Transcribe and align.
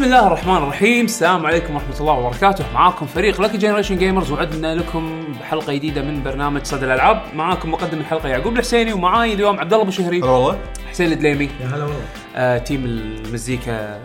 بسم 0.00 0.08
الله 0.08 0.26
الرحمن 0.26 0.56
الرحيم. 0.56 1.04
السلام 1.04 1.46
عليكم 1.46 1.74
ورحمة 1.74 2.00
الله 2.00 2.12
وبركاته. 2.12 2.64
معاكم 2.74 3.06
فريق 3.06 3.40
لكي 3.40 3.56
Generation 3.56 3.98
Gamers 3.98 4.30
وعدنا 4.30 4.74
لكم 4.74 5.24
بحلقة 5.40 5.72
جديدة 5.72 6.02
من 6.02 6.22
برنامج 6.22 6.64
صدى 6.64 6.84
الألعاب. 6.84 7.22
معاكم 7.34 7.70
مقدم 7.70 7.98
الحلقة 7.98 8.28
يعقوب 8.28 8.52
الحسيني 8.52 8.92
ومعاي 8.92 9.32
اليوم 9.32 9.60
عبد 9.60 9.72
الله 9.72 9.84
أبو 9.84 9.90
شهري. 9.90 10.18
هلا 10.20 10.30
والله. 10.30 10.58
حسين 10.90 11.12
الدليمي. 11.12 11.50
يا 11.60 11.66
هلا 11.66 11.84
والله. 11.84 12.04
آه، 12.36 12.58
team 12.58 12.84
المزيكا 12.84 14.00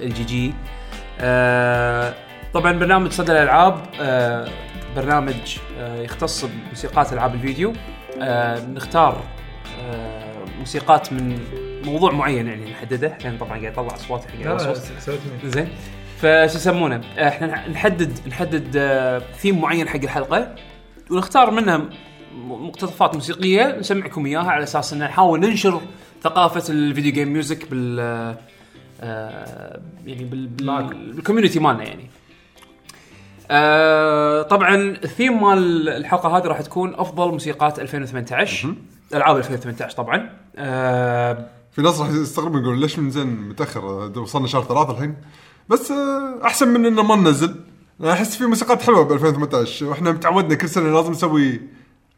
ال 0.00 0.24
GG. 0.24 0.54
آه، 1.20 2.14
طبعا 2.54 2.72
برنامج 2.72 3.12
صدى 3.12 3.32
الألعاب 3.32 3.80
آه، 4.00 4.48
برنامج 4.96 5.58
آه، 5.78 6.02
يختص 6.02 6.44
بموسيقات 6.44 7.12
ألعاب 7.12 7.34
الفيديو. 7.34 7.72
آه، 8.22 8.66
نختار 8.66 9.22
آه، 9.90 10.44
موسيقات 10.58 11.12
من 11.12 11.38
موضوع 11.84 12.12
معين 12.12 12.46
يعني 12.46 12.70
نحدده. 12.70 13.18
لأن 13.24 13.38
طبعا 13.38 13.50
قاعد 13.50 13.62
يطلع 13.72 13.94
أصوات 13.94 14.24
حق 14.24 14.36
زين. 15.44 15.68
فشو 16.18 16.56
يسمونه؟ 16.58 17.00
آه، 17.18 17.28
إحنا 17.28 17.68
نحدد 17.68 18.12
نحدد 18.28 18.76
آه، 18.76 19.18
ثيم 19.38 19.60
معين 19.60 19.88
حق 19.88 19.96
الحلقة. 20.02 20.54
ونختار 21.10 21.50
منها 21.50 21.80
مقتطفات 22.46 23.14
موسيقية 23.14 23.76
نسمعكم 23.78 24.26
إياها 24.26 24.50
على 24.50 24.62
أساس 24.62 24.92
إن 24.92 24.98
نحاول 24.98 25.40
ننشر 25.40 25.80
ثقافة 26.22 26.72
ال 26.72 26.79
video 26.79 27.12
game 27.12 27.32
music 27.32 27.70
بال 27.70 28.00
آه، 29.02 29.80
يعني 30.06 30.24
بال 30.24 30.46
بال- 30.46 31.12
بال 31.12 31.20
community 31.20 31.58
مالنا 31.58 31.84
يعني. 31.84 32.10
آه، 33.50 34.42
طبعا 34.42 34.76
الثيم 34.76 35.42
مال 35.42 35.88
الحلقة 35.88 36.36
هذه 36.38 36.42
راح 36.46 36.60
تكون 36.60 36.94
أفضل 36.94 37.28
موسيقات 37.32 37.78
2018 37.78 38.74
ألعاب 39.14 39.36
2018 39.36 39.96
طبعا. 39.96 40.30
آه، 40.56 41.46
في 41.72 41.82
ناس 41.82 42.00
راح 42.00 42.08
يستغربون 42.10 42.60
يقولون 42.62 42.80
ليش 42.80 42.98
من 42.98 43.10
زين 43.10 43.26
متأخر؟ 43.48 43.84
وصلنا 44.18 44.46
شهر 44.46 44.62
ثلاثة 44.64 44.90
الحين. 44.92 45.14
بس 45.68 45.90
آه، 45.90 46.40
أحسن 46.44 46.68
من 46.68 46.86
إنه 46.86 47.02
ما 47.02 47.16
ننزل. 47.16 47.54
أحس 48.04 48.36
في 48.36 48.44
موسيقات 48.46 48.82
حلوة 48.82 49.02
ب 49.04 49.12
2018 49.12 49.86
وإحنا 49.86 50.12
متعودنا 50.12 50.54
كل 50.54 50.68
سنة 50.68 50.94
لازم 50.94 51.10
نسوي 51.10 51.60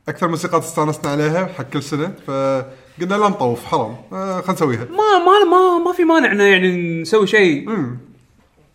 أكثر 0.09 0.29
موسيقات 0.29 0.63
استانسنا 0.63 1.11
عليها 1.11 1.47
حق 1.47 1.65
كل 1.65 1.83
سنة 1.83 2.15
فقلنا 2.27 3.15
لا 3.15 3.29
نطوف 3.29 3.65
حرام. 3.65 3.97
آه، 4.13 4.35
خلينا 4.41 4.53
نسويها. 4.53 4.85
ما 4.85 5.19
ما 5.19 5.45
ما 5.51 5.85
ما 5.85 5.93
في 5.93 6.05
مانع 6.05 6.33
انه 6.33 6.43
يعني 6.45 7.01
نسوي 7.03 7.27
شيء 7.27 7.69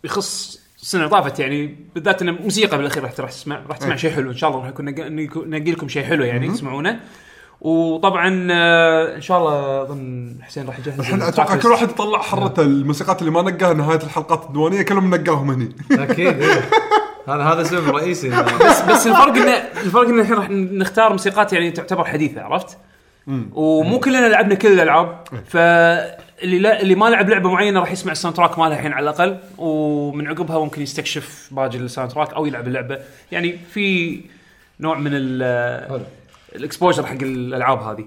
يخص 0.04 0.60
السنة 0.82 1.00
اللي 1.04 1.10
طافت 1.10 1.38
يعني 1.40 1.76
بالذات 1.94 2.22
إن 2.22 2.30
موسيقى 2.42 2.76
بالأخير 2.78 3.02
راح 3.02 3.20
راح 3.20 3.30
تسمع 3.30 3.62
راح 3.68 3.76
تسمع 3.76 3.92
إيه. 3.92 3.96
شيء 3.98 4.10
حلو. 4.10 4.30
إن 4.30 4.36
شاء 4.36 4.50
الله 4.50 4.60
راح 4.60 4.68
يكون 4.68 4.84
نق- 4.94 5.00
نق- 5.08 5.46
ننقي 5.46 5.70
لكم 5.72 5.88
شيء 5.88 6.04
حلو 6.04 6.24
يعني 6.24 6.48
تسمعونه. 6.48 7.00
وطبعا 7.60 8.48
آه، 8.50 9.16
إن 9.16 9.20
شاء 9.20 9.38
الله 9.38 9.82
أظن 9.82 10.34
حسين 10.42 10.66
راح 10.66 10.78
يجهز 10.78 11.00
الحين 11.00 11.22
أتوقع 11.22 11.56
كل 11.56 11.68
واحد 11.68 11.90
يطلع 11.90 12.18
حرته 12.18 12.62
الموسيقات 12.62 13.20
اللي 13.20 13.30
ما 13.30 13.42
نقاها 13.42 13.74
نهاية 13.74 14.02
الحلقات 14.02 14.46
الديوانية 14.46 14.82
كلهم 14.82 15.14
نقاهم 15.14 15.50
هني. 15.50 15.76
أكيد 15.92 16.42
إيه. 16.42 16.60
هذا 17.28 17.42
هذا 17.42 17.60
السبب 17.60 17.88
الرئيسي. 17.88 18.28
بس 18.28 18.82
بس 18.82 19.06
الفرق 19.06 19.36
انه 19.36 19.52
الفرق 19.84 20.08
إنه 20.08 20.22
الحين 20.22 20.36
راح 20.36 20.50
نختار 20.50 21.12
موسيقات 21.12 21.52
يعني 21.52 21.70
تعتبر 21.70 22.04
حديثة 22.04 22.42
عرفت؟ 22.42 22.78
ومو 23.52 24.00
كلنا 24.00 24.28
لعبنا 24.28 24.54
كل 24.54 24.72
الألعاب 24.72 25.24
فاللي 25.46 26.58
لا 26.58 26.82
اللي 26.82 26.94
ما 26.94 27.06
لعب 27.06 27.28
لعبة 27.28 27.50
معينة 27.50 27.80
راح 27.80 27.92
يسمع 27.92 28.12
ال 28.12 28.36
soundtrack 28.36 28.58
مالها 28.58 28.76
الحين 28.76 28.92
على 28.92 29.10
الأقل 29.10 29.38
ومن 29.58 30.28
عقبها 30.28 30.58
ممكن 30.58 30.82
يستكشف 30.82 31.48
باقي 31.50 31.76
ال 31.76 32.10
soundtrack 32.10 32.32
أو 32.32 32.46
يلعب 32.46 32.68
اللعبة. 32.68 32.98
يعني 33.32 33.58
في 33.72 34.20
نوع 34.80 34.98
من 34.98 35.10
ال 35.12 35.88
حلو. 35.88 36.00
ال 36.58 36.63
exposure 36.63 37.06
حق 37.06 37.22
الألعاب 37.22 37.82
هذه. 37.82 38.04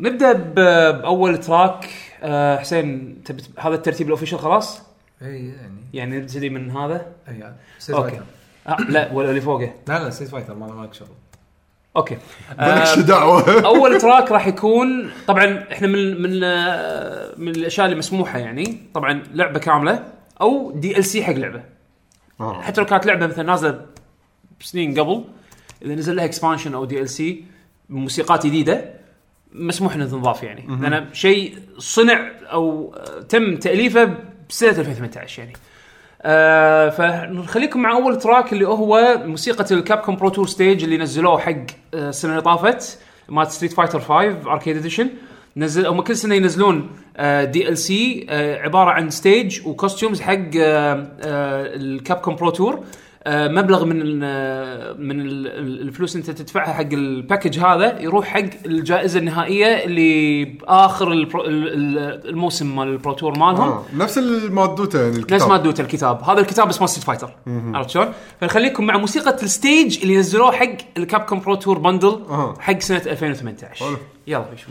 نبدأ 0.00 0.32
بأول 0.32 1.40
track. 1.40 1.90
أه، 2.24 2.58
حسين 2.58 3.16
هذا 3.58 3.74
الترتيب 3.74 4.06
ال 4.06 4.10
official 4.10 4.38
خلاص؟ 4.38 4.82
إي 5.22 5.48
يعني. 5.48 5.80
يعني 5.92 6.18
نبتدي 6.18 6.50
من 6.50 6.70
هذا؟ 6.70 7.06
إي 7.28 7.52
Street 7.78 7.96
okay. 7.96 8.20
آه 8.66 8.76
لا 8.88 9.12
ولا 9.12 9.30
اللي 9.30 9.40
فوقه. 9.40 9.72
لا 9.88 10.04
لا 10.04 10.10
Street 10.10 10.28
Fighter 10.28 10.54
ما 10.54 10.66
مالك 10.66 10.94
شغل. 10.94 11.08
okay. 11.96 12.18
مالكش 12.58 12.98
آه، 12.98 13.00
دعوة؟ 13.00 13.60
أول 13.66 14.00
track 14.00 14.32
راح 14.32 14.46
يكون 14.46 15.10
طبعا 15.26 15.64
إحنا 15.72 15.88
من 15.88 16.22
من 16.22 16.44
آه، 16.44 17.34
من 17.36 17.48
الأشياء 17.48 17.86
اللي 17.86 17.98
مسموحة 17.98 18.38
يعني. 18.38 18.80
طبعا 18.94 19.22
لعبة 19.34 19.58
كاملة 19.58 20.04
أو 20.40 20.72
DLC 20.74 21.24
حق 21.24 21.32
لعبة. 21.32 21.62
آه. 22.40 22.62
حتى 22.62 22.80
لو 22.80 22.86
كانت 22.86 23.06
لعبة 23.06 23.26
مثلا 23.26 23.44
نازلة 23.44 23.86
سنين 24.60 25.00
قبل 25.00 25.24
إذا 25.84 25.94
نزل 25.94 26.16
لها 26.16 26.24
expansion 26.24 26.74
أو 26.74 26.84
DLC 26.84 27.44
موسيقات 27.90 28.46
جديدة 28.46 28.94
مسموح 29.52 29.94
إنه 29.94 30.06
تنضاف 30.06 30.42
يعني. 30.42 30.66
لأن 30.80 31.06
شيء 31.12 31.58
صنع 31.78 32.30
أو 32.52 32.94
تم 33.28 33.56
تأليفه 33.56 34.14
بسنة 34.48 34.70
2018 34.70 35.42
يعني. 35.42 35.52
آه 36.22 36.88
فنخليكم 36.90 37.82
مع 37.82 37.92
أول 37.92 38.18
track 38.18 38.52
اللي 38.52 38.68
هو 38.68 39.22
موسيقى 39.26 39.74
ال 39.74 39.84
Cap 39.84 40.16
Pro 40.16 40.28
Tour 40.28 40.46
stage 40.46 40.84
اللي 40.84 40.98
نزلوه 40.98 41.38
حق 41.38 41.52
آه، 41.94 42.08
السنة 42.08 42.30
اللي 42.30 42.42
طافت 42.42 42.98
مالت 43.28 43.50
Street 43.50 43.72
Fighter 43.72 44.00
5 44.00 44.52
Arcade 44.52 44.76
Edition 44.76 45.10
نزل 45.56 45.86
هم 45.86 46.00
كل 46.00 46.16
سنة 46.16 46.34
ينزلون 46.34 46.90
DLC 47.42 48.26
عبارة 48.60 48.90
عن 48.90 49.10
stage 49.10 49.66
و 49.66 49.72
costumes 49.72 50.20
حق 50.20 50.38
آه، 50.56 51.06
ال 51.76 51.91
Cap 51.91 52.36
Pro 52.36 52.50
Tour 52.50 52.84
مبلغ 53.28 53.84
من 53.84 54.02
ال- 54.02 54.20
آه، 54.24 54.92
من 54.98 55.20
ال- 55.20 55.46
ال- 55.46 55.80
الفلوس 55.80 56.16
انت 56.16 56.30
تدفعها 56.30 56.72
حق 56.72 56.92
ال 56.92 57.00
package 57.00 57.58
هذا 57.58 58.00
يروح 58.00 58.26
حق 58.26 58.40
الجائزة 58.66 59.18
النهائية 59.18 59.84
اللي 59.84 60.44
بآخر 60.44 61.12
الموسم 61.12 62.76
مال 62.76 62.88
ال 62.88 62.94
Pro 62.94 63.12
Tour 63.12 63.38
مالهم 63.38 63.68
آه. 63.68 63.84
نفس 63.96 64.18
المادوته 64.18 65.02
يعني 65.02 65.16
الكتاب 65.16 65.34
نفس 65.40 65.48
ما 65.48 65.56
دوت 65.56 65.80
الكتاب 65.80 66.22
هذا 66.22 66.40
الكتاب 66.40 66.68
اسمه 66.68 66.86
Street 66.86 67.04
Fighter 67.04 67.30
عرفت 67.46 67.90
شلون؟ 67.90 68.12
فنخليكم 68.40 68.86
مع 68.86 68.96
موسيقى 68.96 69.42
ال 69.42 69.51
stage 69.51 69.98
اللي 70.02 70.16
نزلوه 70.16 70.52
حق 70.52 70.68
الكاب 70.96 71.20
كوم 71.20 71.40
برو 71.40 71.54
تور 71.54 71.78
بندل 71.78 72.18
أها. 72.28 72.54
حق 72.60 72.78
سنة 72.80 73.02
2018 73.06 73.84
حلو. 73.86 73.96
يلا 74.26 74.44
نشوف 74.54 74.70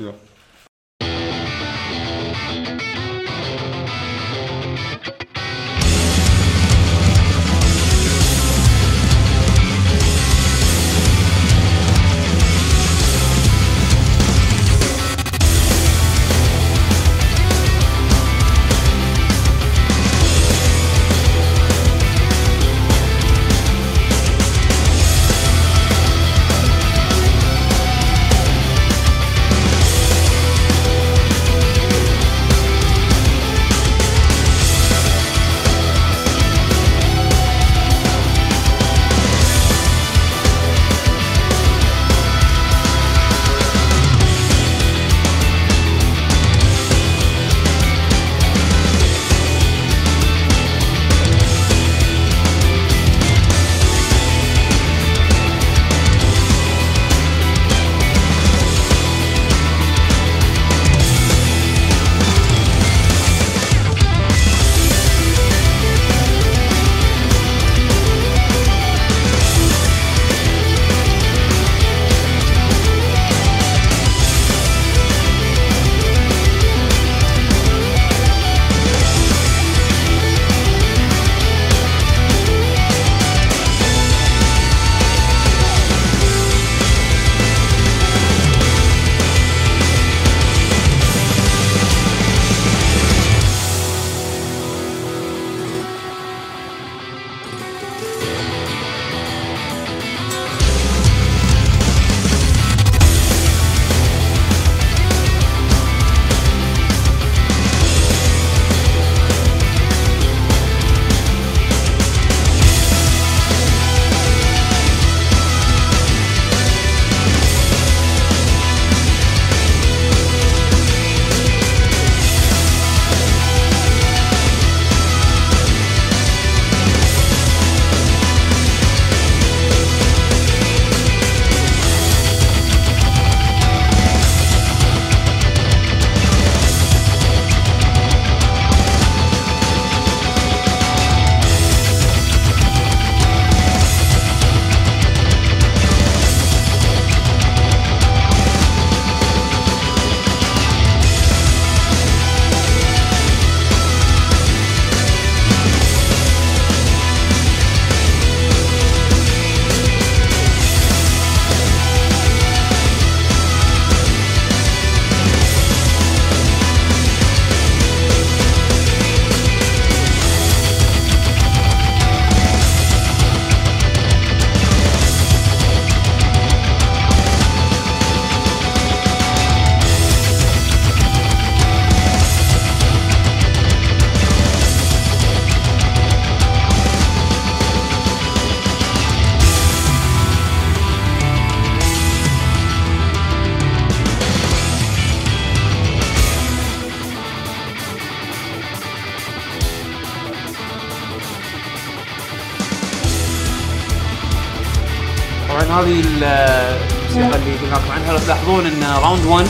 هذه 205.79 205.99
ال- 205.99 206.23
الموسيقى 206.23 207.39
اللي 207.41 207.57
قلنا 207.57 207.75
لكم 207.75 207.91
عنها. 207.91 208.11
لو 208.13 208.17
تلاحظون 208.19 208.65
إن 208.65 208.83
round 208.83 209.25
1 209.25 209.47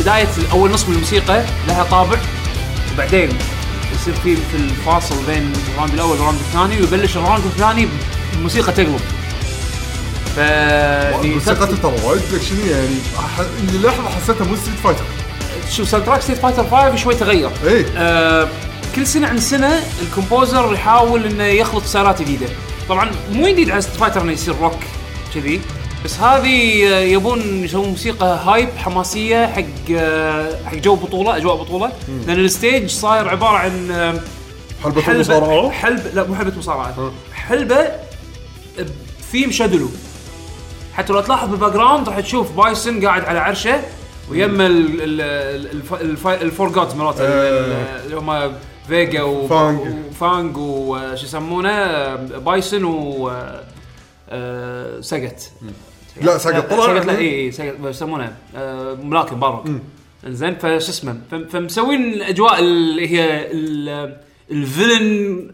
بداية 0.00 0.28
أول 0.52 0.70
نص 0.70 0.88
من 0.88 0.94
الموسيقى 0.94 1.42
لها 1.68 1.84
طابع 1.84 2.18
وبعدين 2.94 3.28
يصير 3.94 4.14
في 4.14 4.36
في 4.36 4.56
الفاصل 4.56 5.16
بين 5.26 5.52
ال 5.72 5.75
round 5.75 5.92
الأول 5.94 6.10
وال 6.10 6.18
round 6.18 6.38
الثاني 6.38 6.80
ويبلش 6.80 7.16
ال 7.16 7.21
round 7.21 7.44
الثاني 7.44 7.88
بموسيقى 8.34 8.72
تقلب 8.72 9.00
ف 10.36 10.38
موسيقته 11.34 11.76
ترى 11.82 11.94
وايد 12.04 12.22
اكشنيه 12.34 12.70
يعني؟ 12.70 12.96
اللي 13.68 13.88
لحظه 13.88 14.08
حسيتها 14.08 14.44
مو 14.44 14.56
Street 14.56 14.78
Fighter 14.84 15.04
شو 15.76 15.84
soundtrack 15.84 16.20
Street 16.22 16.38
Fighter 16.38 16.64
5 16.70 16.96
شوي 16.96 17.14
تغير. 17.14 17.50
إيه. 17.66 17.86
آه 17.96 18.48
كل 18.96 19.06
سنة 19.06 19.28
عن 19.28 19.40
سنة 19.40 19.80
ال 20.02 20.10
composer 20.10 20.72
يحاول 20.74 21.24
إنه 21.26 21.44
يخلط 21.44 21.84
style 21.84 22.16
ات 22.16 22.22
جديدة. 22.22 22.46
طبعا 22.88 23.10
مو 23.32 23.48
جديد 23.48 23.70
على 23.70 23.80
Street 23.80 23.96
Fighter 23.96 24.22
إنه 24.22 24.32
يصير 24.32 24.54
روك 24.60 24.76
كذي 25.34 25.60
بس 26.04 26.20
هذه 26.20 26.48
يبون 27.12 27.64
يسوون 27.64 27.88
موسيقى 27.88 28.26
hype 28.44 28.68
حماسية 28.76 29.46
حق 29.46 29.92
حق 30.66 30.74
جو 30.74 30.94
بطولة 30.96 31.36
أجواء 31.36 31.56
بطولة. 31.56 31.92
لأن 32.26 32.38
ال 32.44 32.52
stage 32.52 32.90
صاير 32.90 33.28
عبارة 33.28 33.56
عن 33.56 33.72
حلبة 34.84 35.02
حلبه 35.02 35.16
المصارعه 35.16 35.70
حلب 35.70 36.02
لا 36.14 36.24
مو 36.26 36.34
حلبة 36.34 36.58
مصارعة. 36.58 36.86
ها. 36.98 37.12
حلبة 37.34 37.88
theme 39.32 39.50
Shadaloo 39.50 39.88
حتى 40.94 41.12
لو 41.12 41.20
تلاحظ 41.20 41.48
بال 41.48 41.72
background 41.72 42.08
راح 42.08 42.20
تشوف 42.20 42.52
Bison 42.52 43.06
قاعد 43.06 43.24
على 43.24 43.38
عرشه 43.38 43.80
الف- 46.00 46.26
ال 46.26 46.34
four 46.34 46.68
مالته 46.94 47.24
ال- 47.24 47.72
آه. 47.72 48.04
اللي 48.04 48.16
هم 48.16 48.52
فيجا 48.88 49.22
و- 49.22 49.48
فانج. 49.48 49.80
وفانج 50.10 50.56
وش 50.56 51.22
يسمونه 51.24 52.14
بايسون 52.16 52.84
و 52.84 53.32
آه، 54.30 55.00
سقت 55.00 55.50
لا 56.22 56.38
ساقط 56.38 56.70
طلع 56.70 56.86
سقت 56.86 57.06
لا 57.06 57.18
اي 57.18 57.40
اي 57.40 57.52
سقت 57.52 57.74
يسمونه 57.84 58.36
آه، 58.56 58.94
ملاكم 58.94 59.40
بارك 59.40 59.62
زين 60.26 60.54
فشو 60.54 60.76
اسمه 60.76 61.20
فم- 61.30 61.46
فمسوين 61.48 62.12
الاجواء 62.12 62.58
اللي 62.58 63.08
هي 63.10 63.50
ال- 63.52 64.16
الفيلن 64.50 65.50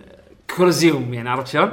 كولوزيوم 0.56 1.14
يعني 1.14 1.28
عرفت 1.30 1.46
شلون؟ 1.48 1.72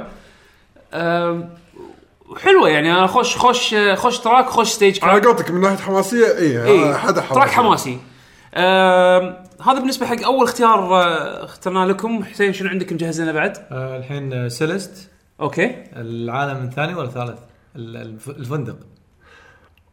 حلوة 2.42 2.68
يعني 2.68 2.92
أنا 2.92 3.06
خوش 3.06 3.36
خوش 3.36 3.74
خوش 3.94 4.18
تراك 4.18 4.46
خوش 4.48 4.68
ستيج. 4.68 4.98
على 5.04 5.20
قولتك 5.20 5.50
من 5.50 5.60
ناحيه 5.60 5.76
حماسيه 5.76 6.36
اي 6.36 6.94
حدا 6.94 7.20
تراك 7.20 7.48
حماسي 7.48 7.98
هذا 8.54 9.78
بالنسبة 9.78 10.06
حق 10.06 10.22
أول 10.24 10.44
اختيار 10.44 10.78
آه، 11.02 11.44
اخترناه 11.44 11.84
لكم. 11.86 12.24
حسين 12.24 12.52
شنو 12.52 12.68
عندك 12.68 12.92
مجهز 12.92 13.20
لنا 13.20 13.32
بعد؟ 13.32 13.56
آه 13.70 13.96
الحين 13.96 14.32
آه، 14.32 14.48
Celeste 14.48 15.10
okay. 15.40 15.84
العالم 15.96 16.64
الثاني 16.64 16.94
ولا 16.94 17.06
الثالث؟ 17.08 17.38
ال- 17.76 17.96
الف- 17.96 18.28
الفندق. 18.30 18.76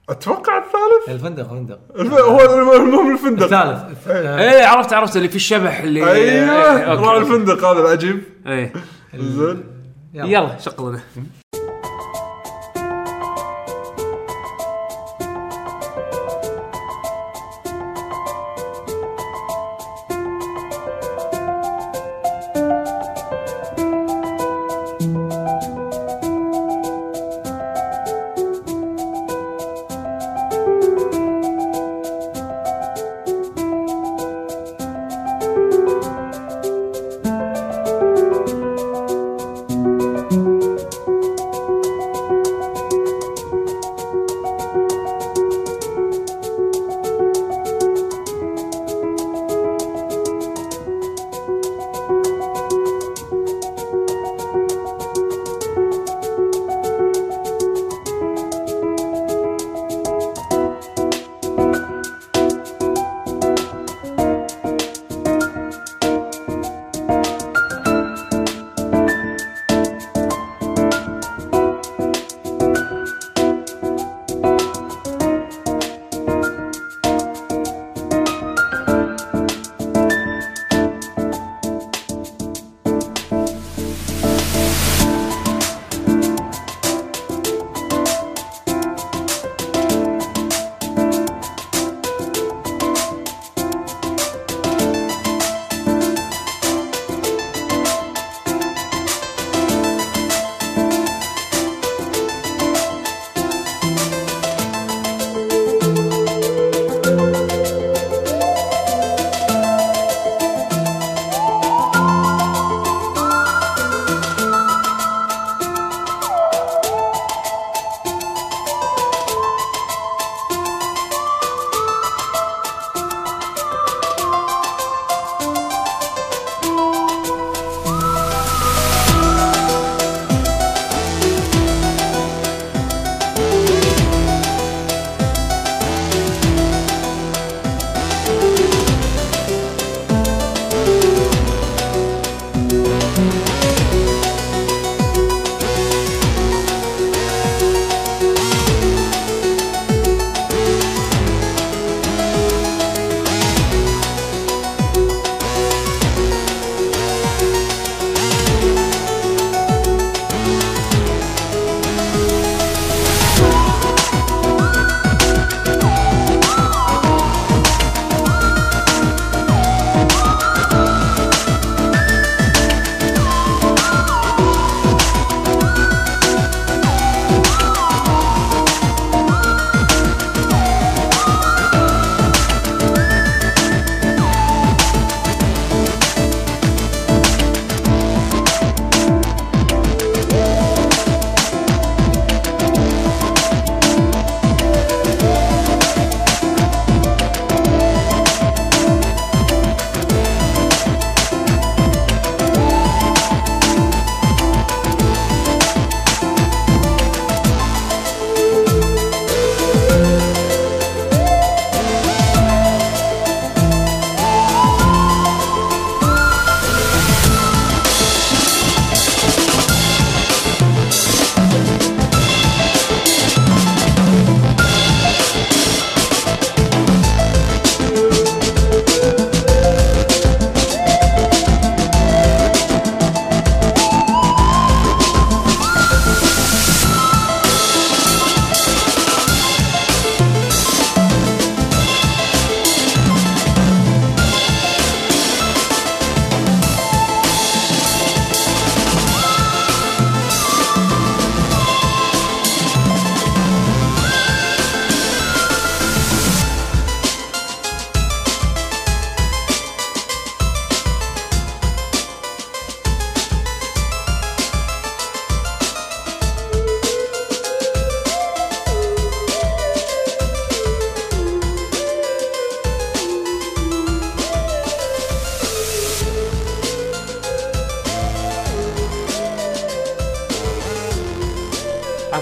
أتوقع 0.10 0.58
الثالث. 0.58 1.10
الفندق 1.10 1.43
الفندق. 1.51 1.79
الف... 2.00 2.13
هو 2.13 2.75
المهم 2.75 3.13
الفندق. 3.13 3.43
الثالث. 3.43 3.79
الث- 4.08 4.10
آه، 4.12 4.39
إيه 4.39 4.65
عرفت 4.65 4.93
عرفت 4.93 5.17
اللي 5.17 5.29
في 5.29 5.36
الشبح 5.36 5.79
اللي 5.79 6.00
أيوه. 6.00 6.13
إيه، 6.15 6.93
راعي. 6.93 7.17
الفندق 7.17 7.65
هذا 7.65 7.79
العجيب. 7.79 8.24
إيه. 8.48 8.74
زين. 9.15 9.63
يلا 10.13 10.58
شغلنا. 10.58 11.00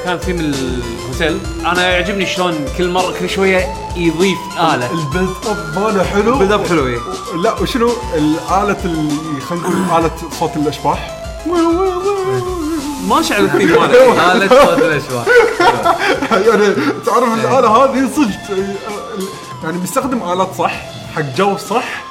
كان 0.06 0.18
theme 0.18 0.40
ال 0.40 0.54
hotel. 0.54 1.40
أنا 1.66 1.90
يعجبني 1.90 2.26
شلون 2.26 2.66
كل 2.78 2.90
مرة 2.90 3.14
كل 3.20 3.30
شوية 3.30 3.74
يضيف 3.96 4.38
آلة. 4.60 4.92
ال 4.92 4.98
build 4.98 5.30
up 5.48 5.80
ماله 5.80 6.04
حلو؟ 6.04 6.38
build 6.38 6.52
up 6.52 6.68
حلو 6.68 6.88
إيه. 6.88 7.00
لا 7.44 7.62
وشنو؟ 7.62 7.92
الآلة 8.14 8.78
اللي 8.86 9.42
خلينا 9.50 9.68
نقول 9.70 10.00
آلة 10.06 10.12
صوت 10.40 10.56
الأشباح. 10.56 11.12
ما 13.08 13.22
شعر 13.22 13.40
الثيم 13.40 13.68
ماله 13.70 14.32
آلة 14.32 14.48
صوت 14.66 14.78
الأشباح. 14.80 15.26
يعني 16.32 16.76
تعرف 17.06 17.34
الآلة 17.34 17.68
هذه 17.68 18.10
صدق 18.16 18.58
يعني 19.64 19.78
بيستخدم 19.78 20.32
آلات 20.32 20.50
صح 20.58 20.74
حق 21.16 21.36
جو 21.38 21.58
صح. 21.58 22.04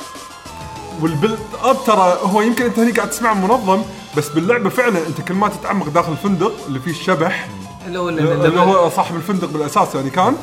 وال 1.01 1.12
build 1.12 1.39
up 1.65 1.77
ترى 1.87 2.19
هو 2.23 2.41
يمكن 2.41 2.65
أنت 2.65 2.79
هني 2.79 2.93
قاعد 2.93 3.11
تسمعه 3.11 3.35
منظم 3.35 3.83
بس 4.17 4.29
باللعبة 4.29 4.69
فعلا 4.71 5.07
أنت 5.07 5.21
كل 5.21 5.35
ما 5.35 5.49
تتعمق 5.49 5.89
داخل 5.89 6.13
الفندق 6.13 6.53
اللي 6.67 6.81
فيه 6.81 6.91
الشبح 6.91 7.49
اللي 7.87 7.99
هو 7.99 8.09
اللي 8.09 8.61
هو 8.61 8.91
صاحب 8.91 9.17
الفندق 9.17 9.49
بالأساس 9.49 9.95
يعني 9.95 10.11
كان 10.11 10.37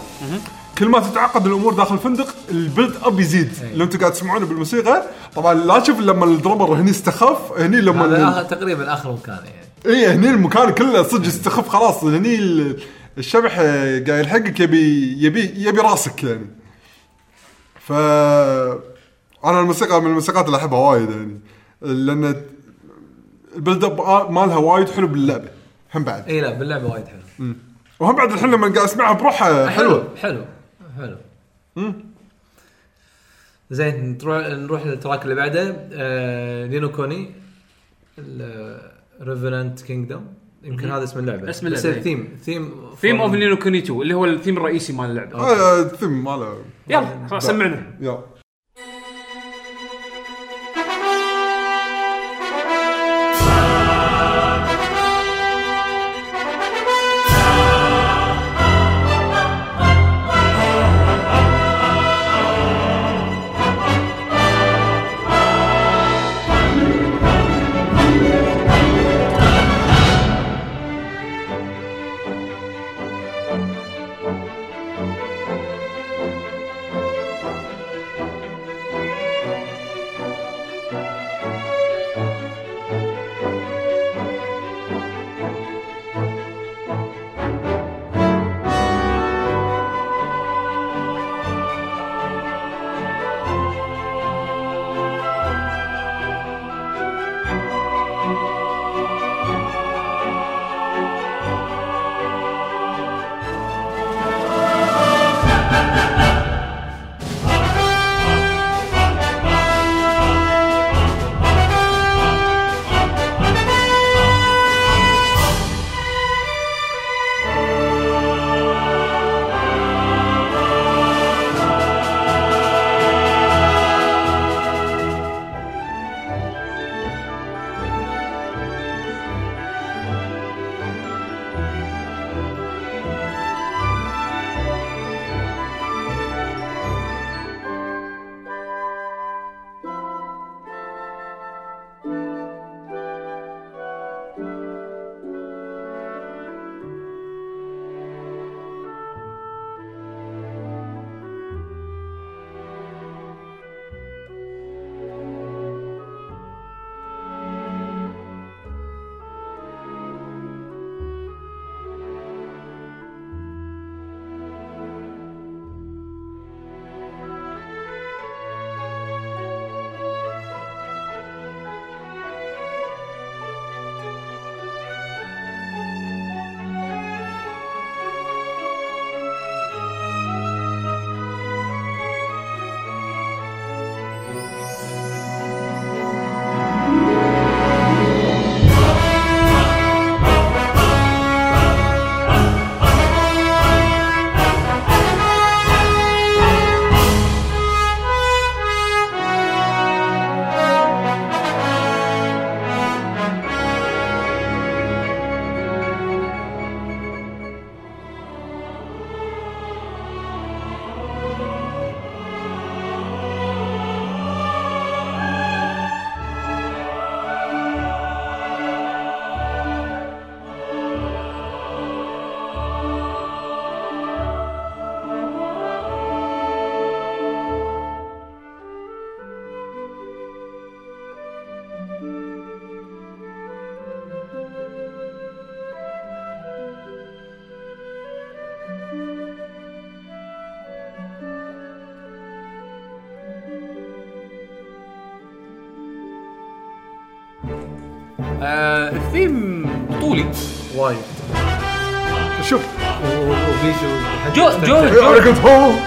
كل 0.78 0.88
ما 0.90 1.00
تتعقد 1.00 1.46
الأمور 1.46 1.74
داخل 1.74 1.96
الفندق 1.96 2.28
ال 2.51 2.59
build 2.59 2.94
up 3.03 3.20
يزيد. 3.20 3.51
أي. 3.63 3.72
اللي 3.74 3.84
أنتم 3.84 4.00
قاعد 4.00 4.12
تسمعونه 4.12 4.46
بالموسيقى 4.46 5.04
طبعا 5.36 5.54
لا 5.54 5.80
تشوف 5.80 6.00
لما 6.00 6.25
ال 6.25 6.32
drummer 6.32 6.74
هني 6.74 6.92
استخف 6.92 7.51
هني 7.58 7.78
هذا 7.78 7.82
لما 7.82 8.44
آخر- 8.44 8.50
تقريبا 8.50 8.94
آخر 8.94 9.12
مكان 9.12 9.40
يعني. 9.86 9.98
اي 9.98 10.08
هني 10.13 10.30
المكان 10.30 10.70
كله 10.70 11.04
صدق 11.04 11.25
استخف 11.28 11.68
خلاص. 11.70 12.04
هني 12.04 12.36
ال- 12.36 12.80
الشبح 13.18 13.56
قاعد 13.60 14.08
يلحقك 14.08 14.60
يبي 14.60 15.16
يبي 15.25 15.54
يبي 15.58 15.82
راسك 15.82 16.24
يعني. 16.24 16.48
ف 17.88 17.92
أنا 19.46 19.60
الموسيقى 19.60 20.01
من 20.01 20.08
الموسيقات 20.08 20.46
اللي 20.46 20.58
أحبها 20.58 20.80
وايد 20.80 21.10
يعني. 21.10 21.40
لأن 21.82 22.42
ال 23.56 23.60
build 23.60 23.84
up 23.84 24.32
مالها 24.31 24.58
وايد 24.58 24.89
حلو 24.89 25.08
باللعبة. 25.08 25.50
هم 25.96 26.03
بعد. 26.03 26.29
إي 26.29 26.41
لا 26.41 26.51
باللعبة 26.53 26.88
وايد 26.88 27.05
حلو. 27.08 27.53
وهم 28.00 28.15
بعد 28.15 28.31
الحين 28.31 28.51
لما 28.51 28.67
قاعد 28.67 28.77
أسمعها 28.77 29.13
بروحها 29.13 29.70
حلوة. 29.70 30.08
حلو 30.22 30.46
حلو 30.98 31.15
زين 33.72 34.17
تروح 34.17 34.48
نروح 34.48 34.86
لل 34.86 34.96
track 34.96 35.24
اللي 35.24 35.36
بعده. 35.36 35.88
آه 35.93 36.67
Ni 36.68 36.80
no 36.80 36.91
Kuni 36.91 37.32
Revenant 39.22 39.82
Kingdom 39.82 40.27
يمكن 40.63 40.91
هذا 40.91 41.03
اسم 41.03 41.20
اللعبة. 41.20 41.50
اسم 41.50 41.70
بس 41.70 41.86
اللعبة. 41.86 42.00
ال 42.00 42.06
theme 42.06 42.38
theme 42.44 42.72
theme 43.01 43.22
of 43.22 43.34
Ni 43.34 43.45
no 43.45 43.56
Kuni 43.56 43.80
2 43.79 44.01
اللي 44.01 44.13
هو 44.13 44.25
الثيم 44.25 44.58
الرئيسي 44.58 44.93
مال 44.93 45.10
اللعبة. 45.10 45.39
آه، 45.39 45.81
الثيم 45.81 46.24
ماله. 46.24 46.58
يلا 46.88 47.27
خلاص 47.29 47.48
سمعنا. 47.48 47.84
يلا. 48.00 48.20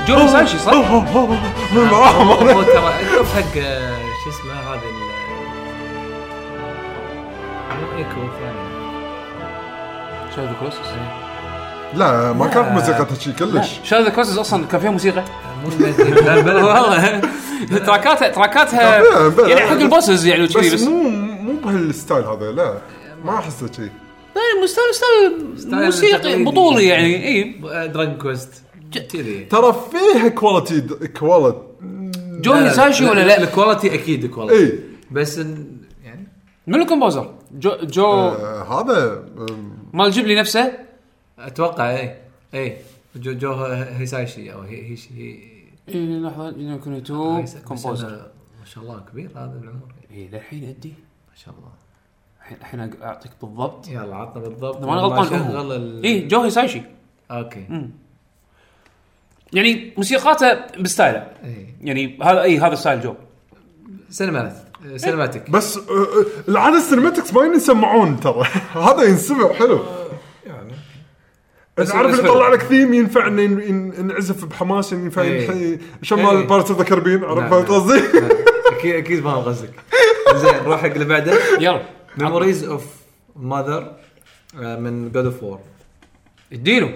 جو 0.09 0.17
مساشي 0.17 0.59
صح؟ 0.59 0.73
هو 0.73 1.27
أنا 1.73 2.63
ترى 2.63 2.95
اكتب 3.01 3.27
حق 3.35 3.57
آه، 3.57 3.97
شو 4.25 4.31
اسمه 4.31 4.53
هذا 4.53 4.81
ال 4.81 5.05
ايكو 7.99 8.11
ثاني 8.11 8.65
شادو 10.37 10.55
كروسس. 10.61 10.91
لا 11.95 12.33
ما 12.33 12.47
كانت 12.47 12.69
موسيقى 12.69 13.07
شيء 13.21 13.33
كلش. 13.33 13.81
شادو 13.85 14.11
كروسز 14.11 14.39
أصلا 14.39 14.67
كان 14.67 14.81
فيها 14.81 14.91
موسيقى. 14.91 15.25
لا، 15.79 16.35
والله. 16.35 17.21
تراكاتها 17.87 18.29
تراكاتها. 18.29 19.03
يعني 19.49 19.61
حق 19.61 19.73
البوسز 19.73 20.27
يعني 20.27 20.45
وكذي 20.45 20.75
بس 20.75 20.83
مو 20.83 21.03
مو 21.03 21.53
بهالستايل 21.65 22.25
هذا 22.25 22.53
لا. 22.53 22.79
ما 23.25 23.39
أحسه 23.39 23.67
شيء 23.77 23.91
يعني 24.37 24.67
ستايل 24.67 24.95
ستايل 24.95 25.59
ستايل 25.59 25.85
موسيقي. 25.85 26.45
بطولي 26.45 26.87
يعني 26.87 27.27
اي 27.27 27.55
دراجون 27.89 28.15
كويست 28.15 28.64
كذي 28.99 29.45
ترى. 29.45 29.73
فيها 29.91 30.29
كواليتي 30.29 30.81
كواليتي 31.09 31.59
جو 32.41 32.53
هيساشي 32.53 33.05
ولا 33.05 33.21
لا؟ 33.21 33.41
الكواليتي 33.43 33.95
أكيد 33.95 34.25
الكواليتي 34.25 34.73
إي. 34.75 34.79
بس 35.11 35.39
إن- 35.41 35.49
يعني. 36.05 36.27
من 36.67 36.75
الكومبوزر؟ 36.83 37.35
جو 37.53 37.71
جو 37.83 38.05
آه 38.07 38.81
هذا 38.81 39.25
آم، 39.51 39.77
مال 39.93 40.11
جيبلي 40.11 40.35
نفسه؟ 40.41 40.73
أتوقع 41.39 41.91
إي. 41.91 42.17
إي. 42.55 42.77
جو 43.17 43.33
جو 43.33 43.53
هيسايشي 43.73 44.53
أو 44.53 44.61
هي 44.61 44.77
هي 44.93 44.97
هي 45.17 45.39
إي 45.89 46.21
لحظة 46.21 46.51
جينا 46.51 46.77
كوني 46.77 46.99
2 46.99 47.21
هيس- 47.21 47.57
كومبوزر. 47.57 48.09
أنا 48.09 48.17
ما 48.61 48.65
شاء 48.67 48.85
الله 48.85 49.01
كبير 49.13 49.31
هذا 49.31 49.61
العمر. 49.63 49.89
إي 50.11 50.29
للحين 50.33 50.65
ادي 50.69 50.89
ما 51.29 51.35
شاء 51.37 51.55
الله. 51.59 51.69
الحين 52.41 52.81
الحين 52.81 53.03
أعطيك 53.03 53.33
بالضبط. 53.43 53.89
يلا 53.89 54.17
عطنا 54.17 54.43
بالضبط. 54.49 54.77
اذا 54.77 54.87
ماني 54.87 55.01
غلطان. 55.01 55.25
شغل 55.53 55.73
ال- 55.73 56.05
إي 56.05 56.27
Joe 56.27 56.41
Hisaishi 56.41 56.83
okay. 57.31 57.67
يعني 59.53 59.93
موسيقاته 59.97 60.59
ب 60.81 60.87
style 60.87 61.15
ه. 61.15 61.27
اي 61.45 61.67
يعني 61.81 62.19
هذا 62.23 62.43
اي 62.43 62.59
هذا 62.59 62.75
style 62.75 63.01
Joe. 63.01 63.15
cinematic 64.11 64.57
cinematic 64.97 65.51
بس 65.51 65.77
آه، 65.77 65.81
آه، 65.81 66.25
العادة 66.49 66.77
ال 66.79 66.84
cinematics 66.84 67.35
ما 67.35 67.43
ينسمعون 67.45 68.21
ترى. 68.21 68.45
هذا 68.89 69.03
ينسمع 69.03 69.53
حلو. 69.53 69.85
يعني. 70.47 70.73
بس 71.77 71.89
بس- 71.89 71.95
عارف 71.95 72.11
اللي. 72.19 72.29
يطلع 72.31 72.49
لك 72.49 72.63
ثيم 72.63 72.95
ينفع 72.95 73.27
ان 73.27 73.39
ين- 73.39 73.61
ين- 73.61 74.07
نعزف 74.07 74.45
بحماس 74.45 74.93
ينفع 74.93 75.23
إيه. 75.23 75.79
شو 76.03 76.17
إيه. 76.17 76.23
مال 76.23 76.47
Pirates 76.47 76.69
of 76.71 76.79
the 76.79 76.85
Caribbean 76.85 77.25
عرفت 77.25 77.41
نعم، 77.41 77.51
فهمت 77.51 77.71
نعم. 77.71 77.81
قصدي؟ 77.81 78.03
أكيد 78.79 78.95
أكيد 78.95 79.25
ما 79.25 79.37
قصدك 79.37 79.71
زين 80.35 80.55
نروح 80.55 80.81
حق 80.81 80.87
اللي 80.91 81.05
بعده. 81.05 81.39
يلا. 81.61 81.83
Memories 82.17 82.65
of 82.65 82.85
Mother 83.37 83.93
من 84.55 85.11
God 85.13 85.25
of 85.25 85.43
War 85.43 85.61
اديله. 86.53 86.93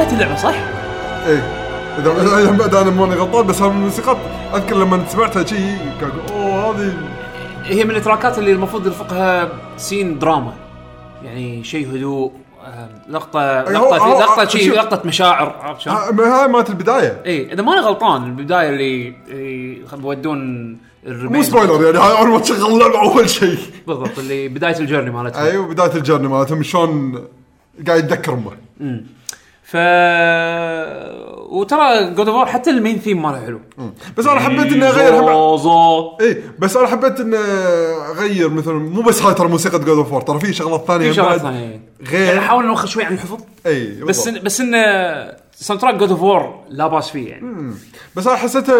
اعتقد 0.00 0.14
بدايه 0.14 0.22
اللعبة 0.22 0.36
صح؟ 0.36 0.54
إيه. 1.26 1.42
اذا 1.98 2.50
بعد 2.50 2.74
أنا 2.74 2.90
ماني 2.90 3.14
غلطان 3.14 3.46
بس 3.46 3.62
هذه 3.62 3.70
الموسيقات 3.70 4.16
أذكر 4.54 4.76
لما 4.76 5.04
سمعتها 5.08 5.44
شيء 5.44 5.78
قاعد 6.00 6.12
أقول، 6.28 6.42
أوه 6.42 6.70
هذه 6.76 6.92
هي 7.64 7.84
من 7.84 7.96
التراكات 7.96 8.38
اللي 8.38 8.52
المفروض 8.52 8.86
يرفقها 8.86 9.48
scene 9.76 10.18
drama. 10.18 10.52
يعني 11.24 11.64
شيء 11.64 11.88
هدوء 11.96 12.32
آه، 12.66 12.88
لقطه 13.08 13.60
هو- 13.60 13.70
لقطة 13.70 13.98
في 13.98 14.10
لقطة 14.10 14.48
شيء. 14.48 14.72
لقطة 14.72 15.02
مشاعر 15.04 15.56
عرفت 15.62 15.80
شلون؟ 15.80 15.96
ما- 15.96 16.40
هاي 16.42 16.48
مالت 16.48 16.70
البداية. 16.70 17.22
اي 17.26 17.52
إذا 17.52 17.62
ماني 17.62 17.80
غلطان 17.80 18.24
البداية 18.24 18.68
اللي 18.68 19.14
الريمين 21.06 21.36
مو 21.36 21.42
spoiler 21.42 21.84
يعني 21.84 21.98
هاي 21.98 22.18
أول 22.18 22.28
ما 22.28 22.38
تشغل 22.38 22.72
اللعبة 22.72 23.00
أول 23.00 23.30
شيء 23.30 23.58
بالضبط 23.86 24.18
اللي 24.18 24.48
بداية 24.48 24.78
ال 24.78 24.82
journey 24.82 25.10
مالتهم. 25.10 25.42
أيوه 25.44 25.66
بداية 25.66 25.94
ال 25.94 25.98
journey 25.98 26.28
مالتهم 26.28 26.62
شلون 26.62 27.24
قاعد 27.86 28.04
يتذكر 28.04 28.32
أمه. 28.32 28.50
ف 29.70 29.76
وترى 31.50 32.10
God 32.14 32.28
of 32.28 32.48
حتى 32.48 32.70
ال 32.70 32.76
main 32.76 32.98
theme 32.98 33.22
ماله 33.22 33.40
حلو. 33.44 33.60
بس 34.16 34.26
أنا 34.26 34.40
حبيت 34.40 34.72
اني 34.72 34.88
اغير 34.88 35.14
هم... 35.14 35.26
زوزو. 35.26 36.16
اي 36.20 36.42
بس 36.58 36.76
أنا 36.76 36.86
حبيت 36.86 37.20
اني 37.20 37.36
اغير 37.36 38.50
مثلا 38.50 38.74
مو 38.74 39.02
بس 39.02 39.22
هاي 39.22 39.34
ترى 39.34 39.48
موسيقى 39.48 39.78
God 39.78 39.88
of 39.98 40.12
War 40.12 40.20
ترى 40.22 40.40
في 40.40 40.52
شغلات 40.52 40.84
ثانية 40.86 41.08
في 41.08 41.14
شغلات 41.16 41.40
ثانية. 41.40 41.80
غير 42.10 42.24
يعني 42.24 42.38
نحاول 42.38 42.66
نوخر 42.66 42.86
شوي 42.86 43.04
عن 43.04 43.14
الحفظ. 43.14 43.40
اي 43.66 44.02
بس. 44.02 44.28
إن 44.28 44.40
بس 44.42 44.60
انه 44.60 44.78
soundtrack 45.52 45.94
God 45.94 46.10
of 46.10 46.22
War 46.22 46.60
لا 46.68 46.86
بأس 46.86 47.10
فيه 47.10 47.28
يعني. 47.28 47.74
بس 48.16 48.26
أنا 48.26 48.36
حسيته 48.36 48.74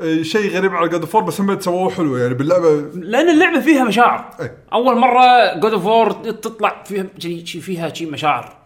آه، 0.00 0.22
شيء 0.22 0.50
غريب 0.56 0.74
على 0.74 0.88
God 0.88 1.00
of 1.00 1.14
War 1.14 1.24
بس 1.24 1.40
هم 1.40 1.60
سووه 1.60 1.90
حلو 1.90 2.16
يعني 2.16 2.34
باللعبة. 2.34 2.84
لأن 2.94 3.30
اللعبة 3.30 3.60
فيها 3.60 3.84
مشاعر. 3.84 4.30
إيه. 4.40 4.56
أول 4.72 4.98
مرة 4.98 5.54
God 5.60 5.72
of 5.72 5.84
War 5.86 6.12
تطلع 6.12 6.82
فيها 6.84 7.06
شي- 7.18 7.60
فيها 7.60 7.94
شيء 7.94 8.10
مشاعر. 8.10 8.56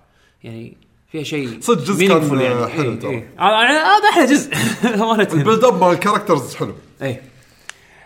يعني 0.45 0.77
فيها 1.13 1.23
شيء 1.23 1.61
صدق 1.61 1.83
جزء 1.85 2.09
كان، 2.09 2.39
آه، 2.41 2.67
حلو 2.67 2.91
إيه، 2.93 2.99
ترى. 3.01 3.11
إيه. 3.11 3.29
هذا 3.39 3.83
هذا 3.83 4.09
أحلى 4.11 4.27
جزء. 4.27 4.53
ال 5.35 5.40
build 5.40 5.65
up 5.65 5.81
مال 5.85 5.93
ال 5.93 5.98
characters 5.98 6.55
حلو. 6.55 6.75
اي 7.03 7.21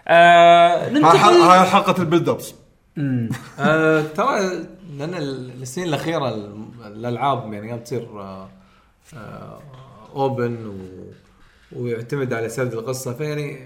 آه 0.08 0.84
هاي 0.84 0.90
ننتقل 0.92 1.34
هاي 1.40 1.70
حلقة 1.70 2.02
ال 2.02 2.06
build 2.06 2.28
ups 2.28 2.54
آه، 3.58 4.02
ترى 4.02 4.40
لأن 4.98 5.14
ال- 5.14 5.62
السنين 5.62 5.88
الأخيرة 5.88 6.28
ال- 6.28 6.64
الألعاب 6.86 7.52
يعني 7.52 7.70
قامت 7.70 7.82
تصير 7.84 8.08
آه، 8.20 8.48
آه، 9.14 9.60
open 10.14 10.66
و 10.66 10.74
ويعتمد 11.72 12.32
على 12.32 12.48
سرد 12.48 12.72
القصة. 12.74 13.12
فيعني 13.14 13.58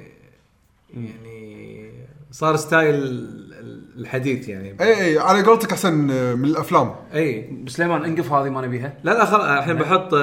يعني 0.94 1.87
صار 2.32 2.56
style 2.56 2.94
الحديث 3.98 4.48
يعني. 4.48 4.76
اي 4.80 5.04
اي 5.04 5.18
على 5.18 5.42
قولتك 5.42 5.72
أحسن 5.72 6.10
آه، 6.10 6.34
من 6.34 6.44
الأفلام. 6.44 6.94
اي 7.14 7.50
سليمان 7.66 8.04
انقف 8.04 8.32
هذه 8.32 8.50
ما 8.50 8.66
نبيها. 8.66 8.92
لا 9.04 9.10
لا 9.10 9.24
خلاص 9.24 9.42
الحين 9.44 9.76
بحط 9.76 10.14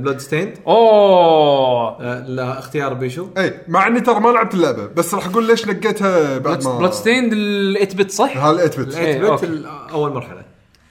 Bloodstained 0.00 0.54
أوه! 0.66 2.18
لا 2.26 2.58
اختيار 2.58 2.94
بيشو. 2.94 3.26
اي 3.38 3.54
مع 3.68 3.86
إني 3.86 4.00
ترى 4.00 4.20
ما 4.20 4.28
لعبت 4.28 4.54
اللعبة 4.54 4.86
بس 4.86 5.14
راح 5.14 5.26
أقول 5.26 5.46
ليش 5.46 5.68
نقيتها 5.68 6.38
بعد 6.38 6.64
ما 6.64 6.78
بلود 6.78 6.92
ستيند 6.92 7.32
ال 7.32 7.74
8 7.88 8.04
بت 8.04 8.10
صح؟ 8.10 8.36
هذا 8.36 8.66
8 8.66 8.86
bit 8.88 8.92
8 8.92 9.28
okay. 9.30 9.46
bit 9.46 9.66
أول 9.92 10.12
مرحلة. 10.12 10.42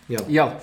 يلا. 0.10 0.24
يلا. 0.30 0.58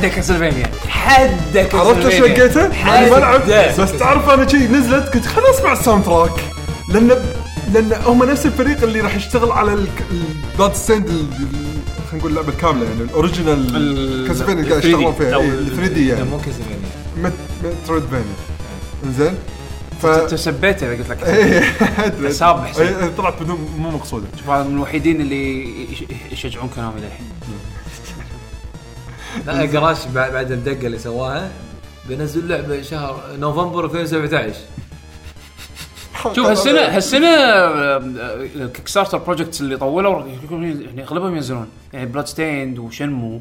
حده 0.00 0.08
Castlevania. 0.08 0.66
حده 0.88 1.60
عرفت 1.60 2.02
Castlevania 2.02 2.28
نقيتها؟ 2.38 2.68
يعني 2.68 3.24
حده 3.26 3.76
بس 3.76 3.92
تعرف 3.98 4.30
أنا 4.30 4.48
شي 4.48 4.56
نزلت 4.56 5.08
قلت 5.14 5.26
خليني 5.26 5.50
اسمع 5.50 5.72
ال 5.72 6.04
soundtrack. 6.04 6.30
لأن 6.88 7.10
لأن 7.72 7.92
هم 8.06 8.24
نفس 8.24 8.46
الفريق 8.46 8.82
اللي 8.82 9.00
راح 9.00 9.16
يشتغل 9.16 9.50
على 9.52 9.72
ال 9.72 10.74
Bloodstained 10.74 11.06
خلينا 11.08 12.18
نقول 12.18 12.30
اللعبة 12.30 12.48
الكاملة 12.48 12.84
يعني 12.88 13.00
ال 13.02 13.10
original 13.10 13.76
ال- 13.76 14.28
Castlevania 14.28 14.68
قاعد 14.70 14.82
3D 14.82 14.84
يشتغلون 14.86 15.14
فيها. 15.14 15.34
أو 15.34 15.40
ال 15.40 15.76
3D 15.76 16.08
يعني. 16.08 16.24
مو 16.24 16.38
كاسلفينيا. 16.38 17.32
مترويدفانيا 17.82 18.24
إنزين؟ 19.04 19.34
ف 20.02 20.06
انت 20.06 20.34
سبيته 20.34 20.92
إذا 20.92 20.96
قلت 20.98 21.10
لك. 21.10 21.22
إيه،. 21.24 21.60
حساب 22.28 22.64
حسين. 22.66 22.86
إيه، 22.86 23.10
طلعت 23.18 23.42
بدون 23.42 23.68
مو 23.78 23.90
مقصودة. 23.90 24.26
شوف 24.38 24.50
هذا 24.50 24.62
من 24.68 24.74
الوحيدين 24.76 25.20
اللي 25.20 25.62
يش- 25.92 26.04
يشجعون 26.32 26.68
Konami 26.74 27.00
للحين 27.00 27.26
لا 29.46 29.64
جراش 29.64 30.06
بعد 30.06 30.32
بعد 30.32 30.52
الدقة 30.52 30.86
اللي 30.86 30.98
سواها. 30.98 31.50
بينزل 32.08 32.48
لعبة 32.48 32.82
شهر 32.82 33.22
نوفمبر 33.38 33.84
2017 33.84 34.54
شوف 36.34 36.46
هالسنه 36.46 36.80
هالسنة 36.80 37.28
ال 38.64 38.88
Kickstarter 38.88 39.18
projects 39.18 39.60
اللي 39.60 39.76
طولوا 39.76 40.22
يعني 40.50 41.02
أغلبهم 41.02 41.34
ينزلون. 41.36 41.68
يعني 41.92 42.06
Bloodstained 42.06 42.26
و 42.26 42.78
Shenmue 42.78 43.40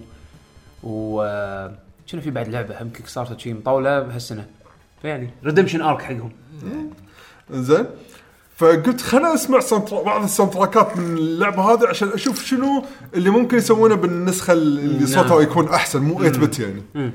و 0.83 1.21
آه، 1.23 1.71
شنو 2.05 2.21
في 2.21 2.29
بعد 2.31 2.47
لعبة 2.47 2.81
هم 2.81 2.89
Kickstarter 2.89 3.37
شي 3.37 3.53
مطولة 3.53 3.99
بهالسنة؟ 3.99 4.45
فيعني 5.01 5.29
redemption 5.45 5.81
arc 5.81 6.01
حقهم. 6.01 6.31
انزين 7.53 7.85
فقلت 8.59 9.01
خليني 9.01 9.33
اسمع 9.33 9.59
soundtrack- 9.59 10.05
بعض 10.05 10.23
ال 10.23 10.28
sound 10.28 10.53
من 10.95 11.17
اللعبة 11.17 11.61
هذه 11.73 11.87
عشان 11.87 12.07
أشوف 12.09 12.45
شنو 12.45 12.83
اللي 13.15 13.29
ممكن 13.29 13.57
يسوونه 13.57 13.95
بالنسخة 13.95 14.53
اللي 14.53 15.07
صوتها 15.07 15.41
يكون 15.41 15.67
أحسن 15.69 16.01
مو 16.01 16.13
8 16.17 16.39
bit 16.39 16.59
يعني. 16.59 17.11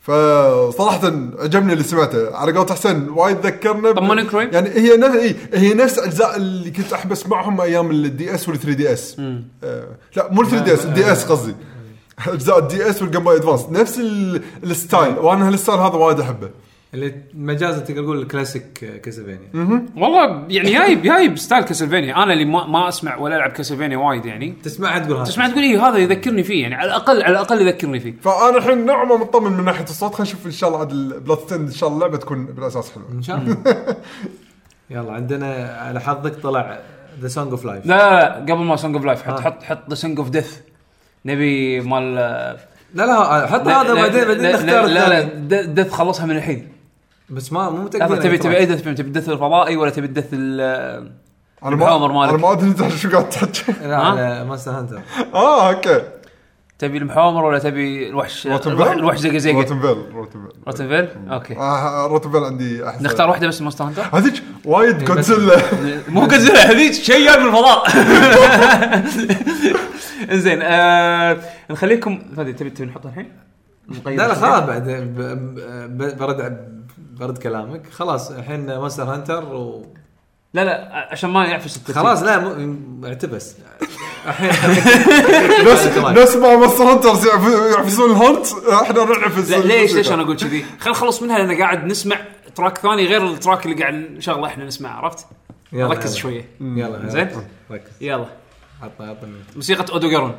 فصراحة 0.00 1.06
عجبني 1.38 1.72
اللي 1.72 1.84
سمعته. 1.84 2.36
على 2.36 2.52
قولة 2.52 2.74
حسين 2.74 3.08
وايد 3.08 3.46
ذكرنا 3.46 3.92
طمنك 3.92 4.30
شوي؟ 4.30 4.44
يعني 4.44 4.68
هي 4.70 4.96
نفس 4.96 5.16
إيه 5.16 5.36
هي 5.54 5.74
نفس 5.74 5.98
أجزاء 5.98 6.36
اللي 6.36 6.70
كنت 6.70 6.92
احب 6.92 7.12
اسمعهم 7.12 7.60
أيام 7.60 7.90
ال 7.90 8.34
DS 8.34 8.48
وال 8.48 8.58
3DS 8.60 9.16
آه 9.64 9.88
لا 10.16 10.28
مو 10.32 10.42
ال 10.42 10.48
3DS 10.50 10.84
ال 10.84 11.12
DS 11.12 11.24
قصدي. 11.24 11.54
أجزاء 12.28 12.58
ال 12.58 12.90
DS 12.90 13.02
وال 13.02 13.09
Game 13.09 13.24
Boy 13.24 13.36
Advance 13.36 13.66
نفس 13.70 13.98
ال- 13.98 14.42
ال 14.64 14.72
style. 14.72 15.18
وأنا 15.18 15.48
هال 15.48 15.57
style 15.57 15.78
هذا 15.78 15.94
وايد 15.94 16.20
أحبه. 16.20 16.50
اللي 16.94 17.14
مجازا 17.34 17.80
تقدر 17.80 18.02
تقول 18.02 18.22
ال 18.22 18.32
classic 18.32 19.00
Castlevania. 19.04 19.86
والله 19.96 20.44
يعني 20.48 20.72
جايب 20.72 21.02
جايب 21.02 21.38
style 21.38 21.64
Castlevania. 21.64 22.22
أنا 22.22 22.32
اللي 22.32 22.44
ما, 22.44 22.66
ما 22.66 22.88
أسمع 22.88 23.16
ولا 23.16 23.36
ألعب 23.36 23.50
Castlevania 23.50 23.96
وايد 23.96 24.26
يعني. 24.26 24.54
تسمعها 24.62 24.98
تقول 24.98 25.16
هذا 25.16 25.24
تسمع 25.24 25.48
تقول 25.48 25.62
إيه 25.62 25.88
هذا 25.88 25.98
يذكرني 25.98 26.42
فيه 26.42 26.62
يعني. 26.62 26.74
على 26.74 26.86
الأقل 26.86 27.22
على 27.22 27.32
الأقل 27.32 27.62
يذكرني 27.62 28.00
فيه. 28.00 28.14
فأنا 28.20 28.58
الحين 28.58 28.86
نوعا 28.86 29.04
ما 29.04 29.16
مطمن 29.16 29.52
من 29.52 29.64
ناحية 29.64 29.84
الصوت. 29.84 30.14
خلينا 30.14 30.30
نشوف 30.30 30.46
إن 30.46 30.50
شاء 30.50 30.68
الله 30.68 30.80
عاد 30.80 30.90
البلاد 30.90 31.38
ستيند 31.38 31.68
إن 31.68 31.74
شاء 31.74 31.88
الله 31.88 32.06
اللعبه 32.06 32.22
تكون 32.22 32.46
بالأساس 32.46 32.90
حلوة. 32.90 33.08
إن 33.12 33.22
شاء 33.22 33.36
الله. 33.36 33.56
يلا 34.90 35.12
عندنا 35.12 35.78
على 35.80 36.00
حظك 36.00 36.34
طلع 36.34 36.78
The 37.20 37.28
Song 37.28 37.50
of 37.50 37.64
Life 37.64 37.86
لا 37.86 37.96
لا 37.96 38.34
قبل 38.34 38.64
ما 38.64 38.76
Song 38.76 38.96
of 38.96 39.04
Life 39.04 39.22
حط 39.22 39.38
آه. 39.38 39.40
حط 39.40 39.62
حط 39.62 39.90
The 39.90 39.94
Song 39.94 40.18
of 40.18 40.30
Death 40.30 40.56
نبي 41.24 41.80
مال 41.80 42.14
لا 42.94 43.06
لا 43.06 43.46
حط 43.46 43.68
هذا 43.68 43.94
بعدين 43.94 44.24
بعدين 44.24 44.52
نختار 44.52 44.86
لا 44.86 45.08
لا. 45.08 45.62
ديث 45.62 45.90
خلصها 45.90 46.26
من 46.26 46.36
الحين. 46.36 46.77
بس 47.30 47.52
ما 47.52 47.70
مو 47.70 47.76
لا 47.76 47.82
متاكد 47.84 48.20
تبي 48.20 48.38
تبي 48.38 48.56
أي 48.56 48.76
فيلم 48.78 48.94
تبي 48.94 49.08
الدث 49.08 49.28
الفضائي 49.28 49.76
ولا 49.76 49.90
تبي 49.90 50.06
الدث 50.06 50.26
ال- 50.32 50.60
أنا 51.64 51.72
المحاور 51.74 52.12
ما 52.12 52.20
مالك. 52.20 52.32
أنا 52.32 52.38
ما 52.42 52.52
أدري 52.52 52.68
إنت 52.68 52.88
شو 52.96 53.10
قاعد 53.10 53.28
تحكي. 53.28 53.72
لا 53.88 53.96
على 53.96 54.44
ماستر 54.44 54.70
هانتر 54.70 55.00
آه 55.34 55.68
أوكي. 55.70 56.02
تبي 56.78 56.98
المحامر 56.98 57.44
ولا 57.44 57.58
تبي 57.58 58.08
الوحش 58.08 58.46
الوحش- 58.46 59.18
زقه 59.18 59.38
زقه 59.38 59.52
روتنفيل 59.54 60.12
روتنفيل 60.14 60.50
روتنفيل 60.66 61.08
أوكي. 61.30 61.56
آه 61.56 62.06
روتنفيل 62.06 62.44
عندي 62.44 62.88
أحسن. 62.88 63.04
نختار 63.04 63.28
واحدة 63.30 63.46
بس 63.48 63.62
مونستر 63.62 63.84
هانتر 63.84 64.02
هذيك 64.12 64.42
وايد 64.64 65.04
جودزيلا 65.04 65.56
مو 66.14 66.26
جزيرة 66.26 66.58
هذيك 66.58 66.92
شيء 66.92 67.24
جاي 67.26 67.40
من 67.40 67.46
الفضاء. 67.48 67.88
إنزين 70.32 70.58
آه 70.62 71.36
نخليكم 71.70 72.22
فادي 72.36 72.52
تبي 72.52 72.70
تبي 72.70 72.86
نحطها 72.86 73.08
الحين؟ 73.08 73.32
لا 74.06 74.10
لا. 74.28 74.34
خلاص 74.34 74.60
بعد 74.64 74.88
ب- 74.88 75.98
ب- 75.98 76.18
برد 76.18 76.77
برد 77.20 77.38
كلامك 77.38 77.90
خلاص 77.90 78.30
الحين 78.30 78.78
Monster 78.78 79.02
Hunter 79.02 79.44
و 79.54 79.86
لا 80.54 80.64
لا 80.64 81.08
عشان 81.12 81.30
ما 81.30 81.44
يعفس 81.46 81.76
الترتيب 81.76 82.02
خلاص 82.02 82.22
لا 82.22 82.38
مو- 82.38 83.06
اعتبس 83.06 83.54
الحين 84.26 84.48
نفس 85.72 85.86
نفس 86.22 86.36
ما 86.36 86.56
Monster 86.56 86.84
Hunters 86.84 87.26
يعف- 87.26 87.72
يعفسون 87.76 88.10
ال 88.10 88.17
hunt 88.17 88.46
إحنا 88.82 89.04
نعفس 89.04 89.50
لا 89.50 89.56
ليش. 89.56 89.94
ليش 89.94 90.12
أنا 90.12 90.22
أقول 90.22 90.36
كذي؟ 90.36 90.62
خلينا 90.62 90.90
نخلص 90.98 91.22
منها 91.22 91.38
لأن 91.38 91.58
قاعد 91.60 91.84
نسمع 91.84 92.16
track 92.54 92.78
ثاني 92.78 93.06
غير 93.06 93.26
ال 93.26 93.33
track 93.33 93.66
اللي 93.66 93.76
قاعد 93.82 93.94
نشغله 93.94 94.46
إحنا 94.46 94.64
نسمعه 94.64 94.92
عرفت؟ 94.92 95.26
يلا، 95.72 95.88
ركز. 95.90 96.16
شوية 96.16 96.44
يلا 96.60 97.08
زين؟ 97.08 97.30
ركز 97.70 97.90
يلا 98.00 98.26
عطنا 98.82 99.10
عطنا 99.10 99.30
موسيقى 99.56 99.92
أودوغارون 99.92 100.34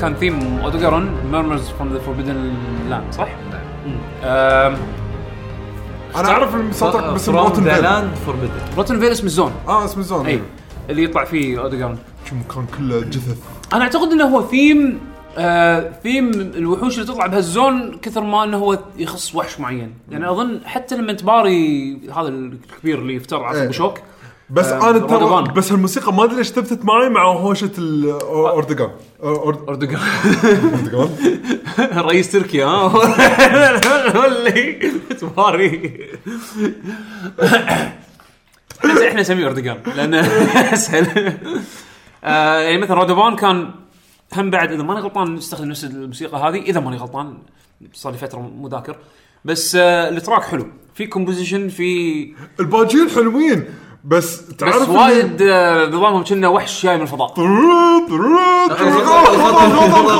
كان 0.00 0.14
theme 0.14 0.58
Odogaron 0.64 1.10
Murmurs 1.32 1.68
from 1.68 1.92
the 1.92 1.98
Forbidden 1.98 2.52
Land 2.90 3.12
صح؟ 3.12 3.28
آم، 4.24 4.76
أنا 6.16 6.28
أعرف 6.28 6.54
المسلطة 6.54 7.12
باسم 7.12 7.32
from 7.32 7.44
the 7.44 7.48
Rotten 7.48 7.68
Vale 7.68 7.82
Land 7.82 8.14
Forbidden 8.14 8.52
Rotten 8.76 9.00
Vale 9.00 9.12
اسم 9.12 9.26
ال 9.26 9.31
zone 9.31 9.52
آه 9.68 9.84
اسم 9.84 10.00
ال 10.00 10.05
zone 10.05 10.26
أي 10.26 10.40
اللي 10.90 11.04
يطلع 11.04 11.24
فيه 11.24 11.60
Odogaron. 11.62 11.98
شو 12.30 12.34
مكان 12.34 12.66
كله 12.78 13.00
جثث. 13.00 13.36
أنا 13.72 13.82
أعتقد 13.84 14.12
إنه 14.12 14.24
هو 14.24 14.42
ثيم 14.42 15.00
آه 15.38 15.92
ثيم 16.02 16.30
الوحوش 16.30 16.98
اللي 16.98 17.06
تطلع 17.12 17.26
بهال 17.26 17.57
zone 17.57 17.98
كثر 18.02 18.20
ما 18.20 18.44
إنه 18.44 18.56
هو 18.56 18.78
يخص 18.96 19.34
وحش 19.34 19.60
معين. 19.60 19.94
يعني 20.10 20.30
أظن 20.30 20.60
حتى 20.64 20.96
لما 20.96 21.12
تباري 21.12 21.98
هذا 22.16 22.28
الكبير 22.28 22.98
اللي 22.98 23.14
يفتر 23.14 23.42
على 23.44 23.58
إيه. 23.58 23.64
ابو 23.64 23.72
شوك 23.72 23.98
بس 24.50 24.66
آه، 24.66 24.90
أنا 24.90 24.98
ترى. 24.98 25.52
بس 25.52 25.72
الموسيقى 25.72 26.12
ما 26.12 26.24
أدري 26.24 26.36
ليش 26.36 26.48
ثبتت 26.48 26.84
معي 26.84 27.08
مع 27.08 27.24
هوشة 27.24 27.70
الاوردوغان 27.78 28.90
أردوغان. 29.68 30.00
أردوغان. 30.74 31.10
رئيس 32.06 32.32
تركيا 32.32 32.66
ها؟ 32.66 32.88
هو 34.16 34.24
اللي 34.24 34.72
تباري 35.20 36.00
إحنا 38.84 39.08
إحنا 39.08 39.20
نسميه 39.20 39.46
أردوغان 39.46 39.78
لأنه 39.96 40.20
أسهل. 40.74 41.32
آه، 42.24 42.58
يعني 42.60 42.78
مثلا 42.78 42.96
Radobaan 42.96 43.36
كان 43.36 43.70
هم 44.36 44.50
بعد 44.50 44.72
إذا 44.72 44.82
ماني 44.82 45.00
غلطان 45.00 45.34
نستخدم 45.34 45.68
نفس 45.68 45.84
الموسيقى 45.84 46.38
هذه 46.38 46.60
إذا 46.62 46.80
ماني 46.80 46.96
غلطان 46.96 47.38
صار 47.92 48.12
لي 48.12 48.18
فترة 48.18 48.38
مو 48.38 48.68
ذاكر 48.68 48.96
بس 49.44 49.76
آه، 49.76 50.08
ال 50.08 50.14
track 50.14 50.42
حلو. 50.42 50.66
في 50.94 51.06
كومبوزيشن 51.06 51.68
في 51.68 52.32
الباجين 52.60 53.10
حلوين. 53.10 53.64
بس 54.08 54.40
بس 54.40 54.56
تعرف 54.56 54.82
اللي- 54.88 54.98
وايد 54.98 55.42
آه، 55.42 55.86
نظامهم 55.86 56.24
كنا 56.24 56.48
وحش 56.48 56.82
جاي 56.86 56.96
من 56.96 57.02
الفضاء. 57.02 57.34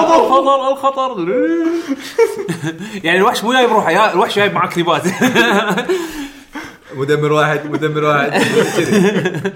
الخطر 0.09 0.73
الخطر 0.73 1.29
يعني 3.05 3.19
الوحش 3.19 3.45
مو 3.45 3.53
جايب 3.53 3.71
روحه 3.73 3.91
يا- 3.91 4.13
الوحش 4.13 4.37
جايب 4.37 4.55
معاه 4.55 4.69
كليبات 4.69 5.03
مدمر 6.97 7.33
واحد 7.33 7.67
مدمر 7.71 8.05
واحد. 8.05 8.31
كذي 8.77 9.09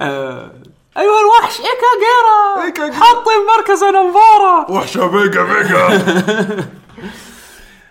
آه، 0.00 0.50
ايها 0.98 1.20
الوحش 1.20 1.58
إيكا 1.60 1.90
جيرا 2.00 2.64
إيكا. 2.66 2.92
حطي 3.00 3.30
بمركز 3.44 3.82
أنفارا. 3.82 4.70
وحشة 4.70 5.08
فيجا 5.08 5.42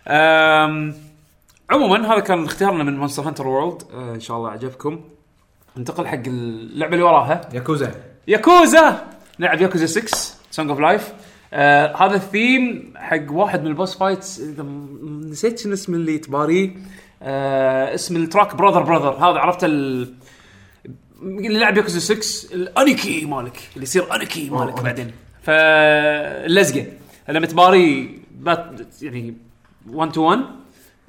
أم، 0.07 0.93
عموما 1.69 2.13
هذا 2.13 2.19
كان 2.19 2.45
اختيارنا 2.45 2.83
من 2.83 2.97
Monster 2.97 3.23
Hunter 3.23 3.47
World 3.47 3.81
إن 3.93 4.19
شاء 4.19 4.37
الله 4.37 4.49
عجبكم 4.49 5.01
ننتقل 5.77 6.07
حق 6.07 6.21
اللعبة 6.27 6.93
اللي 6.93 7.03
وراها. 7.03 7.41
Yakuza. 7.53 7.91
Yakuza! 8.27 9.07
نلعب 9.39 9.61
ياكوزا 9.61 9.85
6 9.85 10.17
Song 10.51 10.69
of 10.69 10.79
Life 10.79 11.13
هذا 12.01 12.15
الثيم 12.15 12.93
حق 12.95 13.31
واحد 13.31 13.61
من 13.61 13.67
ال 13.67 13.73
boss 13.73 13.97
fights 13.97 14.39
إذا 14.39 14.63
نسيت 15.29 15.59
شنو 15.59 15.73
اسم 15.73 15.93
اللي 15.93 16.17
تباريه 16.17 16.75
آه 17.23 17.93
اسم 17.95 18.15
ال 18.15 18.22
track 18.22 18.55
brother 18.55 18.81
brother 18.83 19.09
هذا 19.13 19.39
عرفت 19.39 19.63
ال 19.63 20.13
اللي 21.23 21.59
لعب 21.59 21.77
ياكوزا 21.77 21.99
6 21.99 22.55
ال 22.55 22.67
aniki 22.67 23.25
مالك. 23.25 23.59
اللي 23.73 23.83
يصير 23.83 24.15
aniki 24.15 24.49
مالك 24.49 24.73
أوه. 24.73 24.81
بعدين. 24.81 25.11
فاللزقه 25.43 26.85
لما 27.29 27.45
تباري 27.45 28.19
بات 28.31 28.71
يعني 29.01 29.33
1 29.89 30.11
to 30.11 30.21
1 30.21 30.39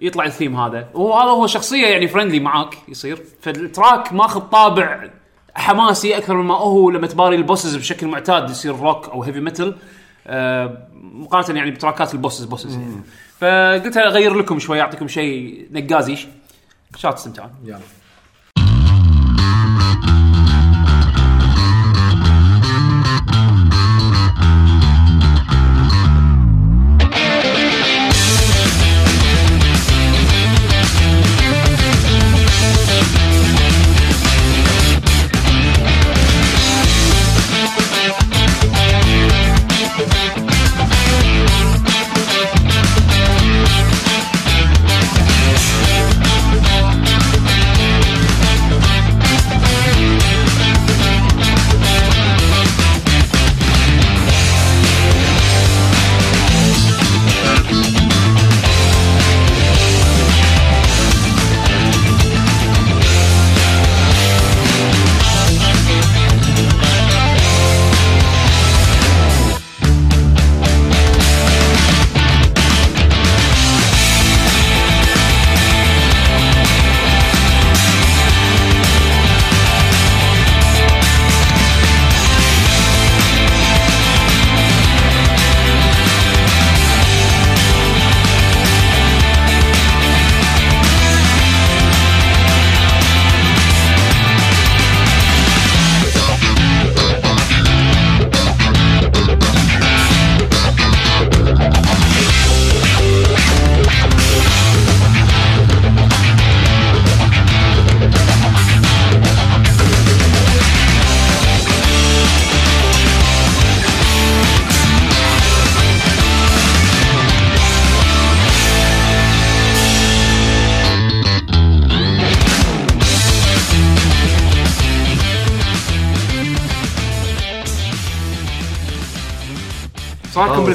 يطلع 0.01 0.25
الثيم 0.25 0.57
هذا. 0.57 0.89
وهذا 0.95 1.31
هو 1.31 1.47
شخصية 1.47 1.87
يعني 1.87 2.09
friendly 2.09 2.40
معاك 2.41 2.75
يصير. 2.89 3.23
فال 3.40 3.61
track 3.61 4.12
ماخذ 4.13 4.41
طابع 4.41 5.11
حماسي 5.55 6.17
أكثر 6.17 6.37
مما 6.37 6.55
هو 6.55 6.91
لما 6.91 7.07
تباري 7.07 7.37
ال 7.37 7.42
bosses 7.42 7.77
بشكل 7.77 8.07
معتاد 8.07 8.51
يصير 8.51 8.77
روك 8.77 9.09
أو 9.09 9.23
heavy 9.23 9.40
metal 9.40 9.77
آه 10.27 10.89
مقارنة 10.95 11.59
يعني 11.59 11.71
بتراكات 11.71 12.15
ال 12.14 12.19
bosses 12.19 12.44
bosses 12.44 12.73
يعني. 12.73 13.03
فقلت 13.39 13.97
أغير 13.97 14.35
لكم 14.35 14.59
شوي 14.59 14.81
أعطيكم 14.81 15.09
شيء 15.09 15.67
نقازي. 15.73 16.17
شات 16.97 17.15
تستمتعون 17.15 17.51
يلا. 17.65 17.79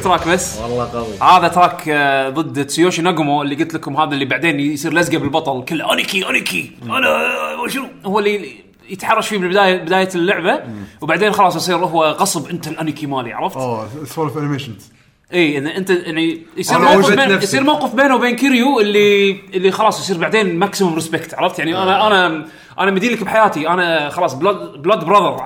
بال 0.10 0.17
track 0.17 0.34
بس. 0.34 0.58
والله 0.58 0.92
قوي. 0.92 1.30
هذا 1.30 1.48
track 1.48 1.90
آه، 1.90 2.30
ضد 2.30 2.66
تسيوشي 2.66 3.02
ناجومو 3.02 3.42
اللي 3.42 3.56
قلت 3.56 3.74
لكم 3.74 3.98
هذا 3.98 4.14
اللي 4.14 4.26
بعدين 4.26 4.60
يصير 4.60 4.94
لزقه 4.94 5.18
بالبطل 5.18 5.66
كله 5.66 5.94
aniki 5.94 6.30
aniki 6.30 6.72
أنا 6.84 7.08
آه، 7.08 7.68
شنو 7.68 7.88
هو 8.06 8.20
اللي 8.20 8.56
يتحرش 8.90 9.28
فيه 9.28 9.38
بالبدايه 9.38 9.78
بداية 9.78 10.10
اللعبة. 10.16 10.60
وبعدين 11.02 11.32
خلاص 11.32 11.56
يصير 11.56 11.76
هو 11.76 12.06
غصب 12.06 12.50
أنت 12.50 12.68
ال 12.68 12.74
aniki 12.74 13.06
مالي 13.08 13.34
عرفت؟ 13.34 13.58
آه 13.58 13.88
سوالف 14.06 14.38
animations 14.38 14.92
اي 15.34 15.58
إن 15.58 15.68
أنت 15.68 15.90
يعني 15.90 16.44
يصير 16.58 16.78
أنا 16.78 16.96
موقف 16.96 17.10
بين 17.10 17.30
نفسي. 17.30 17.44
يصير 17.44 17.64
موقف 17.64 17.96
بينه 17.96 18.16
وبين 18.16 18.36
كيريو 18.36 18.80
اللي 18.80 19.32
اللي 19.54 19.72
خلاص 19.72 20.00
يصير 20.00 20.18
بعدين 20.18 20.60
maximum 20.60 20.96
respect 20.96 21.34
عرفت؟ 21.34 21.60
يعني 21.60 21.78
أنا 21.84 22.08
أنا 22.08 22.46
أنا 22.80 22.92
مدين 22.92 23.12
لك 23.12 23.24
بحياتي. 23.24 23.68
أنا 23.68 24.10
خلاص 24.10 24.34
blood 24.34 24.82
blood 24.82 25.04
brother 25.06 25.44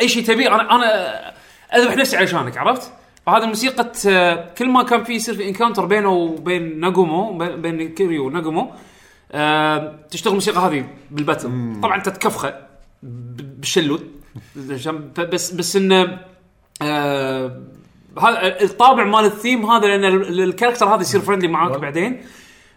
أي 0.00 0.08
شيء 0.08 0.24
تبي 0.24 0.48
أنا 0.48 0.74
أنا 0.74 1.10
أذبح 1.76 1.96
نفسي 1.96 2.16
علشانك 2.16 2.58
عرفت؟ 2.58 2.92
فهذا 3.30 3.46
موسيقى 3.46 3.92
آه، 4.08 4.50
كل 4.58 4.68
ما 4.68 4.82
كان 4.82 5.04
في 5.04 5.12
يصير 5.12 5.34
في 5.34 5.48
encounter 5.48 5.86
بينه 5.86 6.08
وبين 6.10 6.80
ناجومو 6.80 7.38
بين- 7.38 7.94
كيريو 7.94 8.26
وناجومو 8.26 8.70
آه، 9.32 9.98
تشتغل 10.10 10.30
الموسيقى 10.30 10.60
هذه 10.60 10.84
بال 11.10 11.18
battle. 11.18 11.48
طبعا 11.82 11.96
أنت 11.96 12.08
تكفخه 12.08 12.54
ب- 13.02 13.60
بالشلوت. 13.60 14.04
بس 15.18 15.50
بس 15.52 15.76
إنه 15.76 16.18
آه، 16.82 17.60
هذا 18.22 18.62
الطابع 18.62 19.04
مال 19.04 19.24
الثيم 19.24 19.66
هذا 19.70 19.86
لأن 19.86 20.04
ال- 20.04 20.40
ال 20.40 20.45
character 20.45 20.86
هذا 20.94 21.00
يصير 21.00 21.20
friendly 21.20 21.48
معاك 21.48 21.78
بعدين. 21.78 22.20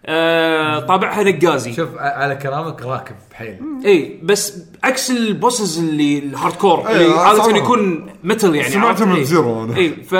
آه، 0.06 0.80
طابعها 0.80 1.24
نقازي 1.24 1.74
شوف 1.74 1.90
على 1.98 2.36
كلامك 2.36 2.82
راكب 2.82 3.16
حيل 3.34 3.60
اي 3.86 4.20
بس 4.24 4.64
عكس 4.84 5.12
ال 5.12 5.21
bosses 5.21 5.80
اللي 5.80 6.20
ال 6.20 6.54
hardcore 6.56 6.88
إي، 6.88 7.06
اللي 7.06 7.20
عاده 7.20 7.44
صراحة. 7.44 7.58
يكون 7.58 8.10
متل 8.24 8.56
يعني 8.56 8.70
سمعته؟ 8.70 9.06
من 9.06 9.16
إي. 9.16 9.24
zero 9.24 9.64
أنا. 9.64 9.78
اي 9.78 9.90
ف 9.90 10.16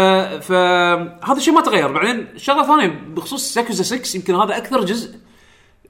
ف 0.46 0.52
هذا 1.24 1.38
الشيء 1.38 1.54
ما 1.54 1.62
تغير 1.62 1.92
بعدين 1.92 2.28
شغلة 2.38 2.68
ثانية 2.68 3.02
بخصوص 3.16 3.54
ياكوزا 3.54 3.84
6 3.84 4.18
يمكن 4.18 4.36
هذا 4.36 4.58
أكثر 4.58 4.86
جزء 4.86 5.16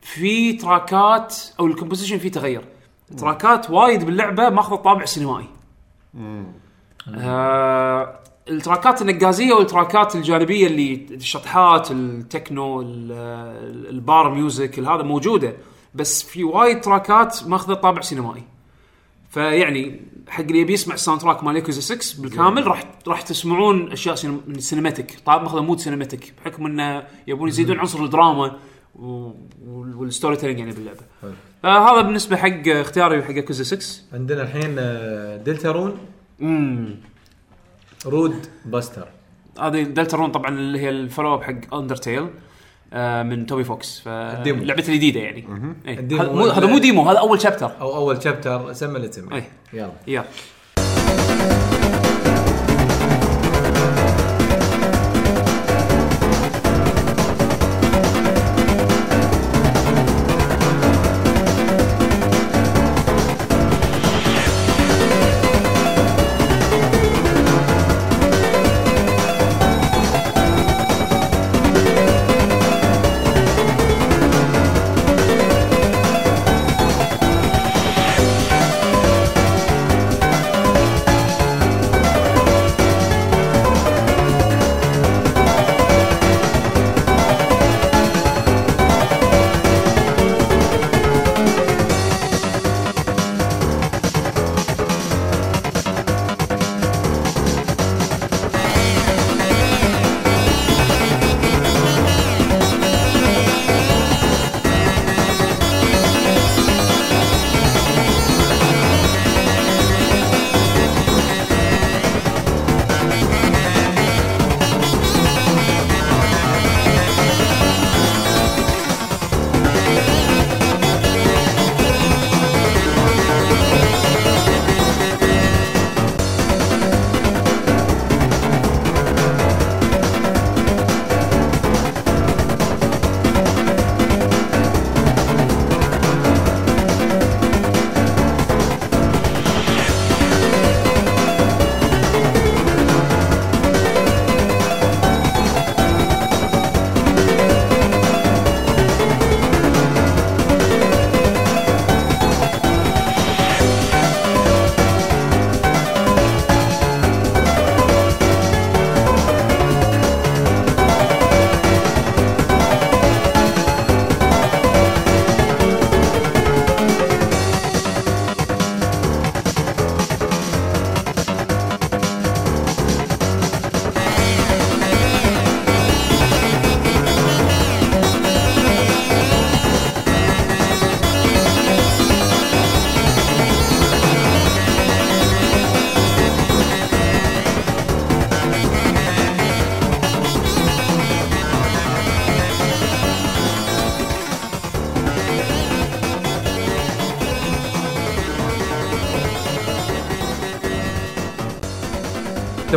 في 0.02 0.54
track 0.54 1.22
ات 1.22 1.36
أو 1.60 1.66
ال 1.68 1.72
composition 1.72 2.18
فيه 2.18 2.32
تغير 2.32 2.62
track 3.18 3.61
ات 3.61 3.70
وايد 3.70 4.04
باللعبة 4.06 4.50
ماخذ 4.50 4.74
الطابع 4.74 5.04
السينمائي 5.04 5.46
آه 7.18 8.20
التراكات 8.50 9.02
النقازية 9.02 9.54
والتراكات 9.54 10.16
الجانبية 10.16 10.68
اللي 10.68 11.08
الشطحات 11.12 11.92
التكنو 11.92 12.82
ال- 12.82 13.12
ال- 13.12 13.90
ال 13.90 14.01
bar 14.01 14.34
music 14.34 14.80
هذا 14.80 15.04
موجودة. 15.04 15.54
بس 15.96 16.24
في 16.24 16.44
وايد 16.44 16.82
track 16.82 17.37
ات 17.37 17.48
ماخذة 17.48 17.74
طابع 17.74 18.02
سينمائي. 18.02 18.44
فيعني 19.30 20.02
حق 20.30 20.42
اللي 20.44 20.60
يبي 20.60 20.74
يسمع 20.74 20.94
ال 20.96 21.22
soundtrack 21.22 21.44
مال 21.44 21.56
ياكوزا 21.56 21.82
6 21.96 22.22
بالكامل 22.22 22.68
راح 22.68 22.84
راح 23.08 23.22
تسمعون 23.22 23.92
أشياء 23.92 24.16
سينم- 24.16 24.42
من 24.48 24.56
ال 24.56 24.62
cinematic 24.62 25.20
طابع 25.26 25.44
ماخذة 25.44 25.62
mood 25.62 25.80
cinematic 25.80 26.34
بحكم 26.38 26.66
إنه 26.66 27.04
يبون 27.28 27.48
يزيدون 27.50 27.80
عنصر 27.80 28.04
الدراما 28.04 28.56
وال 29.96 30.36
storytelling 30.36 30.60
يعني 30.60 30.72
باللعبة. 30.72 31.00
فهذا 31.64 32.02
بالنسبة 32.02 32.36
حق 32.38 32.68
اختياري 32.68 33.24
حق 33.24 33.32
ياكوزا 33.32 33.64
6 33.64 34.02
عندنا 34.14 34.42
الحين 34.42 34.76
آه، 34.80 35.38
Deltarune 35.38 35.98
امم 36.42 36.96
Rude 38.06 38.48
Buster. 38.66 39.08
هذه 39.60 39.82
Deltarune 39.84 40.32
طبعا 40.32 40.50
اللي 40.50 40.80
هي 40.80 40.90
ال 40.90 40.96
follow 40.96 41.34
up 41.34 41.44
حق 41.44 41.76
Undertale 41.76 42.28
آه 42.94 43.24
من 43.24 43.46
Toby 43.46 43.64
Fox. 43.64 44.00
فلعبته 44.00 44.90
الجديده 44.90 45.20
يعني. 45.20 45.48
إيه. 45.88 46.00
هذا 46.58 46.66
مو 46.66 46.78
demo 46.78 47.10
هذا 47.10 47.20
أول 47.20 47.42
chapter 47.42 47.72
أو 47.82 47.96
أول 47.96 48.24
chapter 48.24 48.74
سمى 48.74 48.96
اللي 48.96 49.08
تسمى 49.08 49.36
إيه. 49.36 49.50
يلا. 50.08 50.24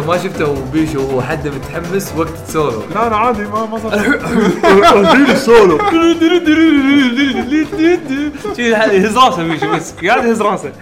ما 0.07 0.19
شفته 0.19 0.71
بيشو 0.73 1.01
وهو 1.01 1.23
حد 1.23 1.49
متحمس 1.49 2.13
وقت 2.17 2.33
السولو 2.47 2.83
لا 2.95 3.07
أنا 3.07 3.17
عادي 3.17 3.43
ما 3.43 3.67
ما 3.67 3.79
صار 3.79 5.35
سولو 5.37 5.79
يهز 8.59 9.17
راسه 9.19 9.49
بيشو 9.49 9.73
بس 9.73 9.93
قاعد 9.93 10.25
يهز 10.25 10.43
راسه 10.43 10.73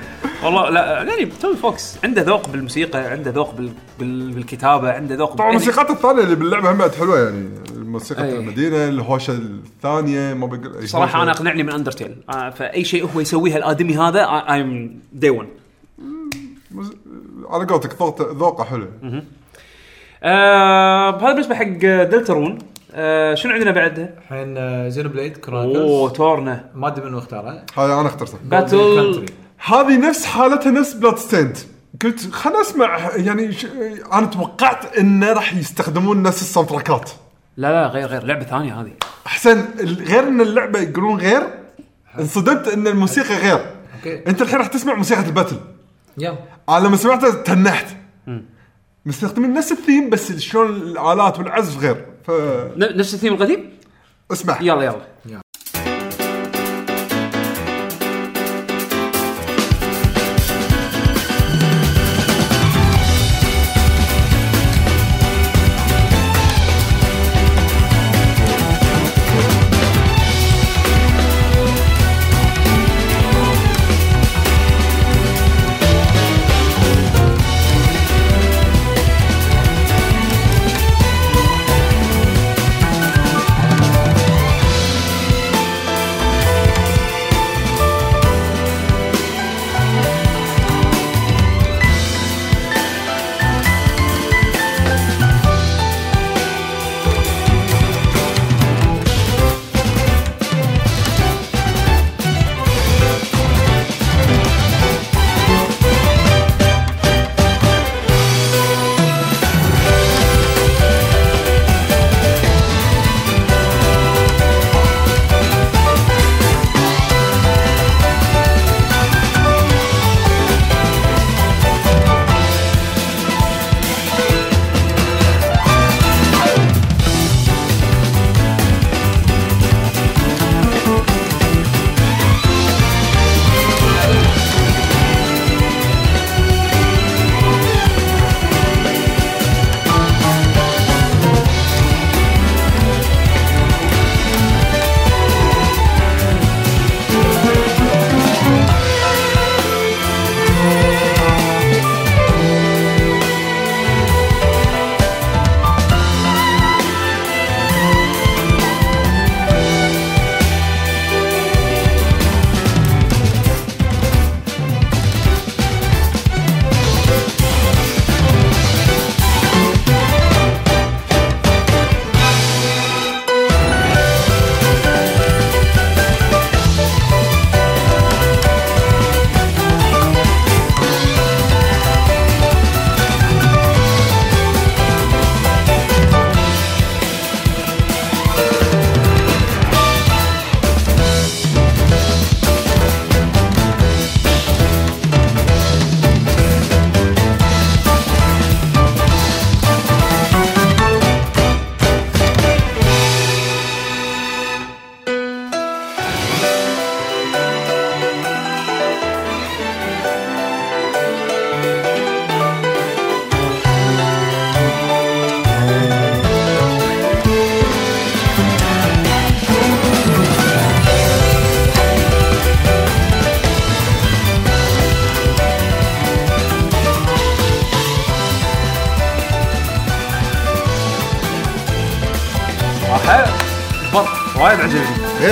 والله 0.45 0.70
لا 0.70 1.03
يعني 1.03 1.27
توي 1.43 1.57
فوكس 1.57 1.97
عنده 2.05 2.22
ذوق 2.22 2.49
بالموسيقى 2.49 2.99
عنده 2.99 3.31
ذوق 3.31 3.55
بال... 3.55 3.70
بال... 3.99 4.31
بالكتابة 4.33 4.93
عنده 4.93 5.14
ذوق 5.14 5.35
طبعا 5.35 5.49
الموسيقات 5.49 5.91
الثانية 5.91 6.20
اللي 6.22 6.35
باللعبة 6.37 6.70
هم 6.72 6.77
بعد 6.79 6.95
حلوة 6.95 7.18
يعني. 7.18 7.49
موسيقى 7.77 8.25
أي. 8.25 8.37
المدينة 8.37 8.89
الهوشة 8.89 9.33
الثانية 9.33 10.35
ما 10.35 10.47
بقول 10.47 10.89
صراحة. 10.89 11.22
أنا 11.22 11.31
أقنعني 11.31 11.62
من 11.62 11.70
اندرتيل 11.72 12.16
آه 12.31 12.51
فأي 12.51 12.85
شيء 12.85 13.09
هو 13.14 13.20
يسويه 13.20 13.57
الآدمي 13.57 13.97
هذا 13.97 14.25
ايم 14.25 15.01
دي 15.12 15.31
1 15.31 15.49
مز- 16.70 16.93
على 17.55 17.65
قولتك 17.65 18.03
ذوق- 18.03 18.33
ذوقه 18.33 18.65
حلو. 18.65 18.89
آه 20.23 21.17
هذا 21.21 21.33
بالنسبة 21.33 21.55
حق 21.55 21.65
Deltarune 22.05 22.59
آه 22.95 23.35
شنو 23.35 23.53
عندنا 23.53 23.71
بعدها؟ 23.71 24.09
الحين 24.19 24.91
Xenoblade 24.91 25.33
أوه 25.33 25.41
Chronicles 25.41 26.12
Torna 26.16 26.70
ما 26.75 26.89
أدري 26.89 27.05
منو 27.07 27.19
اختارها 27.19 27.67
هاي 27.77 27.93
أنا 28.01 28.07
اخترتها 28.09 28.39
battle 28.45 29.27
هذه 29.67 30.09
نفس 30.09 30.25
حالتها 30.27 30.71
نفس 30.73 30.93
Bloodstained 30.95 31.59
قلت 32.03 32.31
خلنا 32.33 32.61
اسمع 32.61 32.99
يعني 33.17 33.53
ش... 33.53 33.67
أنا 34.13 34.27
توقعت 34.27 34.97
إنه 34.99 35.33
راح 35.33 35.55
يستخدمون 35.55 36.23
نفس 36.23 36.43
ال 36.43 36.68
soundtrack 36.68 37.07
ات 37.07 37.11
لا 37.57 37.73
لا 37.73 37.87
غير 37.89 38.07
غير 38.07 38.25
لعبة 38.25 38.45
ثانية 38.45 38.81
هذه. 38.81 38.91
احسن 39.27 39.65
غير 40.09 40.23
إن 40.29 40.41
اللعبة 40.41 40.79
يقولون 40.81 41.19
غير 41.21 41.43
انصدمت 42.19 42.69
إن 42.69 42.87
الموسيقى 42.87 43.35
غير. 43.35 43.67
أوكي. 43.99 44.29
أنت 44.29 44.43
الحين 44.43 44.59
راح 44.59 44.67
تسمع 44.67 44.95
موسيقى 44.95 45.21
ال 45.27 45.30
battle. 45.30 45.57
يلا. 46.19 46.39
أنا 46.69 46.87
لما 46.87 46.97
سمعتها 46.97 47.31
تنحت. 47.43 47.87
مستخدمين 49.07 49.55
نفس 49.55 49.73
الثيم 49.73 50.11
بس 50.11 50.33
شلون 50.33 50.71
الآلات 50.71 51.39
والعزف 51.39 51.79
غير. 51.79 52.07
ف 52.27 52.31
ن- 52.77 52.97
نفس 52.99 53.15
الثيم 53.15 53.35
القديم؟ 53.35 53.71
اسمع. 54.33 54.59
يلا. 54.61 54.83
يلا. 54.83 55.41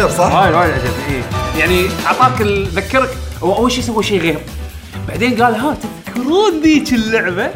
غير 0.02 0.10
صح؟ 0.10 0.34
وايد 0.34 0.54
وايد 0.54 0.70
عجبني 0.72 1.06
إيه. 1.16 1.22
يعني 1.60 1.86
أعطاك 2.06 2.40
ال- 2.42 2.66
ذكرك 2.66 3.16
هو 3.42 3.56
أول 3.56 3.72
شيء 3.72 3.84
سوى 3.84 4.02
شيء 4.02 4.20
غير 4.20 4.38
بعدين 5.08 5.42
قال 5.42 5.54
ها 5.54 5.76
تذكرون 6.06 6.60
ذيك 6.62 6.92
اللعبة؟ 6.92 7.46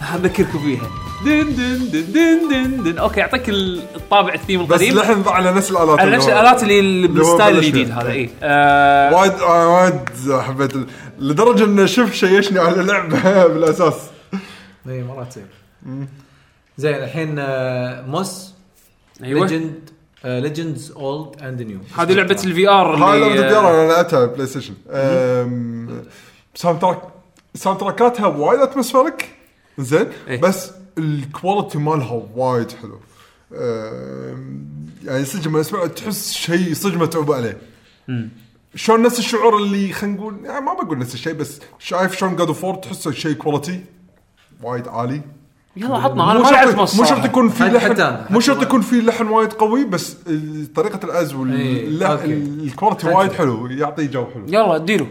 ها 0.00 0.16
أذكركم 0.16 0.58
فيها 0.58 0.90
دن 1.24 1.54
دن 1.56 1.90
دن 1.90 2.12
دن 2.12 2.48
دن 2.50 2.82
دن 2.82 2.98
أوكي 2.98 3.20
يعطيك 3.20 3.48
ال- 3.48 3.82
الطابع 3.96 4.34
الثيم 4.34 4.66
بس 4.66 4.70
القديم 4.82 4.98
لحن 4.98 5.22
ضع 5.22 5.32
على 5.34 5.52
نفس 5.52 5.70
الآلات 5.70 6.00
على 6.00 6.10
نفس 6.10 6.28
الآلات 6.28 6.62
اللي 6.62 6.78
اللي 6.80 7.06
اللي 7.06 7.22
هو 7.22 7.28
بال 7.36 7.42
style 7.42 7.56
بلش 7.56 7.66
الجديد 7.66 7.86
فيه. 7.86 8.00
هذا 8.00 8.10
اي 8.10 8.30
آه 8.42 9.14
وايد 9.14 9.32
آه، 9.32 9.68
وايد 9.68 10.00
حبيت 10.40 10.74
ال- 10.74 10.86
لدرجة 11.18 11.64
إنه 11.64 11.86
شوف 11.86 12.12
شيشني 12.12 12.58
على 12.58 12.80
اللعبة 12.80 13.46
بالأساس 13.52 13.94
اي 14.88 15.02
مرات 15.02 15.28
تصير 15.30 15.46
زين 16.78 16.94
الحين 16.94 17.36
آه، 17.38 18.02
Moss 18.06 18.50
أيوه 19.22 19.40
Legend 19.46 19.90
Legends 20.24 20.92
Old 20.92 21.42
and 21.42 21.62
New 21.62 21.78
هذه 21.96 22.12
لعبة 22.12 22.42
ال 22.44 22.68
VR 22.68 22.96
هاي 22.96 23.20
لعبة 23.20 23.34
الديار 23.34 23.70
اللي 23.70 23.84
أنا 23.84 23.92
لعبتها 23.92 24.26
PlayStation 24.26 24.74
soundtrack 26.54 27.02
soundtrack 27.54 27.80
اتها 27.80 28.26
وايد 28.26 28.60
atmospheric 28.60 29.28
زين. 29.78 30.06
إيه. 30.28 30.40
بس 30.40 30.70
ال 30.98 31.08
quality 31.08 31.78
مالها 31.78 32.22
وايد 32.34 32.72
حلو. 32.72 33.00
يعني 35.04 35.24
صدق 35.24 35.48
لما 35.48 35.60
اسمع 35.60 35.86
تحس 35.86 36.32
شيء 36.32 36.74
صدق 36.74 36.96
متعوب 36.96 37.32
عليه. 37.32 37.58
شلون 38.74 39.02
نفس 39.02 39.18
الشعور 39.18 39.56
اللي 39.56 39.92
خلينا 39.92 40.16
نقول 40.16 40.36
يعني 40.44 40.60
ما 40.60 40.72
بقول 40.72 40.98
نفس 40.98 41.14
الشيء 41.14 41.32
بس 41.32 41.60
شايف 41.78 42.16
شلون 42.16 42.36
God 42.36 42.48
of 42.48 42.66
تحسه 42.66 43.10
شيء 43.10 43.32
quality 43.32 43.84
وايد 44.62 44.88
عالي. 44.88 45.22
يلا 45.76 45.96
عطنا 45.96 46.32
أنا 46.32 46.40
ما 46.40 46.82
مص 46.82 46.96
مو 46.96 47.04
شرط. 47.04 47.24
يكون 47.24 47.48
في 47.48 47.64
لحن 47.64 48.16
مو 48.30 48.40
شرط 48.40 48.62
يكون 48.62 48.80
في 48.80 49.00
لحن 49.00 49.26
وايد 49.26 49.52
قوي 49.52 49.84
بس 49.84 50.16
طريقة 50.74 51.00
الأز 51.04 51.34
إيه،. 51.34 51.88
ال 52.64 52.69
quality. 52.69 53.08
وايد 53.08 53.32
حلو 53.32 53.66
يعطي 53.66 54.06
جو 54.06 54.26
حلو 54.34 54.44
يلا 54.48 54.76
اديله 54.76 55.06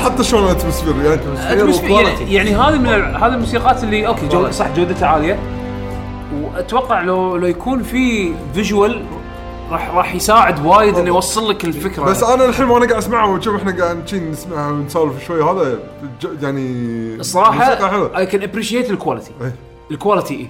لاحظت 0.00 0.22
شلون 0.22 0.50
atmosphere 0.50 0.94
يعني 0.96 1.14
atmosphere- 1.14 1.90
يعني, 1.90 2.34
يعني 2.34 2.54
هذه 2.54 2.78
من 2.78 2.88
هذه 3.16 3.34
الموسيقات 3.34 3.84
اللي 3.84 4.06
أوكي 4.06 4.28
جو 4.28 4.50
صح 4.50 4.76
جودتها 4.76 5.08
عالية. 5.08 5.38
وأتوقع 6.42 7.00
لو 7.02 7.36
لو 7.36 7.46
يكون 7.46 7.82
في 7.82 8.32
visual 8.54 9.04
راح 9.70 9.94
راح 9.94 10.14
يساعد 10.14 10.66
وايد 10.66 10.98
إنه 10.98 11.08
يوصل 11.08 11.50
لك 11.50 11.64
الفكرة. 11.64 12.04
بس 12.04 12.22
أنا 12.22 12.44
الحين 12.44 12.64
وأنا 12.70 12.86
قاعد 12.86 13.02
اسمعها 13.02 13.28
وشوف 13.28 13.54
إحنا 13.54 13.84
قاعد 13.84 14.14
نسمعها 14.14 14.70
ونسولف 14.70 15.26
شوي 15.26 15.42
هذا 15.42 15.78
يعني 16.42 16.66
الصراحة 17.14 18.18
I 18.18 18.26
can 18.26 18.42
appreciate 18.42 18.90
ال 18.90 18.94
quality. 18.94 19.30
ال 19.90 19.95
quality 19.95 20.34
اي 20.34 20.48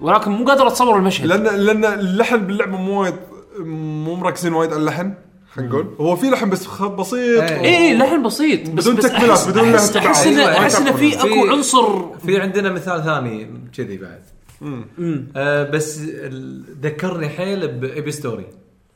ولكن 0.00 0.30
مو 0.30 0.44
قادر 0.44 0.66
أتصور 0.66 0.96
المشهد. 0.96 1.26
لأن 1.26 1.42
لأن 1.42 1.84
اللحن 1.84 2.36
باللعبة 2.38 2.76
مو 2.76 3.00
وايد 3.02 3.14
مو 3.58 4.14
مركزين 4.14 4.54
وايد 4.54 4.70
على 4.72 4.80
اللحن. 4.80 5.14
خلينا 5.58 5.72
نقول 5.72 5.94
هو 6.00 6.16
في 6.16 6.30
لحن 6.30 6.50
بس 6.50 6.66
خ- 6.66 6.82
بسيط. 6.86 7.42
إيه. 7.42 7.60
اي 7.60 7.76
اي 7.88 7.96
لحن 7.98 8.22
بسيط. 8.22 8.70
بس 8.70 8.84
بدون 8.88 8.96
بس 8.96 9.04
تكملات، 9.04 9.38
أحس- 9.38 9.48
بدون 9.48 9.72
لحن. 9.72 9.96
احس 10.06 10.26
انه 10.26 10.40
أيوة، 10.40 10.58
أحس 10.58 10.76
إنه 10.80 10.92
في 10.92 11.20
أكو 11.20 11.46
عنصر. 11.50 12.16
في 12.18 12.40
عندنا 12.40 12.72
مثال 12.72 13.04
ثاني 13.04 13.50
كذي 13.76 13.96
بعد. 13.98 14.22
آه 15.36 15.70
بس 15.70 16.00
ال- 16.08 16.64
ذكرني 16.82 17.28
حيل 17.28 17.68
ب 17.68 18.10
Epistory 18.12 18.46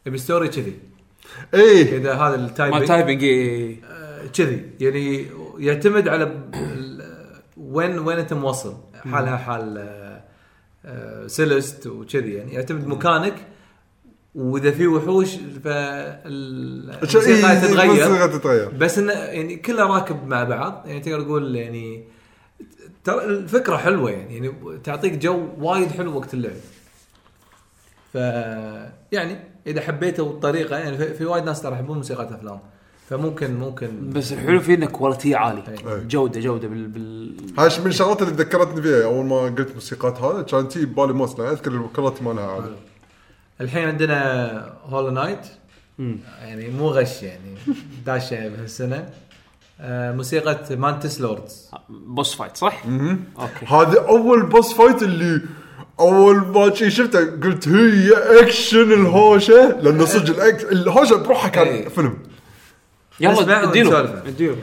Epistory 0.07 0.49
كذي. 0.49 0.75
إيه. 1.55 1.97
اذا 1.99 2.15
هذا 2.15 2.37
ما 2.37 2.47
ال 2.47 2.52
typing 2.52 2.87
typing 2.89 3.25
إي. 3.25 3.77
آه، 3.91 4.27
كذي. 4.37 4.63
يعني 4.81 5.27
يعتمد 5.59 6.09
على 6.09 6.25
ب- 6.25 6.55
ال- 6.55 7.03
وين 7.57 7.99
وين 7.99 8.19
أنت 8.19 8.33
موصل. 8.33 8.75
حالها 9.13 9.37
حال 9.37 9.79
آه، 9.79 10.23
آه، 10.85 11.27
Celeste 11.27 11.87
وكذي. 11.87 12.33
يعني 12.35 12.53
يعتمد 12.55 12.87
مكانك. 12.87 13.35
وإذا 14.35 14.71
في 14.71 14.87
وحوش 14.87 15.37
فالموسيقى 15.65 17.53
إيه، 17.53 17.61
تتغير. 17.61 17.93
الموسيقى 17.93 18.29
تتغير. 18.29 18.69
بس 18.69 18.99
انه 18.99 19.13
يعني 19.13 19.57
كله 19.57 19.87
راكب 19.87 20.27
مع 20.27 20.45
بعض. 20.45 20.83
يعني 20.87 21.01
تقدر 21.01 21.23
تقول 21.23 21.57
يعني 21.57 22.05
ترى 23.05 23.25
الفكرة 23.25 23.77
حلوة 23.77 24.11
يعني. 24.11 24.35
يعني 24.35 24.55
تعطيك 24.85 25.19
جو 25.19 25.49
وايد 25.59 25.89
حلو 25.89 26.17
وقت 26.19 26.35
اللعب. 26.35 26.53
ف 28.13 28.15
يعني 29.13 29.37
إذا 29.67 29.81
حبيته 29.81 30.23
الطريقة 30.23 30.79
يعني 30.79 30.99
في, 30.99 31.15
في 31.15 31.25
وايد 31.25 31.45
ناس 31.45 31.63
ترى 31.63 31.73
يحبون 31.73 31.97
موسيقى 31.97 32.35
افلام 32.35 32.59
فممكن 33.09 33.55
ممكن 33.55 34.11
بس 34.11 34.33
الحلو 34.33 34.61
فيه 34.61 34.75
انه 34.75 34.87
quality 34.87 35.35
عالي 35.35 35.63
أي. 35.69 36.05
جوده 36.05 36.41
جودة 36.41 36.69
بال, 36.69 36.89
بال... 36.89 37.37
هاي 37.59 37.69
من 37.81 37.87
الشغلات 37.87 38.23
اللي 38.23 38.35
ذكرتني 38.35 38.83
فيها. 38.83 39.05
أول 39.05 39.27
ما 39.27 39.43
قلت 39.43 39.75
موسيقات 39.75 40.21
هذا 40.21 40.43
كان 40.43 40.69
تي 40.69 40.87
ببالي 40.87 41.13
Moss 41.13 41.41
أذكر 41.41 41.71
ال 41.71 41.77
quality 41.78 42.25
مالها. 42.25 42.47
عالي 42.47 42.77
الحين 43.61 43.89
عندنا 43.89 44.73
Hollow 44.89 45.13
Knight 45.13 45.47
يعني 46.43 46.69
مو 46.71 46.89
غش 46.89 47.23
يعني 47.23 47.55
داشه 48.07 48.49
بهالسنة. 48.49 49.09
آه 49.81 50.13
موسيقى 50.13 50.77
Mantis 50.77 51.21
Lords 51.21 51.71
boss 51.89 52.35
fight 52.35 52.57
صح؟ 52.57 52.83
okay. 53.39 53.67
هذه 53.67 54.09
أول 54.09 54.47
boss 54.47 54.73
fight 54.73 55.03
اللي 55.03 55.41
أول 56.01 56.37
ما 56.37 56.75
شي 56.75 56.91
شفته 56.91 57.41
قلت 57.41 57.69
هي 57.69 58.11
اكشن 58.41 58.93
الهوشة 58.93 59.81
لأنه 59.81 60.05
صدق 60.05 60.35
الأك... 60.35 60.63
الهوشة 60.73 61.17
بروحها 61.17 61.49
كان 61.49 61.67
إيه. 61.67 61.89
فيلم. 61.89 62.19
يلا 63.21 63.71
اديله. 63.71 64.23
اديله. 64.29 64.57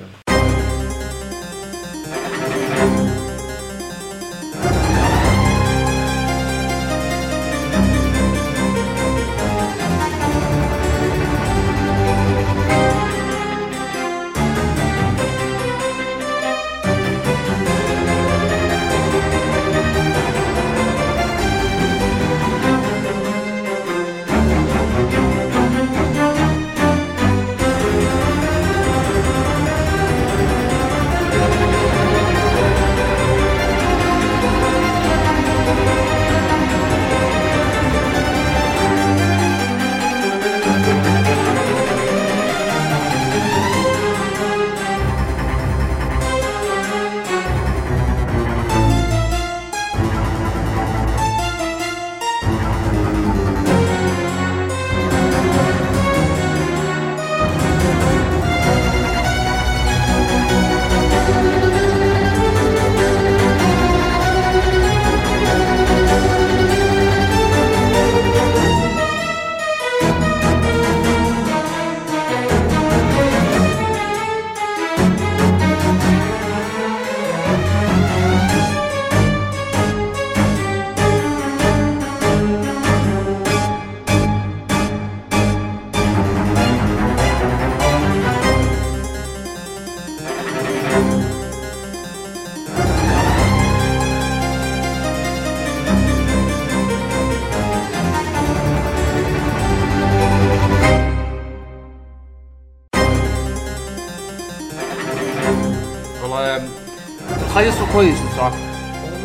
كويس 107.94 108.18
بصراحه 108.22 108.58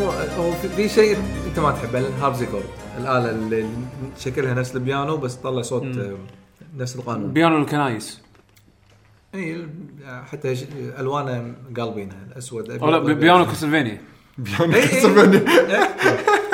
هو 0.01 0.11
هو 0.11 0.53
في, 0.53 0.89
شيء 0.89 1.17
أنت 1.47 1.59
ما 1.59 1.73
تحبه 1.73 1.99
ال 1.99 2.04
harpsichord 2.04 2.65
الآلة 2.99 3.31
اللي 3.31 3.67
شكلها 4.19 4.55
نفس 4.55 4.75
البيانو 4.77 5.17
بس 5.17 5.39
تطلع 5.41 5.63
صوت 5.63 5.83
آه، 5.99 6.15
نفس 6.77 6.97
القانون. 6.97 7.33
بيانو 7.33 7.59
الكنايس. 7.59 8.21
إي 9.35 9.67
حتى 10.33 10.57
ألوانه 10.99 11.55
قالبينها 11.77 12.17
الأسود 12.33 12.71
أو 12.71 12.91
لا 12.91 12.99
بي- 12.99 13.15
بيانو 13.15 13.47
Castlevania. 13.47 14.01
بيانو. 14.39 14.73
Castlevania. 14.73 15.45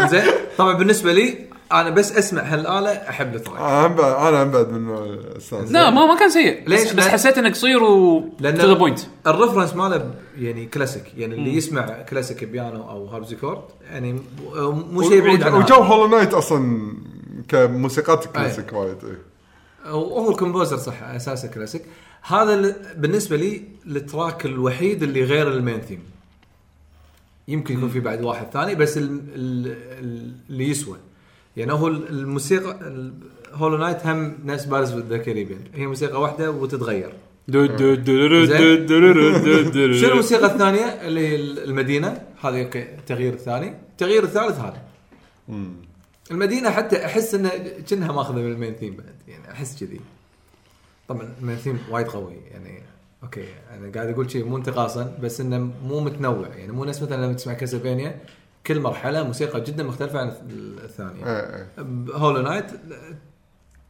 إيه. 0.01 0.07
زين 0.07 0.23
طبعا 0.59 0.73
بالنسبة 0.75 1.13
لي 1.13 1.39
أنا 1.73 1.91
بس 1.91 2.13
أسمع 2.13 2.43
هالآلة 2.43 2.91
أحب 2.91 3.35
ال 3.35 3.38
track 3.38 3.57
أنا 3.59 3.87
هم 3.87 3.95
بعد 3.95 4.15
أنا 4.35 4.43
هم 4.43 4.51
بعد 4.51 4.71
من 4.73 4.95
استانس 5.37 5.73
لا 5.73 5.91
ما 5.91 6.07
ما 6.07 6.19
كان 6.19 6.31
سيء. 6.31 6.69
ليش؟ 6.69 6.81
بس, 6.83 6.93
بس 6.93 7.05
لأن- 7.07 7.09
حسيت 7.11 7.39
انه 7.39 7.51
قصير 7.51 7.83
و 7.85 8.21
to 8.39 8.45
the 8.49 8.73
point 8.73 9.01
ال 9.27 9.32
reference 9.32 9.75
ماله 9.75 9.97
ب- 9.97 10.15
يعني 10.39 10.67
كلاسيك. 10.67 11.05
يعني 11.17 11.35
اللي 11.35 11.55
يسمع 11.57 12.03
classic 12.03 12.45
piano 12.45 12.89
أو 12.91 13.07
harpsichord 13.07 13.63
يعني 13.91 14.13
م- 14.13 14.21
مو 14.93 15.03
شيء 15.03 15.21
بعيد 15.23 15.43
عن 15.43 15.53
وجو 15.53 15.75
هذا. 15.75 15.85
Hollow 15.85 16.17
Knight 16.17 16.35
أصلا 16.35 16.93
كموسيقات 17.49 18.25
كلاسيك 18.27 18.73
وايد 18.73 18.97
إيه. 19.05 19.93
وهو 19.93 20.31
ال 20.31 20.36
composer 20.36 20.77
صح 20.77 21.03
أساسه 21.03 21.49
كلاسيك. 21.49 21.83
هذا 22.23 22.55
ال- 22.55 22.75
بالنسبة 22.97 23.37
لي 23.37 23.63
ال 23.87 23.97
track 23.97 24.47
الوحيد 24.47 25.03
اللي 25.03 25.25
غير 25.25 25.49
ال 25.49 25.55
main 25.55 25.81
theme. 25.81 26.03
يمكن 27.49 27.75
يكون 27.77 27.89
في 27.89 28.01
بعد 28.01 28.23
واحد 28.25 28.47
ثاني 28.53 28.75
بس 28.75 28.99
ال 28.99 29.05
ال 29.35 29.67
ال 29.99 30.33
اللي 30.51 30.69
يسوى. 30.69 30.97
يعني 31.57 31.73
هو 31.73 31.89
ال- 31.89 32.09
الموسيقى 32.09 32.71
ال- 32.89 33.13
Hollow 33.53 33.77
Knight 33.77 34.07
هم 34.07 34.39
نفس 34.45 34.65
Pirates 34.65 34.95
of 34.95 35.04
the 35.04 35.19
Caribbean 35.19 35.61
هي 35.75 35.87
موسيقى 35.87 36.21
واحدة 36.21 36.51
وتتغير. 36.51 37.13
شنو 40.01 40.11
الموسيقى 40.11 40.47
الثانية 40.47 40.85
اللي 40.85 41.29
هي 41.29 41.37
المدينة 41.65 42.23
هذه 42.43 42.63
okay 42.65 42.83
التغيير 42.83 43.33
الثاني 43.33 43.75
التغيير 43.93 44.25
الثالث 44.25 44.59
هذا 44.59 44.83
المدينة 46.31 46.71
حتى 46.71 47.05
احس 47.05 47.35
انه 47.35 47.51
كأنها 47.91 48.13
ماخذه 48.13 48.35
من 48.37 48.53
ال 48.53 48.57
main 48.57 48.75
theme 48.75 48.97
بعد 48.97 49.15
يعني 49.29 49.51
احس 49.53 49.85
كذي 49.85 50.01
طبعا 51.09 51.29
ال 51.41 51.44
main 51.44 51.57
theme 51.57 51.79
وايد 51.91 52.07
قوي 52.07 52.35
يعني 52.53 52.83
okay 53.23 53.45
أنا 53.79 53.93
قاعد 53.95 54.09
أقول 54.09 54.31
شيء 54.31 54.45
مو 54.45 54.57
انتقاصا 54.57 55.19
بس 55.23 55.41
انه 55.41 55.59
مو 55.87 56.01
متنوع 56.01 56.49
يعني 56.57 56.73
مو 56.73 56.85
نفس 56.85 57.03
مثلا 57.03 57.25
لما 57.25 57.33
تسمع 57.33 57.53
Castlevania 57.55 58.21
كل 58.67 58.81
مرحلة 58.81 59.23
موسيقى 59.23 59.61
جدا 59.61 59.83
مختلفة 59.83 60.19
عن 60.19 60.33
الثانية. 60.85 61.27
إيه، 61.27 61.57
إيه. 61.57 61.67
Hollow 62.13 62.43
Knight 62.43 62.67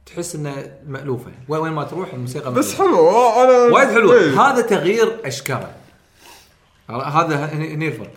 تحس 0.07 0.35
انه 0.35 0.73
مألوفة. 0.87 1.31
وين 1.49 1.73
ما 1.73 1.85
تروح 1.85 2.15
الموسيقى 2.15 2.53
بس 2.53 2.81
مألوفة. 2.81 2.85
حلو 2.85 3.09
آه، 3.09 3.45
أنا 3.45 3.75
وايد 3.75 3.89
حلو 3.89 4.13
إيه. 4.13 4.41
هذا 4.41 4.63
تغيير 4.63 5.17
اشكاله 5.25 5.73
هذا 6.91 7.45
هني 7.45 7.89
الفرق. 7.89 8.13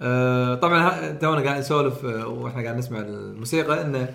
آه، 0.00 0.54
طبعا 0.54 1.12
تونا 1.12 1.40
قاعد 1.44 1.58
نسولف 1.58 2.04
آه، 2.04 2.26
وإحنا 2.26 2.62
قاعد 2.62 2.76
نسمع 2.76 2.98
الموسيقى 2.98 3.82
إن 3.82 4.08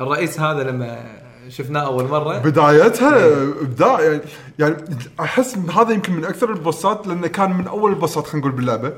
الرئيس 0.00 0.40
هذا 0.40 0.62
لما 0.62 1.20
شفناه 1.48 1.80
أول 1.80 2.04
مرة. 2.04 2.38
بدايتها 2.38 3.42
إبداع 3.62 4.00
يعني 4.00 4.20
يعني 4.58 4.76
أحس 5.20 5.58
هذا 5.58 5.92
يمكن 5.92 6.12
من 6.12 6.24
أكثر 6.24 6.50
البوسات 6.52 7.06
لأنه 7.06 7.26
كان 7.26 7.52
من 7.52 7.66
أول 7.66 7.90
البوسات 7.90 8.26
خلينا 8.26 8.46
نقول 8.46 8.56
باللعبة. 8.56 8.92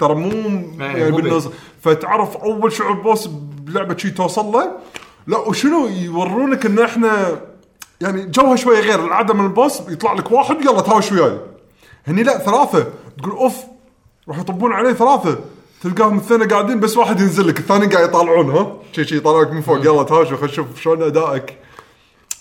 ترى 0.00 0.14
مو 0.14 0.30
يعني 0.78 1.10
مو 1.10 1.16
بالنص 1.16 1.48
فتعرف 1.82 2.36
أول 2.36 2.72
شعور 2.72 2.92
بوس 2.92 3.26
بلعبة 3.60 3.96
شي 3.96 4.10
توصل 4.10 4.44
له؟ 4.46 4.70
لا 5.26 5.38
وشنو 5.38 5.86
يورونك 5.86 6.66
إن 6.66 6.78
إحنا 6.78 7.40
يعني 8.00 8.26
جوها 8.26 8.56
شوية 8.56 8.80
غير 8.80 9.04
العاده 9.04 9.34
من 9.34 9.44
البوس 9.44 9.80
يطلع 9.88 10.12
لك 10.12 10.32
واحد 10.32 10.60
يلا 10.60 10.80
تهاوش 10.80 11.12
وياي. 11.12 11.38
هني 12.06 12.22
لا 12.22 12.38
ثلاثة. 12.38 12.86
تقول 13.18 13.32
أوف 13.32 13.56
راح 14.28 14.38
يطبون 14.38 14.72
عليه 14.72 14.92
ثلاثة. 14.92 15.38
تلقاهم 15.82 16.16
الثاني 16.18 16.44
قاعدين 16.44 16.80
بس 16.80 16.96
واحد 16.96 17.20
ينزل 17.20 17.48
لك 17.48 17.58
الثاني 17.58 17.86
قاعد 17.86 18.08
يطالعون 18.08 18.50
ها؟ 18.50 18.76
شي 18.92 19.04
شي 19.04 19.16
يطالعك 19.16 19.50
من 19.50 19.60
فوق 19.60 19.78
يلا 19.78 20.02
تهاوشوا 20.02 20.36
خل 20.36 20.46
نشوف 20.46 20.66
شلون 20.80 21.02
أدائك. 21.02 21.58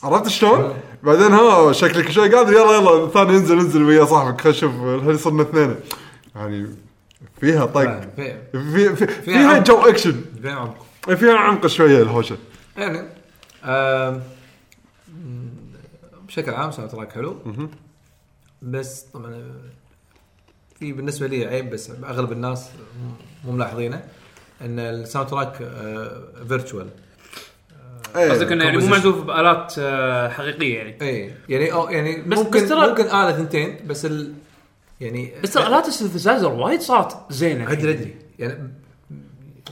عرفت 0.03 0.27
شلون؟ 0.27 0.73
بعدين 1.03 1.33
ها 1.33 1.71
شكلك 1.71 2.11
شوي 2.11 2.35
قادر 2.35 2.53
يلا 2.53 2.75
يلا 2.75 3.03
الثاني 3.03 3.29
انزل 3.29 3.59
انزل 3.59 3.83
ويا 3.83 4.05
صاحبك 4.05 4.41
خل 4.41 4.49
نشوف 4.49 4.71
هل 4.73 5.19
صرنا 5.19 5.41
اثنين؟ 5.41 5.75
يعني 6.35 6.84
فيها 7.39 7.65
طق. 7.65 8.01
في 8.51 8.95
في 8.95 9.07
فيها 9.07 9.49
عمق. 9.49 9.65
جو 9.67 9.75
اكشن 9.81 10.21
فاهم 10.43 10.57
عمق. 10.57 10.85
فيها 11.15 11.33
عمق 11.37 11.67
شوية 11.67 12.01
الهوشة 12.01 12.37
يعني 12.77 13.07
بشكل 16.27 16.53
عام 16.53 16.71
soundtrack 16.71 17.11
حلو 17.11 17.37
بس 18.61 19.01
طبعا 19.13 19.43
في 20.79 20.91
بالنسبة 20.93 21.27
لي 21.27 21.45
عيب 21.45 21.69
بس 21.69 21.91
أغلب 22.03 22.31
الناس 22.31 22.69
مو 23.45 23.51
ملاحظينه 23.51 24.03
إن 24.61 24.79
ال 24.79 25.29
soundtrack 25.29 25.55
virtual. 26.47 26.89
قصدك 28.15 28.51
إنه 28.51 28.65
يعني 28.65 28.77
مو. 28.77 28.87
معزوف 28.87 29.21
بآلات 29.23 29.73
آه، 29.79 30.29
حقيقية 30.29 30.77
يعني 30.77 30.97
اي 31.01 31.33
يعني 31.49 31.73
أو 31.73 31.89
يعني 31.89 32.21
بس- 32.21 32.37
ممكن 32.37 32.63
بس 32.65 32.71
ممكن 32.71 33.03
آلة 33.03 33.31
ثنتين 33.31 33.77
بس 33.87 34.05
ال 34.05 34.33
يعني 35.01 35.33
بس 35.43 35.53
ترى 35.53 35.67
الات 35.67 35.87
ال 35.87 35.93
synthesizer 35.93 36.53
وايد 36.53 36.81
صارت 36.81 37.31
زينة 37.31 37.71
أدري 37.71 37.91
أدري. 37.91 38.15
يعني 38.39 38.73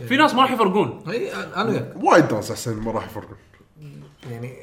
في 0.07 0.17
ناس 0.17 0.33
ما 0.33 0.41
راح 0.41 0.51
يفرقون. 0.51 1.03
إي 1.09 1.33
أنا 1.33 1.69
وياك. 1.69 1.93
وايد 1.95 2.33
ناس 2.33 2.51
أحسن 2.51 2.75
ما 2.75 2.91
راح 2.91 3.05
يفرقون. 3.05 3.37
يعني 4.31 4.53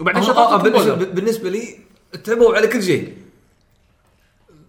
وبعدين 0.00 0.22
آه، 0.22 0.26
شغلت 0.26 0.76
آه، 0.76 0.94
بالنسبة 0.94 1.50
لي 1.50 1.78
تعبوا 2.24 2.54
على 2.54 2.66
كل 2.66 2.82
شيء. 2.82 3.16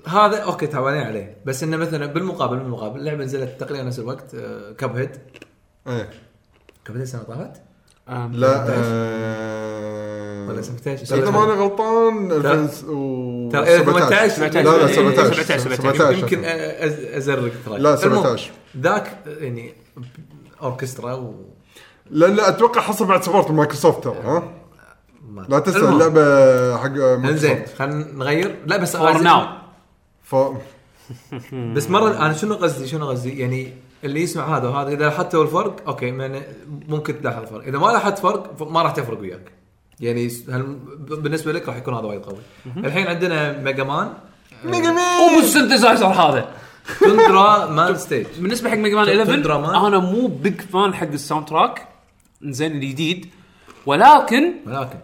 هذا 0.07 0.38
okay 0.38 0.67
تعبانين 0.68 1.03
عليه. 1.03 1.38
بس 1.45 1.64
إنه 1.64 1.78
مثلا 1.78 2.05
بالمقابل 2.05 2.57
بالمقابل 2.57 2.99
اللعبة 2.99 3.24
نزلت 3.24 3.59
تقريبا 3.59 3.84
نفس 3.84 3.99
الوقت 3.99 4.36
Cuphead 4.77 5.11
إيه. 5.88 6.09
Cuphead 6.86 7.01
السنة 7.01 7.24
طافت؟ 7.24 7.62
لا 8.32 8.66
آه، 10.51 10.53
ولا 10.53 10.61
17 10.61 11.17
إذا 11.17 11.29
ماني 11.31 11.51
غلطان 11.51 12.29
ترى- 12.29 12.45
2017 13.55 13.83
18 13.83 14.61
لا 14.61 14.61
لا 14.77 14.87
إيه، 14.87 14.93
17 14.93 15.43
17. 15.43 15.75
17 15.75 16.17
يمكن 16.17 16.41
أزرق 16.45 17.51
track 17.65 17.79
لا، 17.79 18.03
المهم، 18.03 18.23
17. 18.23 18.51
ذاك 18.77 19.17
يعني 19.27 19.73
أوركسترا 20.61 21.13
و 21.13 21.33
لا 22.09 22.25
لا 22.25 22.49
أتوقع 22.49 22.81
حصل 22.81 23.05
بعد 23.05 23.23
support 23.23 23.51
Microsoft 23.51 24.03
ترى 24.03 24.15
ها؟ 24.23 24.43
لا 25.49 25.59
تنسى 25.59 25.77
المهم. 25.77 25.93
اللعبة 25.93 26.77
حق 26.77 27.27
انزين 27.29 27.65
خلينا 27.77 28.07
نغير. 28.13 28.55
لا 28.65 28.77
بس 28.77 28.97
for 28.97 29.17
now 29.21 29.45
ف... 30.23 30.35
بس 31.75 31.89
مرة 31.89 32.09
أنا 32.25 32.33
شنو 32.33 32.55
قصدي؟ 32.55 32.87
شنو 32.87 33.09
قصدي؟ 33.09 33.39
يعني 33.39 33.73
اللي 34.03 34.21
يسمع 34.21 34.57
هذا 34.57 34.67
وهذا 34.69 34.89
إذا 34.89 35.05
لاحظتوا 35.05 35.43
الفرق 35.43 35.75
okay 35.88 36.11
ممكن 36.87 37.21
تلاحظ 37.21 37.41
الفرق. 37.41 37.63
إذا 37.67 37.77
ما 37.77 37.87
لاحظت 37.87 38.19
فرق 38.19 38.61
ما 38.71 38.81
راح 38.81 38.91
تفرق 38.91 39.19
وياك. 39.19 39.51
يعني 40.01 40.31
بالنسبة 41.07 41.51
لك 41.51 41.67
راح 41.67 41.77
يكون 41.77 41.93
هذا 41.93 42.03
وايد 42.03 42.21
قوي. 42.21 42.39
الحين 42.77 43.07
عندنا 43.07 43.57
Mega 43.61 43.84
Man. 43.84 44.13
مو 44.65 45.35
بال 45.36 45.47
synthesizer 45.47 46.07
هذا. 46.07 46.51
تندرا 46.99 47.65
Man 47.75 47.95
stage 47.97 48.25
بالنسبة 48.39 48.69
حق 48.69 48.77
Mega 48.77 48.95
Man 48.95 49.05
Tundra 49.05 49.55
11 49.55 49.61
Man. 49.61 49.86
أنا 49.85 49.99
مو 49.99 50.27
big 50.27 50.61
fan 50.61 50.93
حق 50.93 51.07
ال 51.07 51.45
soundtrack 51.45 51.88
زين 52.43 52.71
الجديد. 52.71 53.29
ولكن 53.85 54.53
ولكن. 54.65 54.99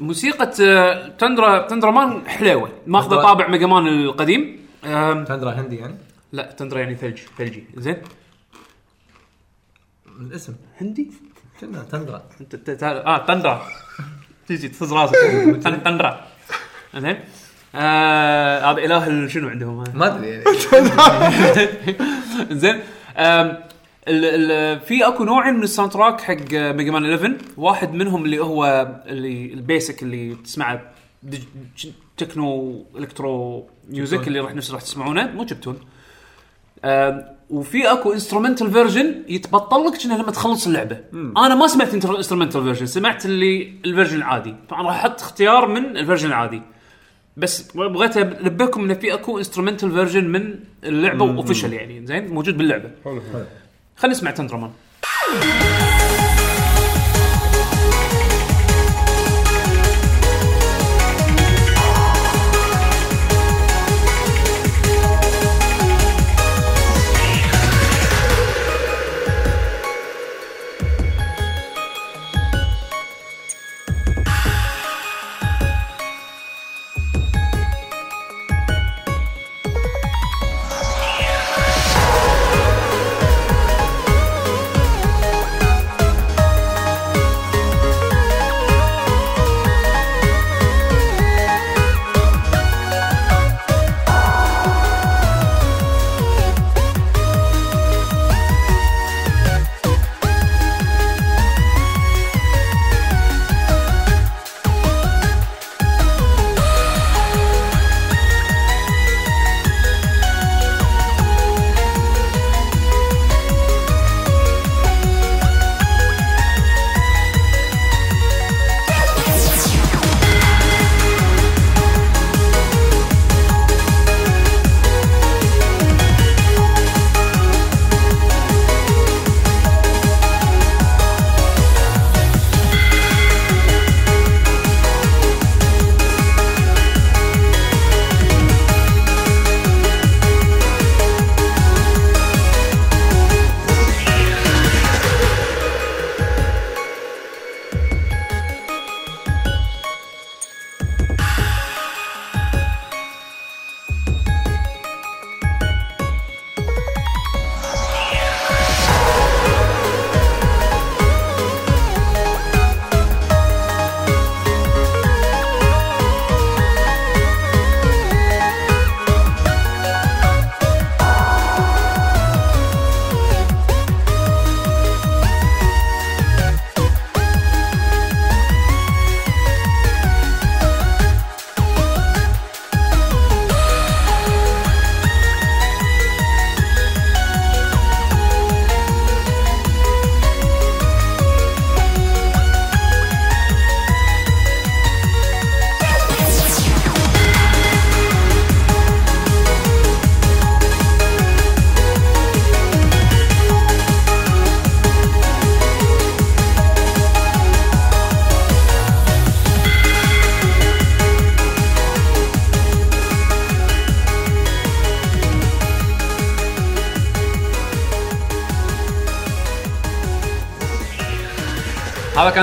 موسيقى 0.00 0.50
آه، 0.62 1.08
Tundra 1.08 1.66
Tundra 1.66 1.90
Man 1.90 2.28
حلوة. 2.28 2.72
ماخذة 2.86 3.16
طابع 3.22 3.48
Mega 3.48 3.66
Man 3.66 3.86
القديم. 3.86 4.66
تندرا 5.28 5.50
هندي 5.50 5.76
يعني؟ 5.76 5.94
لا 6.32 6.52
تندرا 6.52 6.78
يعني 6.78 6.94
ثلج 6.94 7.18
ثلجي. 7.38 7.64
زين. 7.76 7.96
الاسم. 10.20 10.54
هندي؟ 10.80 11.10
كنا 11.66 11.82
تندرا 11.92 12.22
آه 13.06 13.26
تندرا 13.26 13.62
تجي 14.48 14.68
تفز 14.68 14.92
راسك. 14.92 15.14
تن- 15.64 15.82
تندرا 15.82 16.20
زين. 16.96 17.16
آه، 17.74 18.70
هذا 18.70 18.78
إله 18.78 19.06
ال- 19.06 19.30
شنو 19.30 19.48
عندهم؟ 19.48 19.80
هذا؟ 19.80 19.92
ما 19.94 20.06
أدري 20.16 20.28
يعني. 20.30 20.44
زين. 22.60 22.80
في 24.78 25.00
أكو 25.08 25.24
نوعين 25.24 25.54
من 25.54 25.62
ال 25.62 25.92
soundtrack 25.92 26.20
حق 26.20 26.52
Mega 26.52 26.90
Man 26.92 27.04
11 27.14 27.34
واحد 27.56 27.92
منهم 27.92 28.24
اللي 28.24 28.38
هو 28.38 28.88
اللي 29.06 29.52
ال 29.54 29.62
basic 29.62 30.02
اللي 30.02 30.34
تسمعه 30.44 30.82
techno 32.16 32.84
electro 32.96 33.66
music 33.90 34.28
اللي 34.28 34.40
راح 34.40 34.54
نفس 34.54 34.70
راح 34.70 34.82
تسمعونه. 34.82 35.26
مو 35.32 35.44
chiptune 35.44 35.78
وفي 37.50 37.92
اكو 37.92 38.12
instrumental 38.12 38.72
version 38.72 39.22
يتبطل 39.28 39.84
لك 39.86 40.06
لما 40.06 40.30
تخلص 40.30 40.66
اللعبة. 40.66 41.00
أنا 41.14 41.54
ما 41.54 41.66
سمعت 41.66 41.94
instrumental 41.94 42.62
version 42.62 42.86
سمعت 42.86 43.26
اللي 43.26 43.72
ال 43.84 43.88
version 43.88 44.16
العادي. 44.16 44.54
طبعا 44.68 44.82
راح 44.86 44.94
أحط 44.94 45.20
اختيار 45.20 45.68
من 45.68 45.96
ال 45.96 46.00
version 46.00 46.28
العادي. 46.28 46.62
بس 47.36 47.72
بغيت 47.72 48.16
أنبهكم 48.16 48.84
انه 48.84 48.94
في 48.94 49.14
اكو 49.14 49.38
instrumental 49.38 49.92
version 49.92 50.24
من 50.24 50.54
اللعبة 50.84 51.36
official 51.36 51.72
يعني 51.72 52.06
زين؟ 52.06 52.28
موجود 52.28 52.56
باللعبة. 52.56 52.90
حلو. 53.04 53.22
حلو. 53.32 53.44
خلينا 53.96 54.16
نسمع 54.16 54.30
Tundra 54.30 54.57
Man 54.57 54.70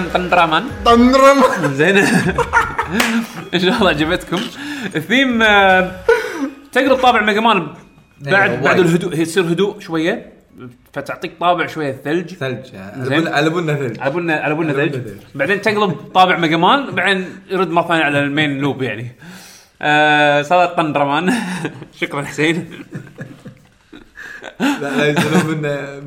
كان 0.01 0.09
Tundra 0.13 0.47
Man 0.47 0.63
طنرم 0.85 1.43
زين 1.73 1.97
إن 3.53 3.59
شاء 3.59 3.77
الله 3.79 3.89
عجبتكم 3.89 4.39
الثيم 4.95 5.41
آه، 5.41 5.91
تقلب 6.71 6.93
طابع 6.97 7.21
Mega 7.21 7.39
Man 7.41 7.67
بعد 8.21 8.49
أيوة، 8.49 8.61
بعد 8.63 8.79
وايد. 8.79 8.89
الهدوء. 8.89 9.15
هي 9.15 9.25
تصير 9.25 9.43
هدوء 9.43 9.79
شوية 9.79 10.31
فتعطيك 10.93 11.31
طابع 11.39 11.67
شوية 11.67 12.01
ثلج. 12.05 12.33
ثلج. 12.33 12.65
على. 12.75 13.09
بن- 13.21 13.27
على 13.27 13.49
بنا 13.49 13.75
ثلج. 13.75 13.99
على 13.99 14.11
بنا 14.11 14.33
على 14.35 14.55
بنا 14.55 14.73
ثلج. 14.73 14.95
بعدين 15.35 15.61
تقلب 15.61 15.91
طابع 16.13 16.37
Mega 16.37 16.57
Man 16.57 16.91
بعدين 16.95 17.25
يرد 17.51 17.69
مرة 17.69 17.87
ثانية 17.87 18.03
على 18.03 18.19
ال 18.19 18.27
main 18.27 18.57
loop 18.57 18.81
يعني. 18.81 19.11
آه 19.81 20.41
صار 20.41 20.65
Tundra 20.67 21.11
Man 21.11 21.33
شكرا 22.01 22.21
حسين. 22.21 22.69
لا 24.59 24.97
لا 24.97 25.05
يزعلون 25.07 25.57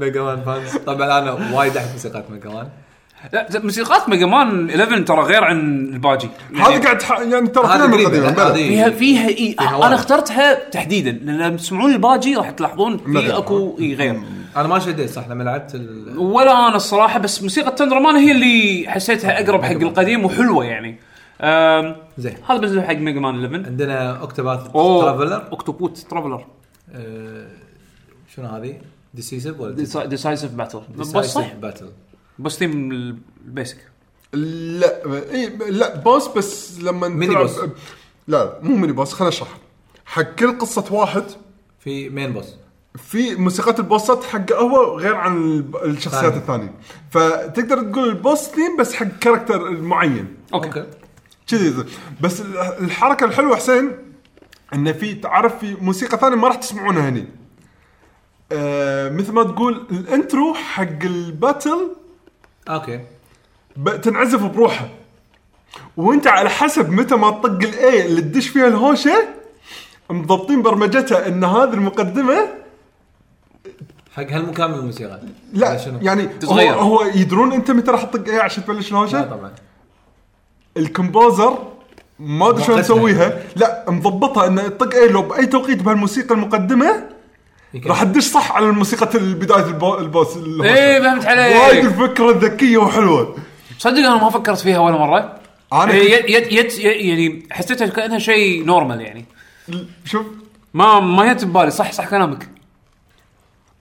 Mega 0.01 0.23
Man 0.23 0.43
fans. 0.43 0.77
طبعا 0.77 1.19
أنا 1.19 1.33
وايد 1.57 1.77
أحب 1.77 1.89
موسيقات 1.93 2.31
Mega 2.31 2.49
Man. 2.51 2.69
لا 3.33 3.49
موسيقات 3.65 4.09
Mega 4.09 4.27
Man 4.27 4.71
11 4.71 5.03
ترى 5.03 5.21
غير 5.23 5.45
عن 5.45 5.59
الباجي. 5.93 6.29
يعني 6.53 6.65
هذا 6.75 6.83
قاعد 6.85 7.03
ح- 7.03 7.21
يعني 7.21 7.49
ترى 7.49 7.63
فيها 7.67 7.87
قريبة، 7.93 8.29
هذه- 8.29 8.35
بلى. 8.35 8.55
فيها 8.55 8.91
فيها 8.91 9.29
اي 9.29 9.35
فيها 9.59 9.87
أنا. 9.87 9.95
اخترتها 9.95 10.69
تحديدا 10.69 11.11
لأن 11.11 11.39
لما 11.39 11.57
تسمعون 11.57 11.93
الباجي 11.93 12.37
راح 12.37 12.51
تلاحظون 12.51 12.99
في. 12.99 13.37
أكو 13.37 13.77
اي 13.81 13.95
غير. 13.95 14.21
أنا 14.57 14.69
ما 14.69 14.79
شديت 14.79 15.11
صح 15.11 15.29
لما 15.29 15.43
لعبت 15.43 15.75
ال... 15.75 16.19
ولا 16.19 16.69
أنا 16.69 16.77
الصراحة 16.77 17.19
بس 17.19 17.43
موسيقى 17.43 17.71
Tundra 17.71 18.02
Man 18.02 18.17
هي 18.17 18.33
اللي 18.33 18.85
حسيتها 18.91 19.43
أقرب 19.45 19.63
حق 19.63 19.71
القديم 19.71 20.25
وحلوة 20.25 20.65
يعني. 20.65 20.99
أم، 21.41 21.97
زين. 22.19 22.35
هذا 22.51 22.59
بالنسبة 22.59 22.83
حق 22.83 22.95
Mega 22.95 23.21
Man 23.21 23.45
11 23.45 23.67
عندنا 23.67 24.11
Octopath 24.21 24.63
Traveler 24.73 25.49
Octopath 25.53 25.99
Traveler 25.99 26.45
آه، 26.95 27.47
شنو 28.37 28.47
هذه؟ 28.47 28.75
decisive 29.15 29.61
ولا 29.61 29.75
decisive 30.07 30.51
battle 30.53 30.81
بس 30.99 31.07
صح؟ 31.07 31.43
Decisive 31.43 31.55
battle 31.63 31.87
boss 32.39 32.59
theme 32.59 32.93
ال 32.93 33.05
basic. 33.05 33.77
لا 34.33 35.03
اي 35.33 35.47
لا 35.71 35.97
boss 35.97 36.29
بس 36.29 36.79
لما 36.81 37.09
mini 37.09 37.35
boss. 37.35 37.59
لا 37.59 37.69
لا 38.29 38.59
مو 38.63 38.77
mini 38.77 38.93
boss 38.93 39.13
خليني 39.13 39.29
اشرح. 39.35 39.49
حق 40.07 40.23
كل 40.23 40.59
قصة 40.59 40.85
واحد 40.95 41.25
في 41.81 42.09
main 42.09 42.33
boss 42.33 42.47
في 42.97 43.35
موسيقات 43.35 43.79
البوسات 43.79 44.25
حقه 44.25 44.59
هو 44.59 44.99
غير 44.99 45.15
عن 45.15 45.65
الشخصيات 45.85 46.25
ثاني. 46.33 46.37
الثانية. 46.37 46.75
فتقدر 47.11 47.83
تقول 47.83 48.09
ال 48.09 48.15
boss 48.15 48.39
theme 48.39 48.77
بس 48.79 48.95
حق 48.95 49.07
character 49.21 49.71
معين. 49.71 50.35
okay. 50.55 50.67
okay. 50.69 50.85
كذي. 51.47 51.75
بس 52.21 52.41
ال- 52.41 52.57
الحركة 52.59 53.25
الحلوة 53.25 53.57
حسين 53.57 53.91
انه 54.75 54.93
في 54.93 55.15
تعرف 55.15 55.59
في 55.59 55.75
موسيقى 55.81 56.19
ثانية 56.19 56.37
ما 56.37 56.49
راح 56.49 56.57
تسمعونها 56.57 57.09
هني. 57.09 57.29
آه 58.53 59.09
مثل 59.09 59.33
ما 59.33 59.43
تقول 59.43 59.87
ال 59.91 60.02
intro 60.02 60.55
حق 60.55 61.03
ال 61.05 61.18
battle 61.18 61.97
okay 62.69 63.01
تنعزف 64.03 64.43
بروحها 64.43 64.89
وانت 65.97 66.27
على 66.27 66.51
حسب 66.51 66.91
متى 66.91 67.15
ما 67.15 67.31
تطق 67.31 67.69
الاي 67.69 68.07
اللي 68.07 68.21
تدش 68.21 68.49
فيها 68.49 68.67
الهوشة 68.69 69.29
مضبطين 70.11 70.63
برمجتها 70.63 71.29
إن 71.29 71.45
هذه 71.45 71.75
المقدمة 71.75 72.49
حق 74.17 74.31
هالمكان 74.31 74.71
من 74.71 74.79
الموسيقى 74.79 75.21
لا 75.53 75.77
شنو؟ 75.77 75.99
يعني 76.03 76.23
هو, 76.23 76.29
تتغير. 76.41 76.75
هو 76.75 77.05
يدرون 77.05 77.53
أنت 77.53 77.71
متى 77.71 77.91
راح 77.91 78.03
تطق 78.03 78.29
اي 78.29 78.41
عشان 78.41 78.65
تبلش 78.65 78.93
لا 78.93 78.99
الهوشه 78.99 79.23
طبعا 79.23 79.53
ال 80.77 80.86
composer 80.86 81.59
ما 82.19 82.51
أدري 82.51 82.65
شلون. 82.65 82.79
مسويها 82.79 83.43
لا 83.57 83.85
مضبطها 83.89 84.47
انه 84.47 84.69
تطق 84.69 84.95
اي 84.95 85.09
أو 85.09 85.23
بأي 85.23 85.47
توقيت 85.47 85.83
بهالموسيقى 85.83 86.35
المقدمة. 86.35 87.14
راح 87.87 88.03
تدش 88.03 88.25
صح 88.25 88.53
على 88.53 88.67
الموسيقى 88.67 89.07
بدايه 89.19 89.65
ال 89.65 89.73
bo- 89.73 89.99
ال 89.99 90.05
boss. 90.05 90.37
إيه 90.63 91.01
فهمت 91.01 91.25
وايد 91.27 91.39
عليك 91.59 91.85
الفكرة 91.85 92.31
ذكيه 92.39 92.77
وحلوة. 92.79 93.37
صدق 93.79 93.99
أنا 93.99 94.17
ما 94.17 94.31
فكرت 94.31 94.59
فيها 94.59 94.79
ولا 94.79 94.97
مرة. 94.97 95.33
أنا 95.73 95.93
إيه، 95.93 96.37
يعني 96.79 97.47
حسيتها 97.51 97.87
كأنها 97.87 98.19
شيء 98.19 98.65
normal 98.65 99.01
يعني. 99.01 99.25
شوف. 100.05 100.27
ما 100.75 101.01
ما 101.01 101.33
جت 101.33 101.45
ببالي 101.45 101.71
صح 101.71 101.93
صح 101.93 102.09
كلامك. 102.11 102.49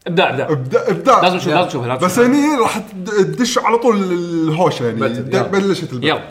إبداع 0.07 0.29
إبداع. 0.29 0.49
ابداع 0.49 0.83
إبداع. 0.87 1.21
لازم 1.21 1.35
نشوف 1.35 1.47
لازم 1.53 1.67
نشوفها 1.67 1.87
لازم 1.87 2.05
بس. 2.05 2.19
هني 2.19 2.55
راح 2.61 2.77
تد- 2.77 3.35
تدش 3.35 3.57
على 3.57 3.77
طول 3.77 3.95
الهوشة 4.03 4.85
يعني. 4.85 4.99
بلشت 5.43 5.93
يلا. 5.93 6.23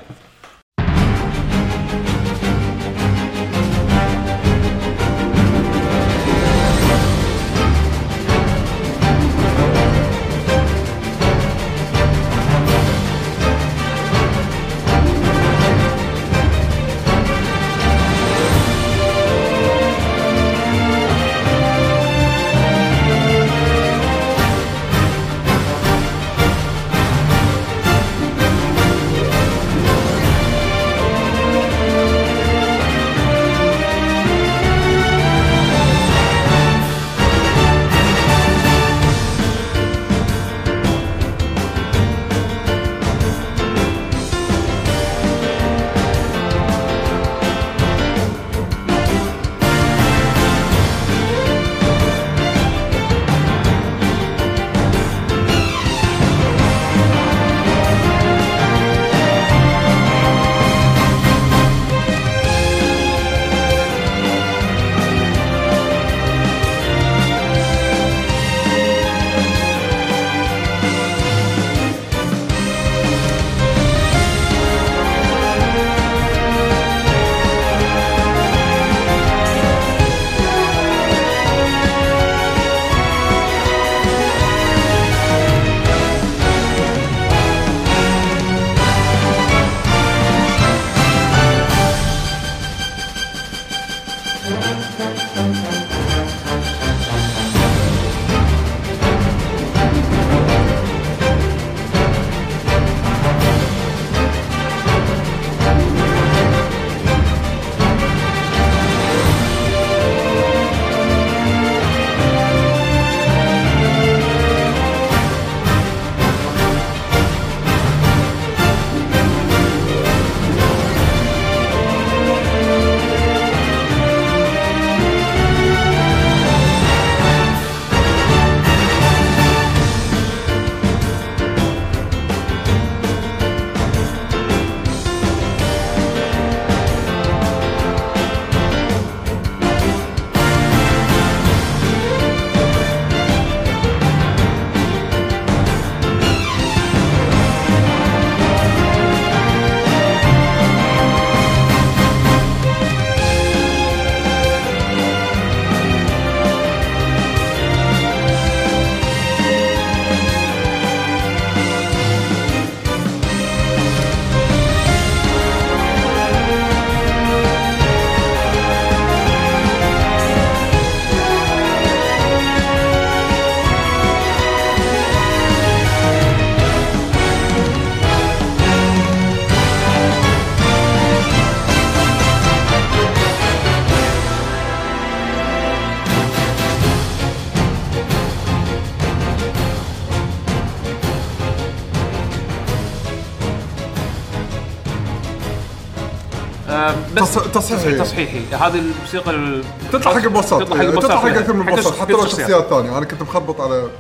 تصحيحي. 197.25 197.99
تصحيحي. 197.99 198.39
هذه 198.55 198.79
الموسيقى 198.79 199.31
ال- 199.31 199.65
تطلع 199.93 200.13
حق 200.15 200.23
البوسات. 200.23 200.63
تطلع 200.63 200.77
حق 200.77 200.83
البوسات 200.83 201.05
تطلع 201.11 201.21
حق. 201.21 201.27
أكثر 201.39 201.53
من 201.53 201.63
حق 201.65 201.71
بوسات 201.75 201.93
الش- 201.93 202.01
حتى 202.01 202.13
لو 202.13 202.23
الشخصيات. 202.25 202.51
شخصيات 202.51 202.71
ثانية. 202.71 202.99
أنا 202.99 203.07
كنت 203.07 203.23
مخربط 203.23 203.61
على 203.61 203.91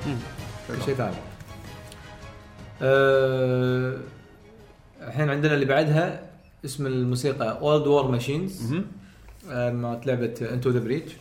شيء 0.84 0.94
ثاني؟ 0.94 1.14
أه، 2.82 3.96
الحين 5.06 5.30
عندنا 5.30 5.54
اللي 5.54 5.64
بعدها 5.64 6.22
اسم 6.64 6.86
الموسيقى 6.86 7.58
اولد 7.60 7.86
وور 7.86 8.08
ماشينز 8.10 8.74
مالت 9.48 10.06
لعبة 10.06 10.34
انتو 10.40 10.70
ذا 10.70 10.78
بريتش 10.80 11.12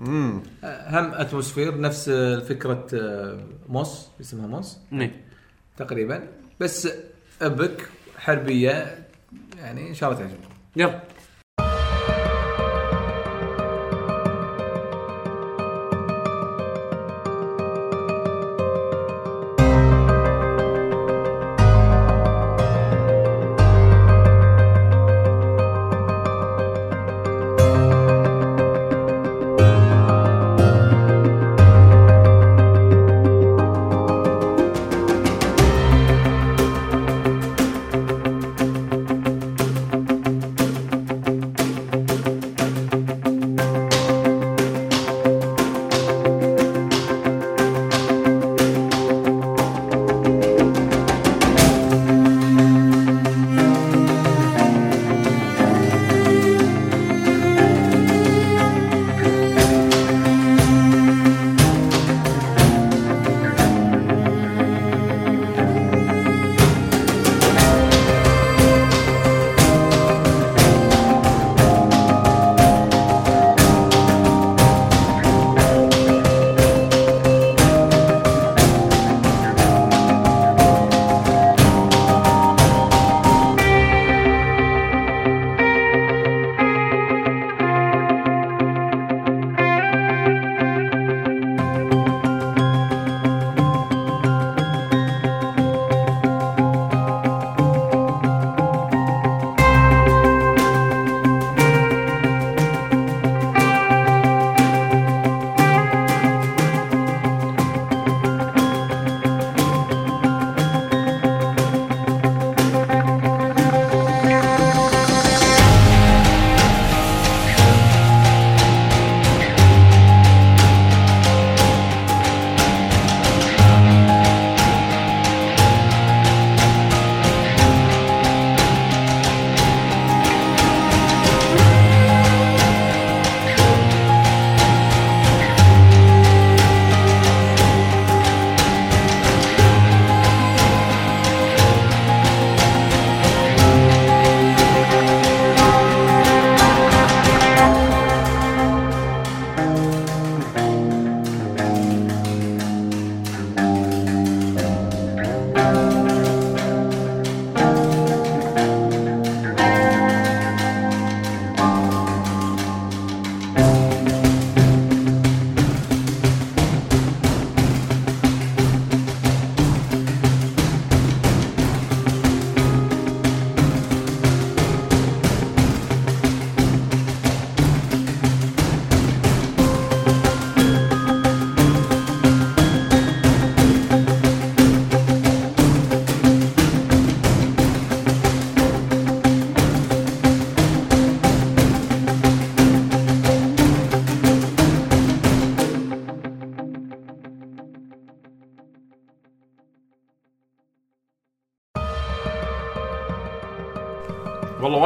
امم 0.00 0.42
هم 0.64 1.14
اتموسفير 1.14 1.80
نفس 1.80 2.10
فكرة 2.48 2.86
آه، 2.94 3.38
موس 3.68 4.06
اسمها 4.20 4.46
موس. 4.46 4.76
نعم. 4.90 5.10
تقريبا. 5.76 6.22
بس 6.60 6.88
أبك 7.42 7.88
حربية 8.18 8.98
يعني 9.58 9.88
إن 9.88 9.94
شاء 9.94 10.10
الله 10.12 10.20
تعجبكم 10.22 10.50
يلا. 10.76 11.00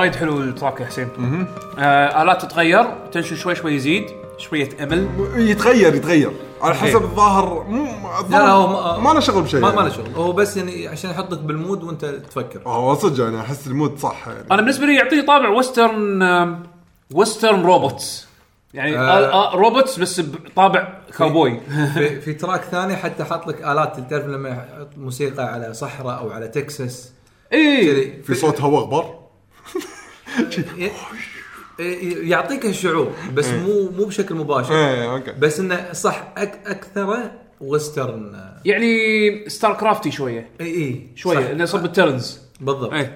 وايد 0.00 0.14
حلو 0.14 0.40
ال 0.40 0.47
track 0.47 0.80
يا 0.80 0.86
حسين. 0.86 1.08
آه 1.78 2.22
آلات 2.22 2.42
تتغير 2.44 2.84
tension 3.12 3.36
شوي 3.36 3.54
شوي 3.54 3.74
يزيد 3.74 4.06
شوية 4.38 4.68
أمل. 4.82 5.08
يتغير 5.36 5.94
يتغير. 5.94 6.32
على. 6.62 6.74
حسب 6.74 7.02
الظاهر 7.02 7.64
مو 7.68 7.84
لا 8.30 8.36
لا 8.36 8.50
هو 8.50 8.64
الظاهر 8.66 9.00
ما, 9.00 9.08
ما 9.08 9.14
له 9.14 9.20
شغل 9.20 9.42
بشيء 9.42 9.60
ما, 9.60 9.68
ما 9.68 9.74
يعني. 9.74 9.88
له 9.88 9.94
شغل. 9.96 10.14
هو 10.14 10.32
بس 10.32 10.56
يعني 10.56 10.88
عشان 10.88 11.10
يحطك 11.10 11.38
بال 11.38 11.53
mood 11.53 11.82
وأنت 11.84 12.04
تفكر. 12.04 12.60
هو 12.66 12.94
صدق 12.94 13.24
يعني 13.24 13.40
أحس 13.40 13.66
ال 13.66 13.73
mood 13.73 13.98
صح 13.98 14.28
يعني. 14.28 14.44
أنا 14.50 14.62
بالنسبة 14.62 14.86
لي 14.86 14.94
يعطيه 14.96 15.26
طابع 15.26 15.48
western 15.48 16.22
آم، 16.22 16.62
western 17.14 17.62
robots. 17.62 18.26
يعني 18.74 18.98
آه. 18.98 19.00
آه. 19.02 19.52
آه 19.52 19.56
robots 19.56 19.98
بس 19.98 20.20
بطابع 20.20 20.88
كاوبوي. 21.18 21.60
في, 21.94 22.20
في 22.24 22.32
track 22.34 22.60
ثاني 22.62 22.96
حتى 22.96 23.24
حاط 23.24 23.46
لك 23.46 23.62
آلات 23.62 24.00
تعرف 24.10 24.24
لما 24.26 24.48
يحط 24.48 24.88
موسيقى 24.96 25.44
على 25.52 25.74
صحراء 25.74 26.18
أو 26.18 26.30
على 26.30 26.48
تكساس؟ 26.48 27.12
اي 27.52 27.86
كذي. 27.92 28.22
في 28.22 28.34
صوت 28.34 28.60
هواء 28.60 28.82
غبار 28.84 29.19
يعطيك 32.22 32.66
الشعور 32.66 33.12
بس 33.34 33.48
مو 33.48 33.90
مو 33.90 34.04
بشكل 34.04 34.34
مباشر. 34.34 34.74
إيه 34.74 35.12
أوكي. 35.14 35.32
بس 35.32 35.60
إنه 35.60 35.92
صح 35.92 36.32
أك 36.36 36.60
أكثره 36.66 37.32
ويسترن 37.60 38.40
يعني 38.64 39.48
ستار 39.48 39.74
كرافتي 39.74 40.10
شوية. 40.10 40.48
اي 40.60 40.66
إي 40.66 41.06
شوية 41.14 41.52
إنه 41.52 41.62
يصب 41.62 41.84
الترنز 41.84 42.38
بالضبط. 42.60 42.92
اي 42.92 43.10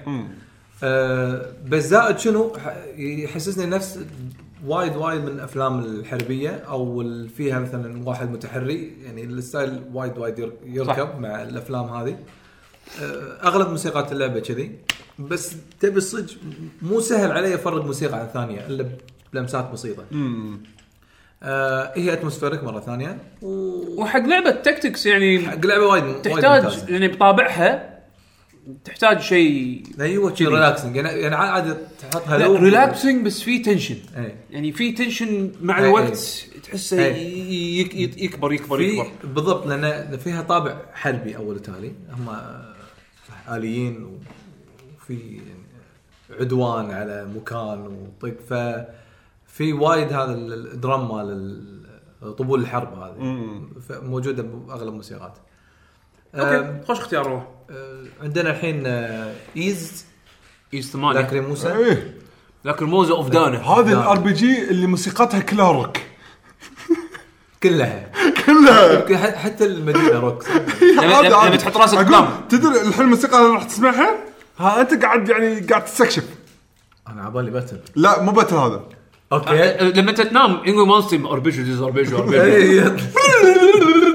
آه 0.83 1.45
بس 1.67 1.83
زائد 1.83 2.17
شنو؟ 2.19 2.53
يحسسني 2.97 3.65
نفس 3.65 3.99
وايد 4.65 4.95
وايد 4.95 5.21
من 5.21 5.27
الأفلام 5.27 5.79
الحربية 5.79 6.49
أو 6.49 7.01
ال- 7.01 7.29
فيها 7.29 7.59
مثلا 7.59 8.07
واحد 8.07 8.31
متحري 8.31 8.93
يعني 9.05 9.23
الستايل 9.23 9.81
وايد 9.93 10.17
وايد 10.17 10.39
ير- 10.39 10.53
يركب 10.65 11.07
صح. 11.13 11.15
مع 11.19 11.41
الأفلام 11.41 11.83
هذه. 11.85 12.17
أغلب 13.43 13.69
موسيقات 13.69 14.11
اللعبة 14.11 14.39
كذي. 14.39 14.71
بس 15.19 15.55
تبي 15.79 15.97
الصدق 15.97 16.33
مو 16.81 16.99
سهل 16.99 17.31
علي 17.31 17.55
أفرق 17.55 17.85
موسيقى 17.85 18.19
عن 18.19 18.27
ثانية 18.33 18.67
إلا 18.67 18.89
بلمسات 19.33 19.71
بسيطة. 19.71 20.03
آه 21.43 21.91
هي 21.95 22.13
atmospheric 22.13 22.63
مرة 22.63 22.79
ثانية. 22.79 23.17
وحق 23.41 24.19
لعبة 24.19 24.51
tactics 24.51 25.05
يعني 25.05 25.37
وحق 25.37 25.65
لعبة 25.65 25.85
وايد 25.85 26.21
تحتاج. 26.21 26.89
يعني 26.89 27.07
بطابعها 27.07 27.95
تحتاج 28.85 29.19
شيء 29.21 29.83
أيوه 29.99 30.35
شي 30.35 30.45
relaxing 30.45 30.95
يعني 30.95 31.09
يعني 31.09 31.35
عادي 31.35 31.73
تحطها 32.11 32.37
لا 32.37 32.43
لو 32.43 32.55
relaxing 32.55 33.25
بس 33.25 33.41
في 33.41 33.59
tension 33.59 33.95
إيه. 34.17 34.35
يعني 34.51 34.71
في 34.71 34.91
tension 34.91 35.51
مع 35.61 35.79
إيه، 35.79 35.85
الوقت 35.85 36.45
تحسه 36.63 37.05
إيه. 37.05 37.13
ي- 37.15 37.81
ي- 37.81 38.11
يكبر 38.25 38.53
يكبر 38.53 38.77
في 38.77 38.83
يكبر. 38.83 39.11
بالضبط 39.23 39.67
لأن 39.67 40.17
فيها 40.17 40.41
طابع 40.41 40.77
حربي 40.93 41.37
أول 41.37 41.55
وتالي. 41.55 41.91
هم 42.11 42.35
اليين 43.49 44.19
وفي 44.97 45.41
عدوان 46.39 46.91
على 46.91 47.27
مكان 47.35 47.79
وطق. 47.79 48.35
ف 48.49 48.53
في 49.47 49.73
وايد 49.73 50.13
هذا 50.13 50.33
الدراما 50.33 51.23
مال 51.23 51.75
طبول 52.37 52.61
الحرب 52.61 52.99
هذه. 52.99 53.13
موجودة 53.91 54.43
باغلب 54.43 54.87
الموسيقات. 54.87 55.37
أوكي 56.35 56.85
خوش 56.87 56.99
اختيار 56.99 57.29
هو. 57.29 57.41
آه، 57.69 58.03
عندنا 58.21 58.49
الحين 58.49 58.83
آه، 58.85 59.33
ايز 59.57 60.05
ايز 60.73 60.91
ثمانية. 60.91 61.19
لاكريموسا 61.19 61.77
إيه. 61.77 62.17
لكن 62.65 62.85
موزة 62.85 63.15
اوف 63.15 63.29
دانا 63.29 63.57
هذه 63.57 63.93
الار 63.93 64.19
بي 64.19 64.33
جي 64.33 64.69
اللي 64.69 64.87
موسيقتها 64.87 65.39
كلها 65.39 65.71
روك 65.71 65.97
كلها. 67.63 68.11
كلها 68.45 68.93
يمكن 68.93 69.17
ح- 69.17 69.35
حتى 69.35 69.65
المدينة 69.65 70.19
روك. 70.19 70.43
لما- 70.81 71.15
عادي- 71.15 71.27
لما 71.27 71.37
عادي. 71.37 71.57
تحط 71.57 71.77
راسك 71.77 71.97
قدام. 71.97 72.27
تدري 72.49 72.81
الحين 72.81 73.05
الموسيقى 73.05 73.37
اللي 73.41 73.53
راح 73.53 73.63
تسمعها؟ 73.63 74.15
ها 74.59 74.81
أنت 74.81 75.03
قاعد 75.03 75.29
يعني 75.29 75.59
قاعد 75.59 75.85
تستكشف. 75.85 76.23
أنا 77.07 77.23
عبالي 77.23 77.51
باتل 77.51 77.77
لا 77.95 78.21
مو 78.21 78.31
باتل 78.31 78.55
هذا. 78.55 78.81
أوكي. 79.33 79.49
أه، 79.49 79.83
لما 79.83 80.09
أنت 80.11 80.21
تنام 80.21 80.57
انجو 80.67 80.85
مونستي 80.85 81.21
أربيجو 81.25 81.63
ديز 81.63 81.81
أربيجو 81.81 82.17
أربيجو. 82.17 82.91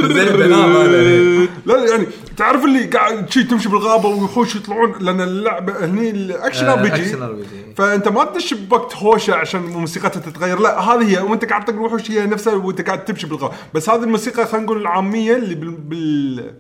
زين 0.07 0.37
بنام 0.37 0.77
هذا 0.77 1.01
لا 1.67 1.91
يعني 1.91 2.07
تعرف 2.37 2.65
اللي 2.65 2.85
قاعد 2.85 3.31
شي 3.31 3.45
تمشي 3.45 3.69
بالغابة 3.69 4.09
ويحوش 4.09 4.57
يطلعون؟ 4.57 4.95
لأن 5.01 5.21
اللعبه 5.21 5.85
هني 5.85 6.11
الأكشن 6.11 6.67
ار 6.67 6.83
بي 6.83 6.89
جي 6.89 6.95
اكشن 6.95 7.23
ار 7.23 7.33
بي 7.33 7.43
جي 7.43 7.75
فأنت 7.77 8.09
ما 8.09 8.25
تدش 8.25 8.55
بوقت 8.55 8.97
هوشه 8.97 9.35
عشان 9.35 9.61
موسيقتها 9.61 10.21
تتغير. 10.21 10.61
لا 10.61 10.81
هذه 10.81 11.11
هي 11.11 11.23
وأنت 11.23 11.45
قاعد 11.45 11.65
تطق 11.65 11.75
الوحوش 11.75 12.11
هي 12.11 12.27
نفسها 12.27 12.55
وأنت 12.55 12.81
قاعد 12.81 13.05
تمشي 13.05 13.27
بالغابة. 13.27 13.55
بس 13.75 13.91
هذه 13.91 14.03
الموسيقى 14.03 14.47
خلينا 14.47 14.67
نقول 14.67 14.81
العامية 14.81 15.37
اللي 15.37 15.55
بال, 15.55 15.71
بال... 15.71 16.55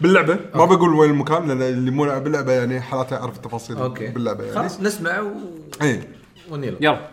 باللعبة. 0.00 0.38
ما 0.54 0.64
بقول 0.64 0.94
وين 0.94 1.10
المكان 1.10 1.48
لأن 1.48 1.62
اللي 1.62 1.90
مو 1.90 2.04
لاعب 2.04 2.24
باللعبة 2.24 2.52
يعني 2.52 2.80
حالاته 2.80 3.16
يعرف 3.16 3.36
التفاصيل 3.36 3.76
أوكي. 3.76 4.08
باللعبة 4.08 4.44
يعني. 4.44 4.54
خلاص 4.54 4.80
نسمع 4.80 5.20
و... 5.20 5.32
اي 5.82 6.00
ونيلا. 6.50 6.76
يلا. 6.80 7.10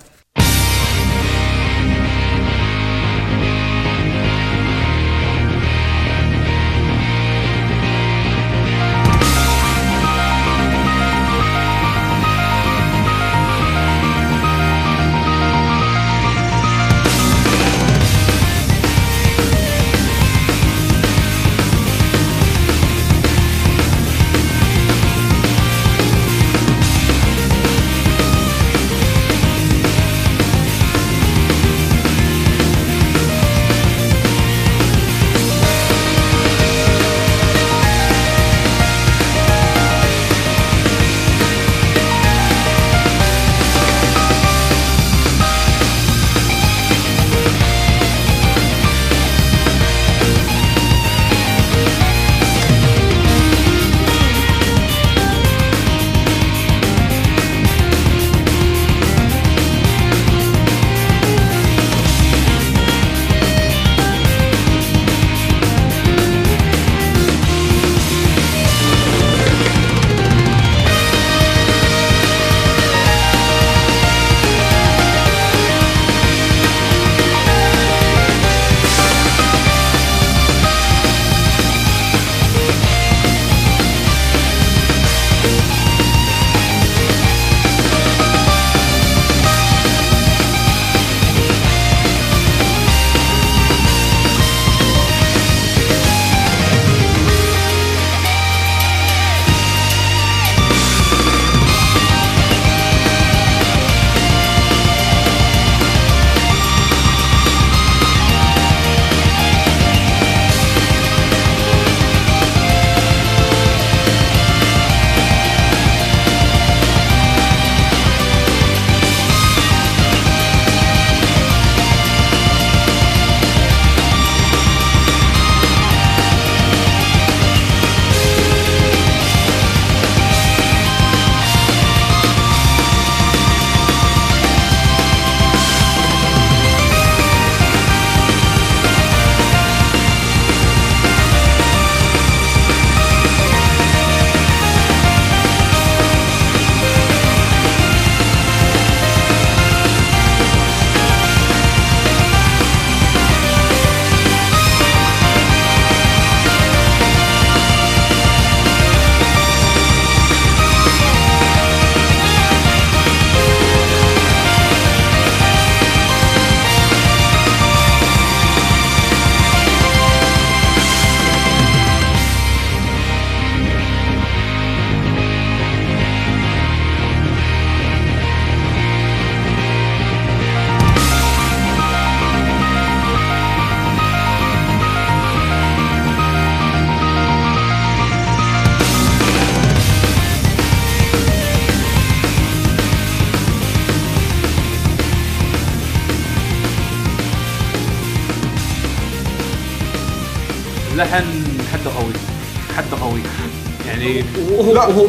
لا. 204.78 204.86
وهو 204.88 205.08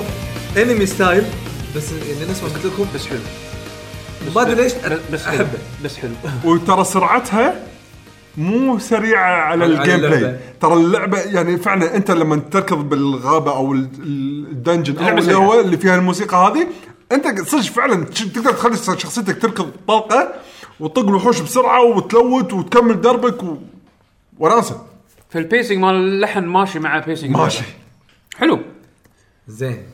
anime 0.57 0.87
style 0.87 1.25
بس 1.77 1.93
يعني 1.93 2.31
نفس 2.31 2.43
ما 2.43 2.49
قلت 2.49 2.67
لكم 2.67 2.87
بس 2.95 3.07
حلو. 3.07 3.19
ما 4.35 4.43
ادري 4.43 4.55
ليش 4.63 4.73
بس 5.13 5.25
حلو. 5.27 5.37
أحبه؟ 5.37 5.59
بس 5.85 5.97
حلو. 5.97 6.11
وترى 6.45 6.85
سرعتها 6.85 7.63
مو 8.37 8.79
سريعة 8.79 9.25
على 9.43 9.65
على 9.65 9.73
ال 9.81 9.97
gameplay 9.97 10.17
اللعبة. 10.19 10.39
ترى 10.61 10.73
اللعبة 10.73 11.19
يعني 11.19 11.57
فعلا 11.57 11.97
أنت 11.97 12.11
لما 12.11 12.37
تركض 12.51 12.89
بالغابة 12.89 13.57
أو 13.57 13.73
ال- 13.73 13.89
ال- 13.99 14.47
ال 14.51 14.56
dungeon 14.56 14.97
أو 14.97 15.01
اللعبة 15.03 15.21
اللي 15.21 15.35
هو 15.35 15.51
سريعة. 15.51 15.65
اللي 15.65 15.77
فيها 15.77 15.95
الموسيقى 15.97 16.37
هذه 16.37 16.67
أنت 17.13 17.49
صدق 17.49 17.61
فعلا 17.63 18.05
تش- 18.05 18.21
تقدر 18.25 18.53
تخلي 18.53 18.77
شخصيتك 18.77 19.43
تركض 19.43 19.71
طلقه 19.89 20.29
وتطق 20.81 21.09
الوحوش 21.09 21.41
بسرعة 21.41 21.83
وتلوت 21.85 22.53
وتكمل 22.53 23.01
دربك 23.01 23.43
و... 23.43 23.57
وناسه 24.39 24.83
فالبيسنج 25.31 25.79
مال 25.79 25.95
اللحن 25.95 26.45
ماشي 26.45 26.79
مع 26.79 26.99
بيسنج 26.99 27.31
ماشي. 27.37 27.63
حلو. 28.37 28.59
زين. 29.49 29.87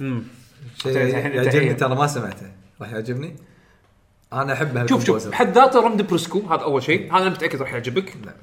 مم. 0.00 0.22
شيء 0.82 0.96
يعجبني. 0.96 1.74
ترى 1.74 1.94
ما 1.94 2.06
سمعته. 2.06 2.52
راح 2.80 2.92
يعجبني. 2.92 3.36
أنا 4.32 4.52
أحب 4.52 4.86
شوف 4.86 5.04
شوف. 5.06 5.28
بحد 5.28 5.54
ذاته 5.54 5.80
رمد 5.80 6.06
بريسكو 6.06 6.40
هذا 6.40 6.62
أول 6.62 6.82
شيء. 6.82 7.12
هذا 7.16 7.22
أنا 7.22 7.30
متأكد 7.30 7.60
راح 7.62 7.72
يعجبك. 7.72 8.16
نعم. 8.26 8.34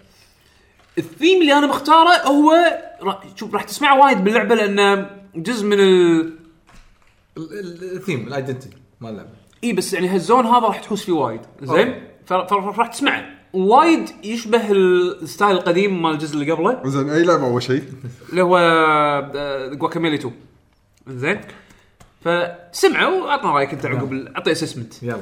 الثيم 0.97 1.41
اللي 1.41 1.53
أنا 1.53 1.67
مختاره 1.67 2.21
هو 2.27 2.51
را- 3.01 3.21
شوف 3.35 3.53
راح 3.53 3.63
تسمعه 3.63 3.99
وايد 3.99 4.23
باللعبة 4.23 4.55
لأنه 4.55 5.09
جزء 5.35 5.65
من 5.65 5.79
ال 5.79 6.21
ال- 7.37 7.59
ال- 7.59 7.95
الثيم 7.97 8.27
الايدنتي 8.27 8.69
مال 9.01 9.09
اللعبة. 9.11 9.29
إي 9.63 9.73
بس 9.73 9.93
يعني 9.93 10.07
هالزون 10.07 10.45
هذا 10.45 10.59
راح 10.67 10.79
تحوس 10.79 11.05
فيه 11.05 11.13
وايد. 11.13 11.41
زين؟ 11.61 12.03
فراح 12.25 12.87
تسمعه. 12.87 13.25
وايد 13.53 14.09
يشبه 14.23 14.71
الستايل 14.71 15.51
القديم 15.51 16.01
مال 16.01 16.11
الجزء 16.11 16.33
اللي 16.33 16.51
قبله. 16.51 16.81
زين 16.85 17.09
أي 17.09 17.23
لعبة 17.23 17.45
أول 17.45 17.63
شيء؟ 17.63 17.83
اللي 18.29 18.41
هو 18.41 18.57
جواكاميلي 19.73 20.15
2 20.15 20.33
زين. 21.07 21.41
فسمعه 22.21 23.23
وعطنا 23.23 23.51
رأيك 23.51 23.73
أنت 23.73 23.85
عقب 23.85 24.13
ال- 24.13 24.35
أعطي 24.35 24.51
اسسمنت 24.51 25.03
يلا. 25.03 25.21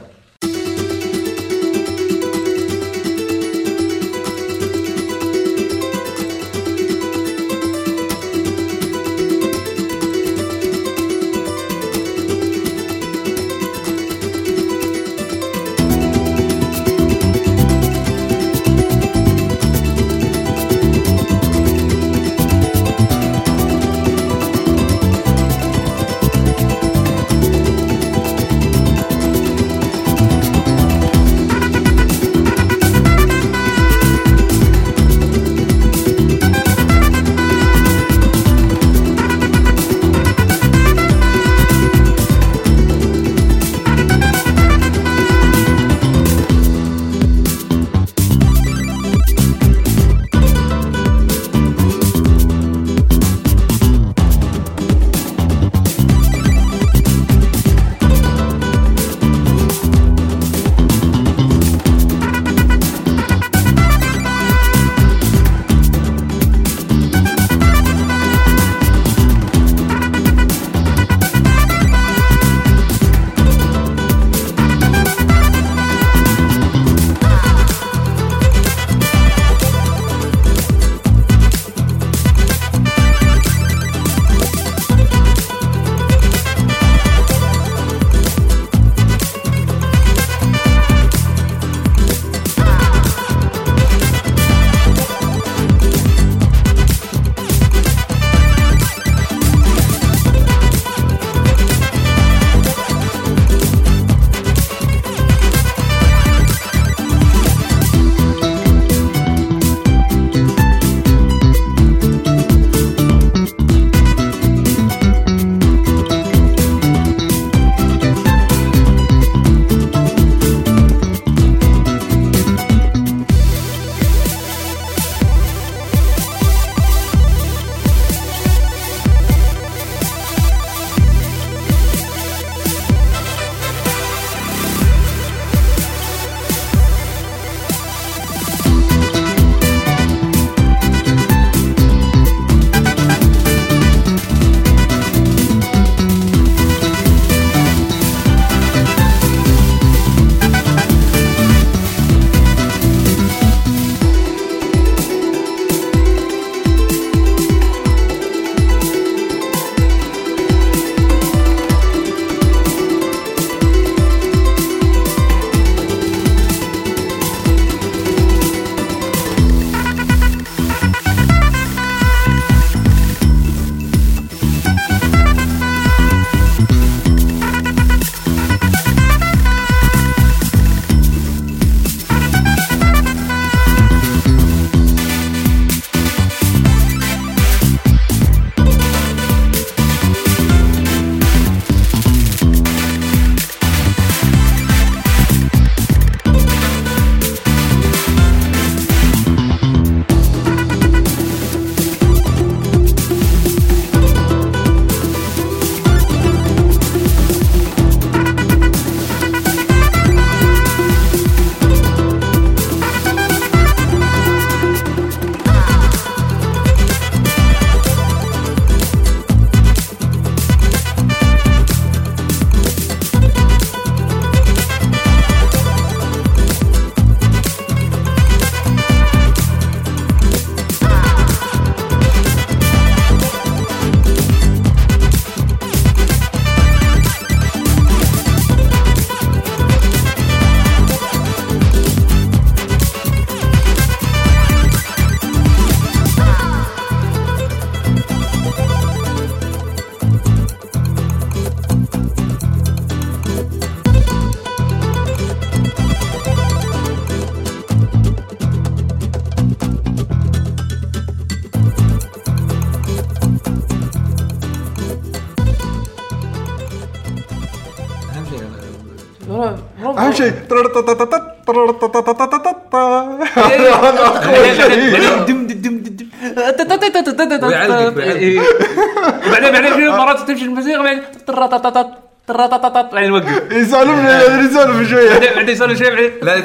وبعدين 279.27 279.51
بعدين 279.51 279.73
في 279.73 279.89
مرات 279.89 280.19
تمشي 280.27 280.45
الموسيقى 280.45 280.83
بعدين 280.83 281.01
طرطططط 281.27 282.93
بعدين 282.93 283.09
يوقف 283.09 283.51
يسولفون 283.51 284.05
يسولف 284.45 284.89
شوية 284.89 285.09
بعدين 285.09 285.29
بعدين 285.35 285.49
يسولف 285.55 285.77
شيء 285.77 286.13
بعدين. 286.23 286.43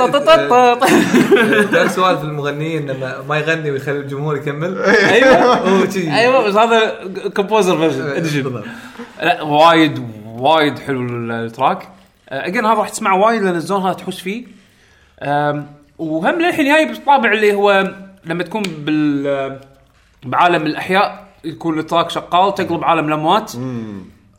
ده 1.73 1.89
سؤال 1.89 2.19
في 2.19 2.24
المغنيين 2.24 2.86
لما 2.91 3.23
ما 3.28 3.39
يغني 3.39 3.70
ويخلي 3.70 3.99
الجمهور 3.99 4.36
يكمل 4.36 4.78
أيوه. 4.82 5.82
أيوه 6.19 6.43
بس 6.49 6.55
هذا 6.55 6.93
كومبوزر 7.36 7.78
فيرجن 7.78 8.03
ادري 8.03 8.43
بالضبط. 8.43 8.65
لا 9.23 9.43
وايد 9.43 10.09
وايد 10.39 10.78
حلو 10.78 11.07
التراك 11.31 11.89
اجين 12.47 12.65
هذا 12.65 12.74
راح 12.74 12.89
تسمعه 12.89 13.19
وايد 13.19 13.43
لأن 13.43 13.55
الزون 13.55 13.82
هذا 13.82 13.93
تحوس 13.93 14.20
فيه. 14.20 14.44
أم، 15.23 15.66
وهم 15.98 16.40
للحين 16.40 16.65
جاي 16.65 16.86
بالطابع 16.86 17.32
اللي 17.32 17.55
هو 17.55 17.94
لما 18.24 18.43
تكون 18.43 18.62
بال 18.62 19.61
بعالم 20.24 20.66
الأحياء 20.66 21.27
يكون 21.44 21.78
ال 21.78 21.84
track 21.84 22.11
شغال 22.11 22.55
تقلب 22.55 22.85
عالم 22.85 23.09
الأموات 23.09 23.52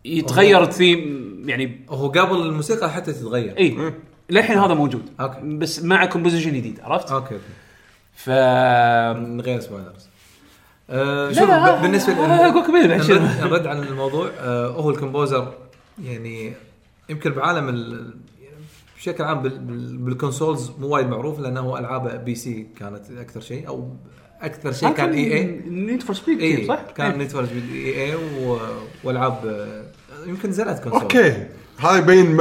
يتغير 0.05 0.63
الثيم 0.63 1.26
يعني 1.45 1.85
هو 1.89 2.07
قبل 2.07 2.35
الموسيقى 2.35 2.89
حتى 2.89 3.13
تتغير. 3.13 3.57
إي. 3.57 3.93
للحين 4.30 4.57
هذا 4.57 4.73
موجود 4.73 5.09
okay. 5.19 5.39
بس 5.43 5.84
مع 5.84 6.05
composition 6.06 6.53
جديد 6.53 6.80
عرفت؟ 6.84 7.11
okay 7.11 7.34
okay. 7.34 7.43
ف 8.15 8.30
من 9.19 9.41
غير 9.41 9.59
spoilers 9.60 10.10
لا، 10.89 11.34
شوف 11.34 11.49
بالنسبة 11.81 12.13
بهالشيء. 12.88 13.22
نرد, 13.41 13.67
عن 13.67 13.84
الموضوع. 13.84 14.30
آه 14.39 14.67
هو 14.67 14.89
ال 14.89 14.97
composer 14.97 15.53
يعني 16.03 16.53
يمكن 17.10 17.30
بعالم 17.32 17.69
ال- 17.69 18.14
بشكل 18.98 19.23
عام 19.23 19.41
بال- 19.41 19.60
بال- 19.60 19.98
بال 19.97 20.12
consoles 20.12 20.72
مو 20.80 20.88
وايد 20.88 21.07
معروف 21.07 21.40
لأنه 21.40 21.60
هو 21.60 21.77
العابه 21.77 22.15
PC 22.15 22.68
كانت 22.80 23.02
أكثر 23.19 23.41
شيء 23.41 23.68
أو 23.68 23.90
أكثر 24.41 24.72
شيء 24.72 24.90
كان 24.90 25.14
إي 25.14 25.34
إي. 25.34 25.61
Need 25.69 26.03
for 26.03 26.15
Speed 26.15 26.39
إي 26.41 26.65
صح؟ 26.68 26.80
كان. 26.98 27.18
Need 27.18 27.30
for 27.30 27.45
Speed 27.45 27.64
إي 27.73 28.11
إي 28.11 28.18
والعاب 29.03 29.40
آه، 29.45 30.27
يمكن 30.30 30.49
نزلت 30.49 30.80
console 30.84 31.02
okay. 31.02 31.45
هذا 31.80 31.95
يبين 31.98 32.38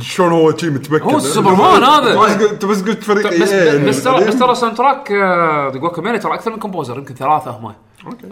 شلون 0.00 0.32
هو 0.32 0.56
شي 0.56 0.70
متمكن. 0.70 1.04
هو 1.04 1.16
السوبرمان 1.16 1.82
هذا. 1.84 2.16
بس 2.20 2.30
قلت- 2.32 2.52
أنت 2.52 2.64
بس 2.64 2.82
قلت 2.82 3.02
فريق 3.02 3.42
بس 3.42 3.50
EA 3.50 3.52
يعني 3.54 3.88
بس 3.88 4.04
ترى 4.04 4.24
بس 4.24 4.38
ترى 4.38 4.54
soundtrack 4.54 5.12
the 5.72 5.78
Guacamelee 5.78 6.18
ترى 6.18 6.34
أكثر 6.34 6.50
من 6.52 6.58
composer 6.58 6.98
يمكن 6.98 7.14
ثلاثة 7.14 7.50
هم 7.50 7.74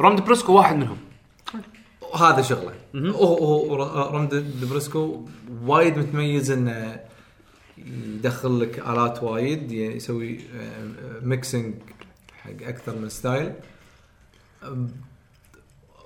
Rom 0.01 0.15
Di 0.15 0.25
Prisco 0.25 0.53
واحد 0.53 0.77
منهم. 0.77 0.97
هذا 2.17 2.43
شغله. 2.43 2.73
هو 2.97 3.75
Rom 4.15 4.35
Di 4.61 4.77
Prisco 4.77 5.27
وايد 5.65 5.99
متميز 5.99 6.51
إنه 6.51 7.01
يدخل 7.79 8.61
لك 8.61 8.79
آلات 8.79 9.23
وايد 9.23 9.73
يعني 9.73 9.97
يسوي 9.97 10.41
mixing 11.23 11.75
حق 12.43 12.51
أكثر 12.63 12.97
من 12.97 13.09
style 13.09 13.53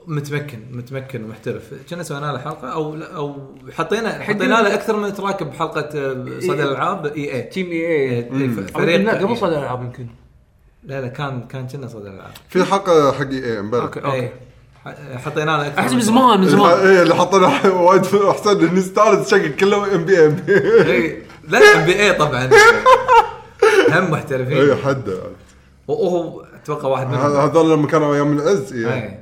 متمكن 0.07 0.59
متمكن 0.73 1.25
ومحترف. 1.25 1.75
كنا 1.91 2.03
سوينا 2.03 2.27
له 2.33 2.39
حلقة 2.39 2.69
أو 2.69 2.95
أو 2.95 3.55
حطينا 3.73 4.13
حطينا 4.23 4.63
له 4.63 4.75
أكثر 4.75 4.97
من 4.97 5.15
track 5.15 5.43
بحلقة 5.43 5.81
آه، 5.81 6.41
صدى 6.41 6.63
الألعاب 6.63 7.07
إي 7.07 7.35
إي. 7.35 7.43
team 7.43 7.67
إي 7.67 8.19
إي. 8.19 8.51
فريق 8.51 9.01
لا 9.01 9.19
قبل. 9.21 9.37
صدى 9.37 9.55
الألعاب 9.55 9.83
يمكن 9.83 10.07
لا 10.85 11.01
لا 11.01 11.09
كان 11.09 11.43
كان 11.49 11.67
كنا 11.67 11.87
صدى 11.89 12.09
الألعاب. 12.09 12.33
في 12.49 12.65
حلقة 12.65 13.13
حق 13.13 13.29
إي 13.31 13.59
امبارح 13.61 13.85
okay 13.85 14.01
okay. 14.01 14.13
إيه. 14.17 14.33
حطينا 15.25 15.51
له 15.51 15.67
أكثر 15.67 15.81
احس 15.81 15.93
من 15.93 16.01
زمان 16.01 16.41
من 16.41 16.49
زمان. 16.49 16.71
إيه 16.87 17.03
اللي 17.03 17.15
حطينا 17.15 17.67
وايد 17.67 18.05
أحسن. 18.15 18.65
الناس 18.65 18.85
ثالث 18.85 19.29
شكل 19.31 19.57
كله 19.57 19.95
ام 19.95 20.05
بي 20.05 20.27
ام. 20.27 20.45
إيه. 20.49 21.23
لا 21.49 21.59
ام 21.59 21.85
بي 21.85 22.01
اي 22.01 22.13
طبعا. 22.13 22.51
هم 23.89 24.11
محترفين. 24.11 24.57
اي 24.71 24.77
حد. 24.77 25.19
وهو 25.89 26.45
أتوقع 26.55 26.89
واحد 26.89 27.07
منهم. 27.07 27.21
هذول 27.21 27.71
لما 27.71 27.87
كانوا 27.87 28.15
أيام 28.15 28.39
العز 28.39 28.73
إيه. 28.73 28.95
اي 28.95 29.19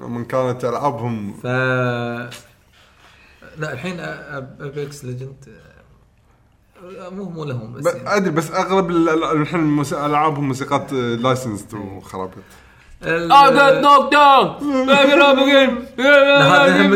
لما 0.00 0.24
كانت 0.24 0.64
ألعابهم. 0.64 1.32
ف 1.42 1.46
لا 3.58 3.72
الحين 3.72 3.96
ابيكس 4.60 5.04
ليجند 5.04 5.44
مو 7.12 7.24
مو 7.24 7.44
لهم 7.44 7.72
بس 7.72 7.86
يعني. 7.86 8.16
أدري 8.16 8.30
بس 8.30 8.50
أغلب 8.50 8.90
ال- 8.90 9.08
ال- 9.08 9.40
الحين 9.40 9.80
العابهم 9.92 10.44
موسيقات 10.48 10.92
لايسنسد 10.92 11.74
وخرابيط. 11.74 12.36
ال- 12.36 12.67
I 13.00 13.50
got 13.58 13.80
knocked 13.84 14.10
down. 14.10 14.44
I 14.88 14.96
get 14.96 15.20
up 15.22 15.38
again. 15.38 15.70
هذا 15.98 16.86
هم 16.86 16.92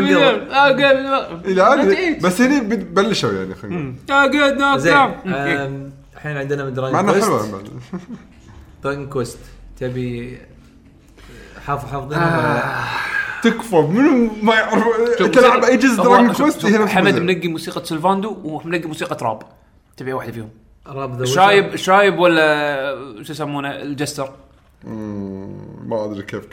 ادري 1.60 2.14
بس 2.14 2.40
هني 2.40 2.60
بلشوا 2.76 3.32
يعني 3.32 3.54
خلينا. 3.54 3.94
I 4.08 4.28
got 4.28 4.58
knocked 4.58 4.84
down. 4.84 5.28
الحين 6.14 6.36
عندنا 6.36 6.64
من 6.64 6.74
Dragon 6.74 7.02
Quest 7.02 7.24
حلوة. 7.24 7.64
Dragon 8.84 9.06
Quest 9.06 9.38
تبي 9.80 10.38
حاف 11.66 11.92
حافظينها 11.92 12.38
ولا 12.38 12.54
لا؟ 12.54 13.50
تكفى. 13.50 13.76
منو 13.76 14.30
ما 14.42 14.54
يعرف؟ 14.54 14.84
تلعب 15.18 15.64
أي 15.64 15.76
جزء 15.76 16.02
Dragon 16.02 16.32
Quest 16.32 16.66
حمد. 16.66 17.18
منقي 17.18 17.48
موسيقى 17.48 17.84
Sylvando 17.84 18.36
ومنقي 18.44 18.88
موسيقى 18.88 19.16
Rab. 19.22 19.42
تبي 19.96 20.12
واحدة 20.12 20.32
فيهم؟ 20.32 20.50
Rab 20.86 21.16
ذا 21.16 21.22
الشايب 21.22 21.74
الشايب 21.74 22.18
ولا 22.18 23.22
شو 23.22 23.32
يسمونه؟ 23.32 23.68
ال 23.68 23.76
jester. 23.76 24.30
ما 24.84 26.04
أدري 26.04 26.22
كيف 26.22 26.46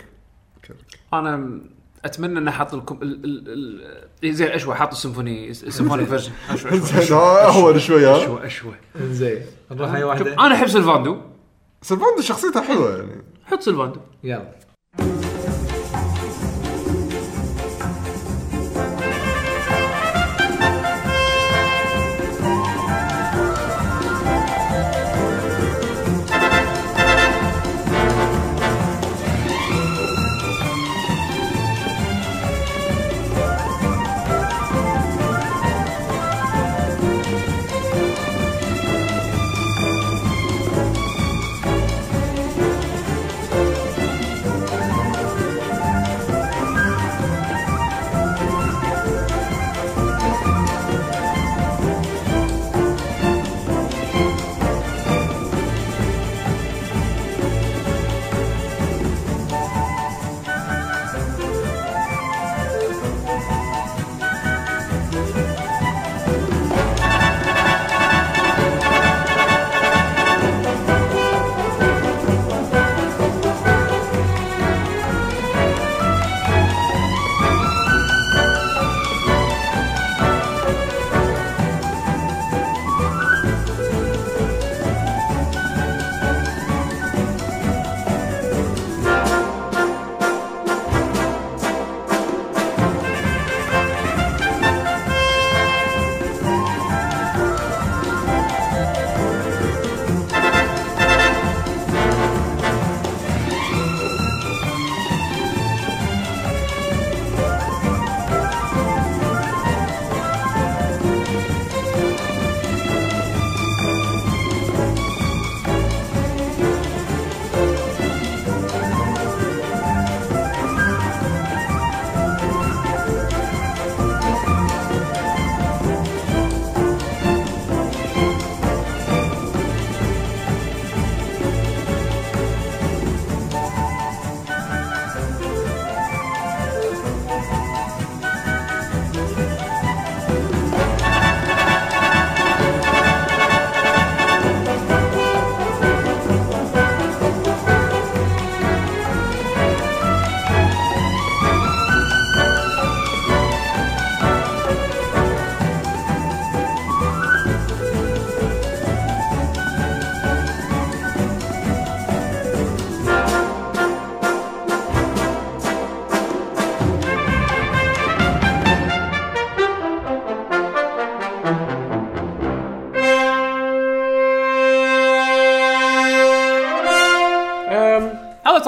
كيف. 0.63 0.75
أنا 1.13 1.61
أتمنى 2.05 2.39
إنه 2.39 2.51
حاط 2.51 2.75
لكم 2.75 2.99
ال 3.01 3.25
ال 3.25 3.81
ال 4.23 4.35
زين 4.35 4.47
اشوى 4.47 4.75
حاط 4.75 4.91
ال 4.91 4.98
symphony 4.98 5.49
ال 5.49 5.55
symphony 5.55 6.05
version 6.05 6.31
اشوى 6.49 6.71
اشوى 6.71 7.17
ها 7.17 7.47
أهون 7.47 7.79
شوي 7.79 8.05
ها. 8.05 8.17
اشوى 8.17 8.45
اشوى 8.45 8.73
زين 9.01 9.41
نروح 9.71 9.93
أي 9.93 9.99
شوف 10.01 10.09
واحدة؟ 10.09 10.33
أنا 10.33 10.55
أحب 10.55 10.67
Sylvando. 10.67 11.17
Sylvando 11.81 12.21
شخصيته 12.21 12.61
حلوة 12.61 12.97
يعني. 12.97 13.21
حط 13.45 13.61
Sylvando. 13.61 13.99
يلا. 14.23 14.55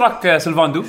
track 0.01 0.37
Sylvando 0.37 0.83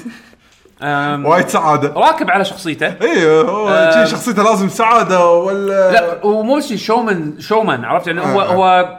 وايد 1.28 1.48
سعادة. 1.48 1.88
راكب 1.88 2.30
على 2.30 2.44
شخصيته. 2.44 2.86
اي 2.86 4.06
شخصيته 4.06 4.42
لازم 4.42 4.68
سعادة 4.68 5.30
ولا 5.30 5.92
لا 5.92 6.26
ومو 6.26 6.56
بس 6.58 6.72
showman 6.72 7.40
showman 7.40 7.84
عرفت 7.84 8.06
يعني؟ 8.06 8.20
هو 8.20 8.40
آه، 8.40 8.44
آه. 8.44 8.54
هو 8.54 8.98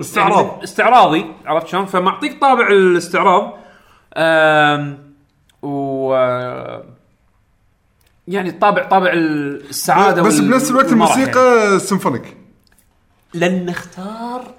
استعراض. 0.00 0.46
يعني 0.46 0.64
استعراضي 0.64 1.26
عرفت 1.46 1.66
شلون؟ 1.66 1.86
فمعطيك 1.86 2.40
طابع 2.40 2.68
الاستعراض. 2.68 3.52
و 5.62 6.14
يعني 8.28 8.50
طابع 8.50 8.84
طابع 8.88 9.10
السعادة 9.12 10.22
بس 10.22 10.38
بنفس 10.38 10.70
الوقت. 10.70 10.92
الموسيقى 10.92 11.78
symphonic 11.78 12.36
لن 13.34 13.66
نختار 13.66 14.15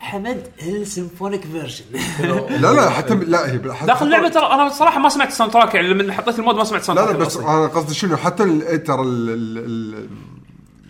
حمد 0.08 0.48
ال 0.62 0.70
symphonic 0.70 1.42
version. 1.46 1.86
لا 2.62 2.74
لا 2.74 2.90
حتى 2.90 3.14
لا 3.16 3.52
هي 3.52 3.58
داخل 3.58 4.06
اللعبة 4.06 4.30
ترى 4.30 4.46
أنا 4.46 4.70
صراحة 4.70 5.00
ما 5.00 5.10
سمعت 5.10 5.28
ال 5.28 5.54
soundtrack 5.54 5.76
يعني 5.76 5.88
لما 5.88 6.14
حطيت 6.14 6.40
ال 6.40 6.44
mod 6.44 6.56
ما 6.56 6.64
سمعت 6.64 6.82
ال 6.82 6.85
sound 6.85 7.00
لا 7.00 7.06
لا 7.06 7.12
track 7.14 7.28
بس. 7.28 7.38
أنا 7.38 7.68
قصدي 7.68 7.94
شنو 7.94 8.18
حتى 8.18 8.44
ال- 8.44 8.84
ترى 8.84 9.02
ال- 9.02 9.30
ال- 9.30 9.58
ال- 9.66 10.10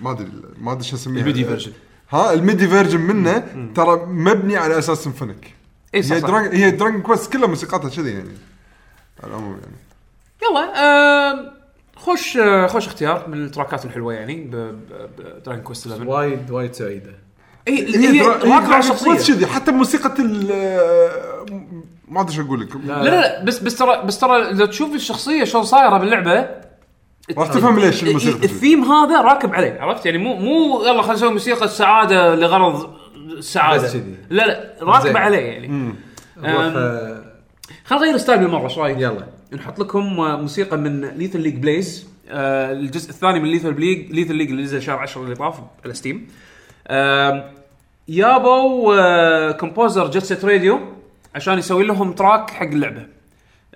ما 0.02 0.12
أدري 0.12 0.28
ما 0.58 0.72
أدري 0.72 0.84
شو 0.84 0.96
أسميها. 0.96 1.22
ال 1.22 1.27
MIDI 1.27 1.46
version. 1.46 1.72
ها 2.10 2.34
ال 2.34 2.41
MIDI 2.41 2.68
version 2.68 3.00
منه 3.02 3.44
ترى 3.76 4.06
مبني 4.06 4.58
على 4.58 4.78
أساس 4.80 4.98
symphonic. 5.04 5.54
اي 5.96 6.04
صح 6.04 6.16
هي 6.16 6.22
صح. 6.22 6.28
دراج 6.28 6.56
هي 6.56 6.72
Dragon 6.72 7.02
Quest 7.02 7.34
كلها 7.34 7.48
موسيقاتها 7.48 7.90
كذي 7.90 8.12
يعني. 8.12 8.30
على 9.24 9.32
العموم 9.32 9.52
يعني. 9.64 9.76
يلا 10.44 10.84
آه 10.84 11.54
خوش 11.96 12.38
آه 12.38 12.68
خوش 12.68 12.88
اختيار 12.88 13.28
من 13.30 13.44
ال 13.46 13.52
tracks 13.52 13.86
الحلوة 13.86 14.14
يعني 14.14 14.36
ب 15.18 15.24
Dragon 15.24 15.64
Quest 15.64 15.88
11 15.88 16.08
وايد 16.10 16.52
وايد 16.52 16.74
سعيدة. 16.74 17.27
هي 17.68 17.96
هي 17.98 18.78
الشخصيه 18.80 19.34
كذي 19.34 19.48
حتى 19.48 19.72
موسيقى 19.72 20.14
ال 20.20 20.48
ما 22.08 22.22
أدري 22.22 22.34
شو 22.36 22.42
أقول 22.42 22.62
لك. 22.62 22.76
لا 22.76 23.04
لا 23.04 23.10
لا 23.10 23.44
بس 23.44 23.60
بس 23.60 23.76
ترى 23.76 24.02
بس 24.06 24.20
ترى 24.20 24.54
لو 24.54 24.66
تشوف 24.66 24.96
الشخصية 24.96 25.44
شلون 25.44 25.64
صايرة 25.64 25.98
باللعبة 25.98 26.50
راح 27.38 27.48
تفهم 27.48 27.80
ليش 27.80 28.04
ال- 28.04 28.08
الموسيقى. 28.08 28.44
الثيم 28.46 28.84
هذا 28.84 29.22
راكب 29.22 29.54
عليه 29.54 29.82
عرفت؟ 29.82 30.06
يعني 30.06 30.18
مو 30.18 30.36
مو 30.36 30.82
يلا 30.86 31.02
خلينا 31.02 31.14
نسوي 31.14 31.32
موسيقى 31.32 31.66
السعادة 31.66 32.36
لغرض 32.36 32.90
السعادة. 33.38 33.84
بس 33.84 33.94
كذي. 33.94 34.16
لا 34.30 34.44
لا 34.48 34.74
راكبه 34.82 35.04
زين. 35.04 35.18
عليه 35.18 35.38
يعني. 35.38 35.94
آه، 36.46 37.24
خلينا 37.86 38.06
نغير 38.06 38.18
style 38.18 38.40
بالمرة 38.40 38.64
إيش 38.64 38.78
رايك؟ 38.78 38.98
يلا. 38.98 39.28
نحط 39.54 39.80
لكم 39.80 40.20
آه، 40.20 40.36
موسيقى 40.36 40.78
من 40.78 41.06
Lethal 41.06 41.40
League 41.40 41.56
Blaze 41.56 42.08
الجزء 42.30 43.10
الثاني 43.10 43.40
من 43.40 43.50
Lethal 43.50 43.80
League 43.80 44.12
Lethal 44.12 44.36
League 44.36 44.50
اللي 44.50 44.64
نزل 44.64 44.82
شهر 44.82 44.98
10 44.98 45.22
اللي 45.24 45.36
طاف 45.36 45.56
على 45.86 45.94
Steam 45.94 46.28
يابوا 48.08 49.52
composer 49.52 50.12
Jet 50.12 50.24
Set 50.24 50.46
Radio 50.46 50.80
عشان 51.36 51.58
يسوي 51.60 51.84
لهم 51.84 52.14
track 52.14 52.50
حق 52.50 52.66
اللعبة. 52.66 53.06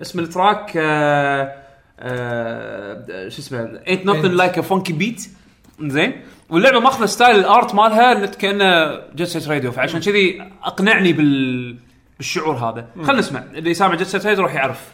اسم 0.02 0.18
ال 0.18 0.27
track 0.27 0.72
آه 0.76 1.54
آه 2.00 3.28
شو 3.28 3.38
اسمه 3.38 3.80
Ain't 3.86 4.04
nothing 4.04 4.36
like 4.36 4.56
a 4.56 4.62
funky 4.62 4.92
beat. 4.92 5.28
زين. 5.80 6.22
واللعبة 6.50 6.80
ماخذة 6.80 7.06
style 7.06 7.36
ال 7.36 7.45
art 7.45 7.74
مالها 7.74 8.26
كأنه 8.26 9.00
Jet 9.14 9.28
Set 9.28 9.48
Radio 9.48 9.72
فعشان 9.72 10.00
كذي 10.00 10.50
أقنعني 10.64 11.12
بال 11.12 11.76
بالشعور 12.16 12.54
هذا. 12.54 12.86
خلينا 12.96 13.12
نسمع. 13.20 13.44
اللي 13.54 13.74
سامع 13.74 13.94
Jet 13.94 14.06
Set 14.06 14.26
Radio 14.26 14.44
راح 14.44 14.54
يعرف. 14.54 14.92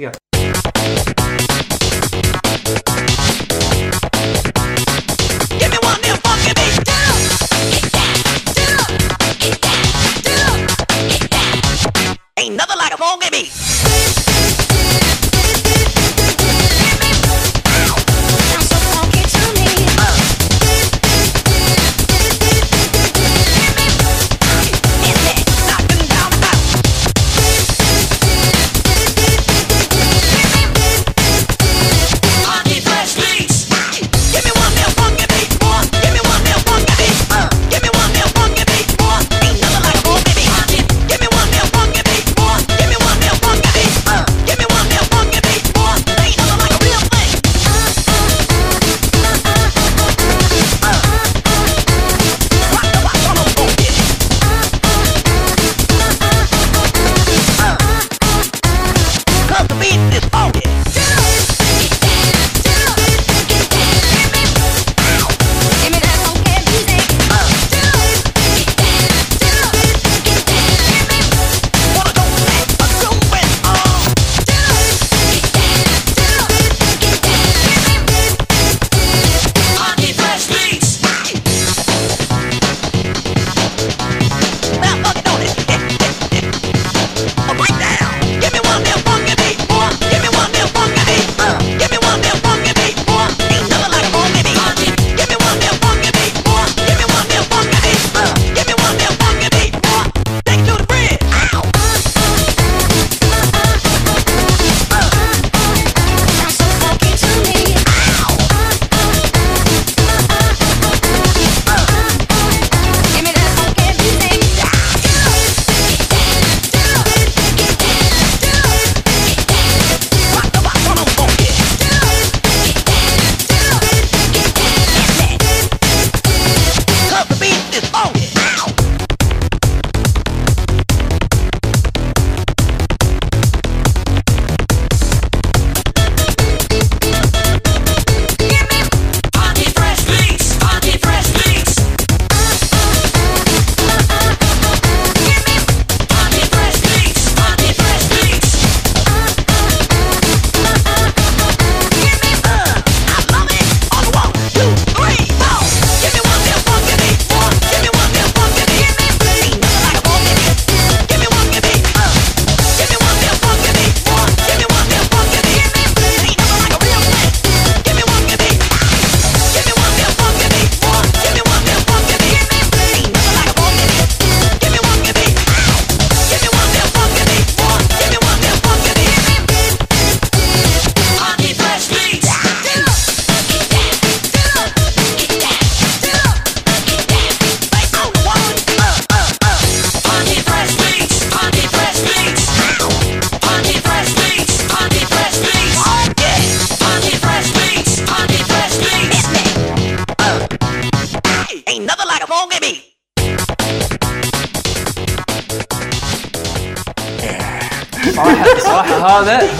يلا. 0.00 0.19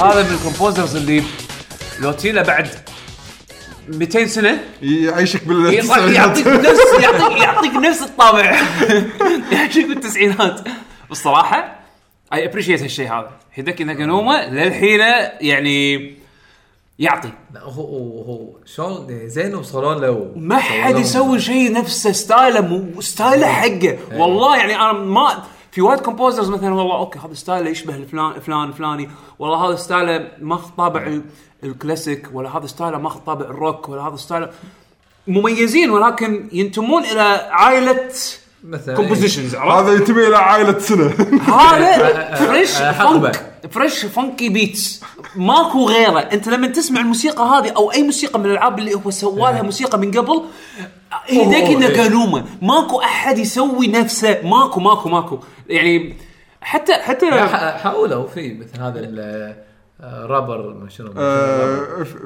هذا 0.01 0.23
من 0.23 0.35
ال 0.35 0.41
composers 0.41 0.97
اللي 0.97 1.23
لو 2.01 2.13
تجيله 2.13 2.43
بعد 2.43 2.69
200 3.89 4.27
سنة 4.27 4.59
يعيشك 4.83 5.43
يطلع- 5.43 5.99
يعطيك 5.99 6.45
بال 6.45 6.63
نفس 6.63 6.81
يعطيك 7.03 7.43
يعطيك 7.43 7.73
نفس 7.75 8.03
الطابع. 8.03 8.61
يعيشك 9.53 9.85
بالتسعينات. 9.89 10.61
الصراحة 11.11 11.81
اي 12.33 12.47
appreciate 12.47 12.83
هالشيء 12.83 13.07
هذا. 13.13 13.31
Hideki 13.55 13.85
Naganuma 13.85 14.47
للحين 14.47 15.01
يعني 15.41 16.15
يعطي. 16.99 17.33
لا 17.55 17.61
هو 17.63 17.83
هو 17.83 18.23
هو 18.23 18.49
شلون؟ 18.67 19.29
زين 19.29 19.55
وصلوا 19.55 19.95
له. 19.95 20.33
ما 20.37 20.59
حد 20.59 20.99
يسوي 20.99 21.41
شيء 21.41 21.73
نفسه 21.73 22.13
style 22.13 22.53
ه 22.53 22.61
مو 22.61 23.01
style 23.01 23.39
ه 23.39 23.47
حقه. 23.47 23.99
والله 24.13 24.57
يعني 24.57 24.77
أنا 24.77 24.93
ما 24.93 25.45
في 25.73 25.81
وايد 25.81 26.01
composers 26.01 26.49
مثلا 26.51 26.75
والله 26.75 26.97
okay 26.97 27.19
هذا 27.19 27.35
style 27.35 27.65
ه 27.65 27.71
يشبه 27.71 27.95
الفلان 27.95 28.41
فلان 28.41 28.69
الفلاني 28.69 29.11
والله 29.39 29.69
هذا 29.69 29.77
style 29.77 30.20
ه 30.20 30.29
ماخذ 30.41 30.71
طابع 30.79 31.07
ال- 31.07 31.25
الكلاسيك 31.65 32.29
ولا 32.33 32.57
هذا 32.59 32.67
style 32.67 32.94
ه 32.94 32.99
ماخذ 32.99 33.21
طابع 33.21 33.45
الروك 33.47 33.89
ولا 33.89 34.03
هذا 34.03 34.17
style 34.17 34.45
ه 34.45 34.51
مميزين 35.27 35.91
ولكن 35.91 36.49
ينتمون 36.53 37.05
إلى 37.05 37.49
عائلة 37.51 38.09
مثلا 38.65 38.97
compositions 38.97 39.55
عرفت؟ 39.55 39.87
هذا 39.89 39.93
ينتمي 39.93 40.27
إلى 40.27 40.37
عائلة 40.37 40.79
سنة. 40.79 41.07
هذا 41.49 42.35
fresh. 42.35 42.71
Funk 42.71 43.53
fresh 43.71 44.05
funky 44.07 44.49
beats 44.49 45.01
ماكو 45.37 45.89
غيره. 45.89 46.19
أنت 46.19 46.49
لما 46.49 46.67
تسمع 46.67 47.01
الموسيقى 47.01 47.45
هذه 47.45 47.71
أو 47.71 47.93
أي 47.93 48.03
موسيقى 48.03 48.39
من 48.39 48.47
الألعاب 48.47 48.79
اللي 48.79 48.95
هو 48.95 49.11
سوى 49.11 49.37
لها 49.53 49.63
موسيقى 49.63 49.99
من 49.99 50.11
قبل 50.11 50.43
هيداكي 51.27 51.61
أوه، 51.61 51.69
إيه. 51.69 51.77
ناغانوما 51.77 52.45
ماكو 52.63 53.01
أحد 53.01 53.39
يسوي 53.39 53.87
نفسه. 53.87 54.39
ماكو 54.45 54.81
ماكو 54.81 55.09
ماكو. 55.09 55.39
يعني 55.71 56.17
حتى 56.61 56.93
حتى 56.95 57.31
ح- 57.31 57.77
حاولوا 57.83 58.27
في 58.27 58.55
مثل 58.55 58.81
هذا 58.83 59.01
ال- 59.01 59.55
آه، 60.01 60.27
رابر 60.27 60.75
ما 60.75 60.89
شنو 60.89 61.07
رابر. 61.07 61.21
آه، 61.21 62.03
ف- 62.05 62.17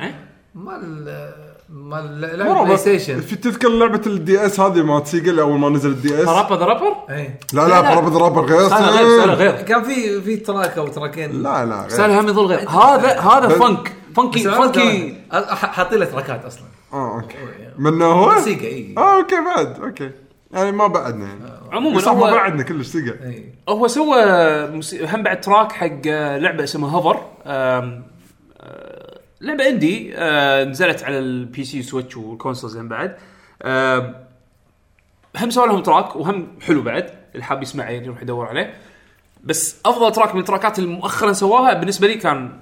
إيه؟ 0.00 0.28
مال 0.54 1.32
مال 1.68 2.20
لعبه 2.38 2.64
PlayStation 2.64 3.20
في 3.20 3.36
تذكر 3.36 3.68
لعبة 3.68 4.00
ال 4.06 4.46
DS 4.46 4.60
هذه 4.60 4.82
مالت 4.82 5.06
سيجا 5.06 5.30
اللي 5.30 5.42
اول 5.42 5.58
ما 5.58 5.68
نزل 5.68 5.90
ال 5.90 6.22
DS 6.22 6.28
rapper 6.28 6.58
the 6.58 6.64
rapper 6.64 6.96
اي 7.10 7.34
لا 7.52 7.60
لا، 7.62 7.68
لا. 7.68 7.80
Parappa 7.94 8.22
rapper 8.22 8.44
غير 8.44 9.30
غير. 9.34 9.62
كان 9.62 9.82
في 9.82 10.20
في 10.22 10.36
track 10.36 10.78
أو 10.78 10.88
تراكين. 10.88 11.42
لا 11.42 11.66
لا 11.66 11.86
غير. 12.06 12.20
هم 12.20 12.28
يظل 12.28 12.46
غير. 12.46 12.68
هذا 12.68 13.20
هذا 13.20 13.48
funky 13.48 15.14
أ- 15.32 15.34
ح- 15.34 15.72
حاطين 15.72 15.98
له 15.98 16.04
تراكات 16.06 16.44
أصلا. 16.44 16.62
آه 16.92 17.14
okay. 17.20 17.36
منه 17.78 18.04
هو؟ 18.06 18.40
سيجا 18.40 18.66
اي 18.66 18.94
آه 18.98 19.16
okay 19.18 19.36
بعد 19.40 19.80
okay. 19.80 20.10
يعني 20.52 20.72
ما 20.72 20.86
بعدنا. 20.86 21.26
يعني 21.26 21.40
عموما 21.72 22.00
صح 22.00 22.12
ما 22.12 22.18
هو 22.28 22.30
بعدنا 22.30 22.62
كلش 22.62 22.86
سيجا 22.86 23.12
اي 23.12 23.44
هو 23.68 23.86
سوى 23.88 24.16
موسي- 24.66 25.06
هم 25.06 25.22
بعد 25.22 25.40
track 25.40 25.72
حق 25.72 26.06
لعبة 26.38 26.64
اسمها 26.64 26.90
Hover. 26.90 27.22
آه، 27.46 28.02
لعبة 29.40 29.68
indie 29.68 30.12
آه، 30.16 30.64
نزلت 30.64 31.02
على 31.04 31.18
ال 31.18 31.33
PC 31.33 31.64
Switch 31.64 32.16
وال 32.16 32.28
consoles 32.28 32.76
هم 32.76 32.88
بعد. 32.88 33.16
هم 35.36 35.50
سوى 35.50 35.66
لهم 35.66 35.82
track 35.82 36.16
وهم 36.16 36.46
حلو 36.62 36.82
بعد. 36.82 37.10
اللي 37.34 37.44
حاب 37.44 37.62
يسمعه 37.62 37.90
يعني 37.90 38.06
يروح 38.06 38.22
يدور 38.22 38.46
عليه. 38.46 38.74
بس 39.44 39.76
أفضل 39.86 40.12
track 40.12 40.34
من 40.34 40.40
التراكات 40.40 40.78
اللي 40.78 40.90
مؤخرا 40.90 41.32
سواها 41.32 41.74
بالنسبة 41.74 42.06
لي 42.06 42.14
كان 42.14 42.52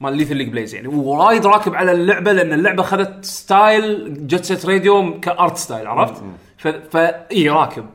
مال 0.00 0.16
Lethal 0.16 0.36
League 0.36 0.48
Blaze 0.48 0.74
يعني. 0.74 0.88
ووايد 0.88 1.46
راكب 1.46 1.74
على 1.74 1.92
اللعبة 1.92 2.32
لأن 2.32 2.52
اللعبة 2.52 2.82
اخذت 2.82 3.24
style 3.24 4.14
Jet 4.26 4.44
Set 4.44 4.66
Radio 4.66 5.20
ك 5.20 5.29
art 5.29 5.56
style 5.56 5.86
عرفت؟ 5.86 6.22
ف, 6.64 6.68
ف... 6.68 6.96
اي 7.32 7.48
راكب 7.48 7.86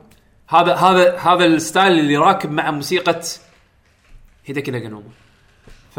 هذا 0.48 0.74
هذا 0.74 1.16
هذا 1.18 1.44
ال 1.44 1.53
style 1.53 1.98
اللي 1.98 2.16
راكب 2.16 2.50
مع 2.50 2.70
موسيقى 2.70 3.20
هيداكي 4.46 4.70
ناغانوما 4.70 5.08
ف 5.90 5.98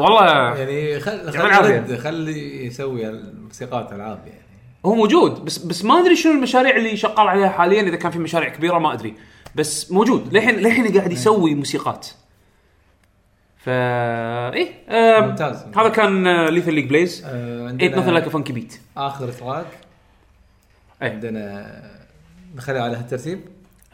والله 0.00 0.26
يعني 0.58 1.00
خل 1.00 1.32
خل 1.32 1.98
خلي 1.98 2.66
يسوي 2.66 3.08
الموسيقات 3.08 3.92
ألعاب 3.92 4.18
يعني. 4.26 4.40
هو 4.86 4.94
موجود 4.94 5.44
بس 5.44 5.58
بس 5.58 5.84
ما 5.84 6.00
أدري 6.00 6.16
شنو 6.16 6.32
المشاريع 6.32 6.76
اللي 6.76 6.96
شغال 6.96 7.28
عليها 7.28 7.48
حاليا 7.48 7.82
إذا 7.82 7.96
كان 7.96 8.10
في 8.10 8.18
مشاريع 8.18 8.48
كبيرة 8.48 8.78
ما 8.78 8.92
أدري. 8.92 9.14
بس 9.54 9.92
موجود. 9.92 10.34
للحين 10.34 10.54
للحين 10.54 10.98
قاعد 10.98 11.12
يسوي 11.12 11.54
موسيقات. 11.54 12.06
ف 13.58 13.68
إيه 13.68 14.68
آم، 14.88 15.28
ممتاز. 15.28 15.64
هذا 15.76 15.88
كان 15.88 16.46
Lethal 16.46 16.74
League 16.74 16.88
Blaze 16.88 17.24
آه، 17.26 17.68
Ain't 17.68 17.96
Nothing 17.96 18.12
Like 18.12 18.28
a 18.28 18.32
Funky 18.32 18.52
Beat 18.52 18.80
آخر 18.96 19.32
track 19.32 19.83
إيه. 21.04 21.12
عندنا 21.12 21.66
نخلي 22.56 22.78
على 22.78 22.96
هالترتيب. 22.96 23.40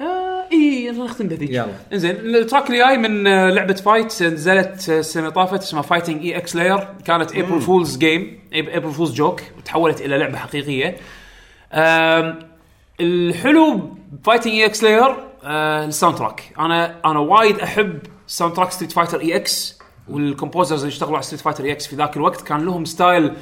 آه 0.00 0.44
اي 0.52 0.90
نختم 0.90 1.28
بهذيك. 1.28 1.50
يلا. 1.50 1.66
إنزين 1.92 2.10
ال 2.16 2.24
track 2.24 2.66
اللي 2.66 2.78
جاي 2.78 2.96
من 2.98 3.26
آه، 3.26 3.50
لعبة 3.50 3.74
fight 3.74 4.22
نزلت 4.22 4.88
آه، 4.90 4.98
السنة 4.98 5.22
اللي 5.22 5.34
طافت 5.34 5.62
اسمها 5.62 5.82
Fighting 5.82 6.22
EX 6.22 6.56
Layer 6.56 6.88
كانت 7.04 7.30
April 7.36 7.60
Fools 7.60 7.96
game 7.98 8.40
April 8.52 8.92
Fools 8.92 9.12
joke 9.14 9.40
وتحولت 9.58 10.00
إلى 10.00 10.18
لعبة 10.18 10.38
حقيقية. 10.38 10.96
الحلو 13.00 13.96
Fighting 14.24 14.52
EX 14.52 14.82
Layer 14.84 15.14
ال 15.44 16.16
soundtrack 16.18 16.52
أنا 16.58 16.96
أنا 17.04 17.18
وايد 17.18 17.60
أحب 17.60 17.98
soundtrack 18.26 18.70
Street 18.70 18.92
Fighter 18.92 19.20
EX 19.20 19.78
وال 20.08 20.21
composers 20.21 20.80
اللي 20.80 20.92
اشتغلوا 20.92 21.14
على 21.14 21.22
Street 21.22 21.40
Fighter 21.40 21.64
EX 21.64 21.86
في 21.86 21.96
ذاك 21.96 22.16
الوقت 22.16 22.40
كان 22.40 22.64
لهم 22.64 22.84
style 22.84 23.24
آه، 23.24 23.32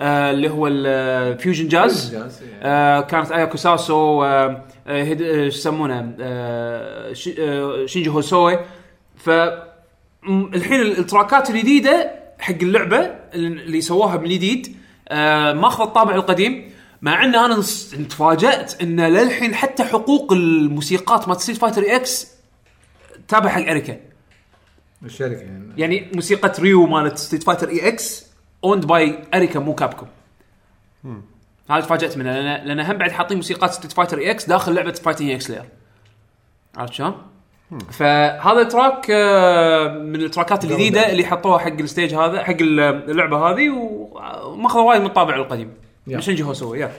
اللي 0.00 0.50
هو 0.50 0.66
ال 0.66 0.81
fusion 0.81 1.68
jazz 1.68 2.12
jazz، 2.14 2.42
إيه. 2.42 2.48
آه 2.62 3.00
كانت 3.00 3.32
ايا 3.32 3.44
كوساسو 3.44 4.24
آه 4.24 4.26
آه 4.26 4.62
آه، 4.86 5.44
يسمونه 5.46 6.14
آه 6.20 7.12
شي- 7.12 7.34
آه 7.48 7.86
شينجي 7.86 8.10
هوسوي. 8.10 8.58
ف 9.16 9.30
الحين 10.28 10.80
ال- 10.80 10.98
التراكات 10.98 11.50
الجديدة 11.50 12.10
حق 12.38 12.54
اللعبة 12.62 12.98
اللي 13.34 13.80
سووها 13.80 14.16
من 14.16 14.28
جديد 14.28 14.76
آه 15.08 15.52
ماخذ 15.52 15.82
الطابع 15.84 16.14
القديم 16.14 16.70
مع 17.02 17.24
إن 17.24 17.34
أنا 17.34 17.62
تفاجأت 18.08 18.82
إن 18.82 19.00
للحين 19.00 19.54
حتى 19.54 19.84
حقوق 19.84 20.32
الموسيقات 20.32 21.28
مال 21.28 21.40
Street 21.40 21.58
Fighter 21.58 21.82
EX 21.96 22.26
تابع 23.28 23.48
حق 23.50 23.60
أريكا. 23.70 23.96
الشركة 25.04 25.40
يعني. 25.40 25.72
يعني 25.76 26.10
موسيقى 26.14 26.52
ريو 26.62 26.86
مالت 26.86 27.18
Street 27.18 27.42
Fighter 27.42 27.68
EX 27.68 28.25
owned 28.66 28.86
by 28.86 29.18
أريكا 29.34 29.60
مو 29.60 29.74
كابكوم 29.74 30.08
هذا 31.70 31.80
تفاجأت 31.80 32.18
منه 32.18 32.32
لأن 32.32 32.66
لأن 32.66 32.80
هم 32.80 32.96
بعد 32.96 33.10
حاطين 33.10 33.36
موسيقات 33.36 33.70
Street 33.70 33.92
Fighter 33.92 34.18
EX 34.18 34.48
داخل 34.48 34.74
لعبة 34.74 34.92
Fighting 34.92 35.30
EX 35.30 35.50
Layer 35.50 35.64
عرفت 36.76 36.92
شلون؟ 36.92 37.14
فهذا 37.90 38.62
track 38.62 39.06
آه، 39.10 39.88
من 39.88 40.22
التراكات 40.22 40.64
الجديدة 40.64 41.12
اللي 41.12 41.24
حطوها 41.24 41.58
حق 41.58 41.72
ال 41.72 41.79
stage 41.79 42.14
هذا 42.14 42.44
حق 42.44 42.56
اللعبة 42.60 43.50
هذه 43.50 43.70
وماخذ 44.44 44.80
وايد 44.80 45.00
من 45.00 45.06
الطابع 45.06 45.36
القديم. 45.36 45.72
يا. 46.06 46.16
مش 46.16 46.42
هو 46.42 46.52
سوى 46.52 46.80
يا 46.80 46.92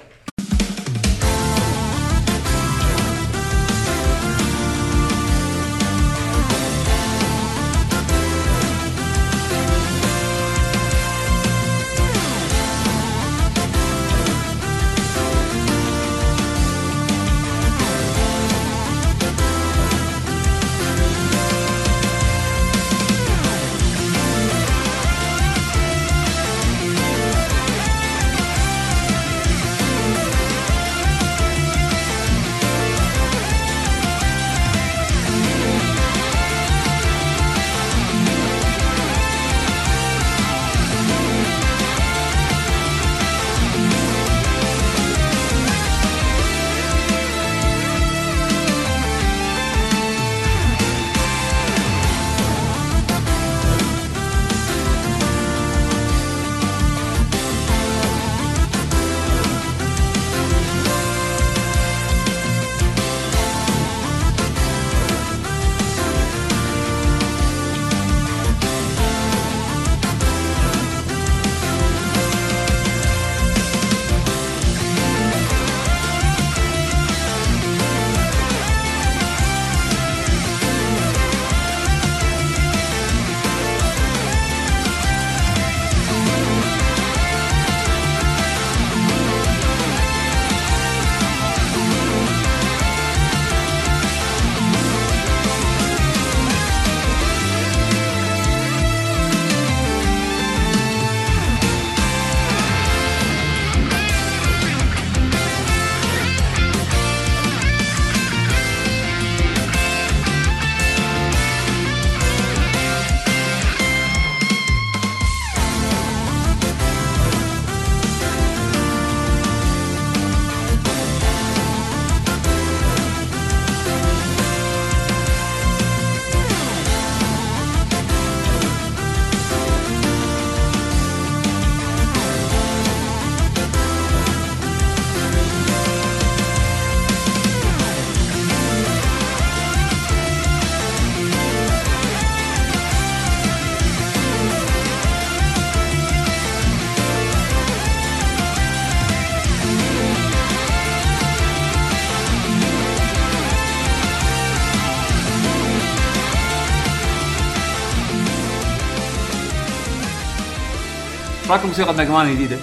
رايكم 161.50 161.68
موسيقى 161.68 161.94
ميجامان 161.94 162.28
الجديده؟ 162.28 162.58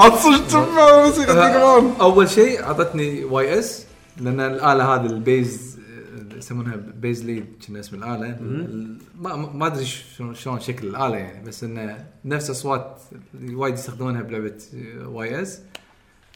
عاد 0.00 0.12
صدق 0.14 0.46
تسمع 0.46 1.04
موسيقى 1.06 1.34
ميجامان 1.34 1.92
أول 2.00 2.28
شيء 2.30 2.62
أعطتني 2.62 3.24
Ys 3.24 3.86
لأن 4.20 4.40
الآلة 4.40 4.94
هذه 4.94 5.06
ال 5.06 5.20
bass 5.20 5.78
يسمونها 6.36 6.76
bass 6.94 7.24
lead 7.24 7.46
كنا 7.68 7.80
اسم 7.80 7.96
الآلة. 7.96 8.26
ال- 8.30 8.98
ما 9.20 9.36
ما 9.36 9.66
أدري 9.66 9.84
شلون 10.34 10.60
شكل 10.60 10.86
الآلة 10.86 11.16
يعني 11.16 11.44
بس 11.48 11.64
انه 11.64 12.04
نفس 12.24 12.50
أصوات 12.50 13.00
وايد 13.52 13.74
يستخدمونها 13.74 14.22
بلعبة 14.22 14.52
Ys. 15.04 15.60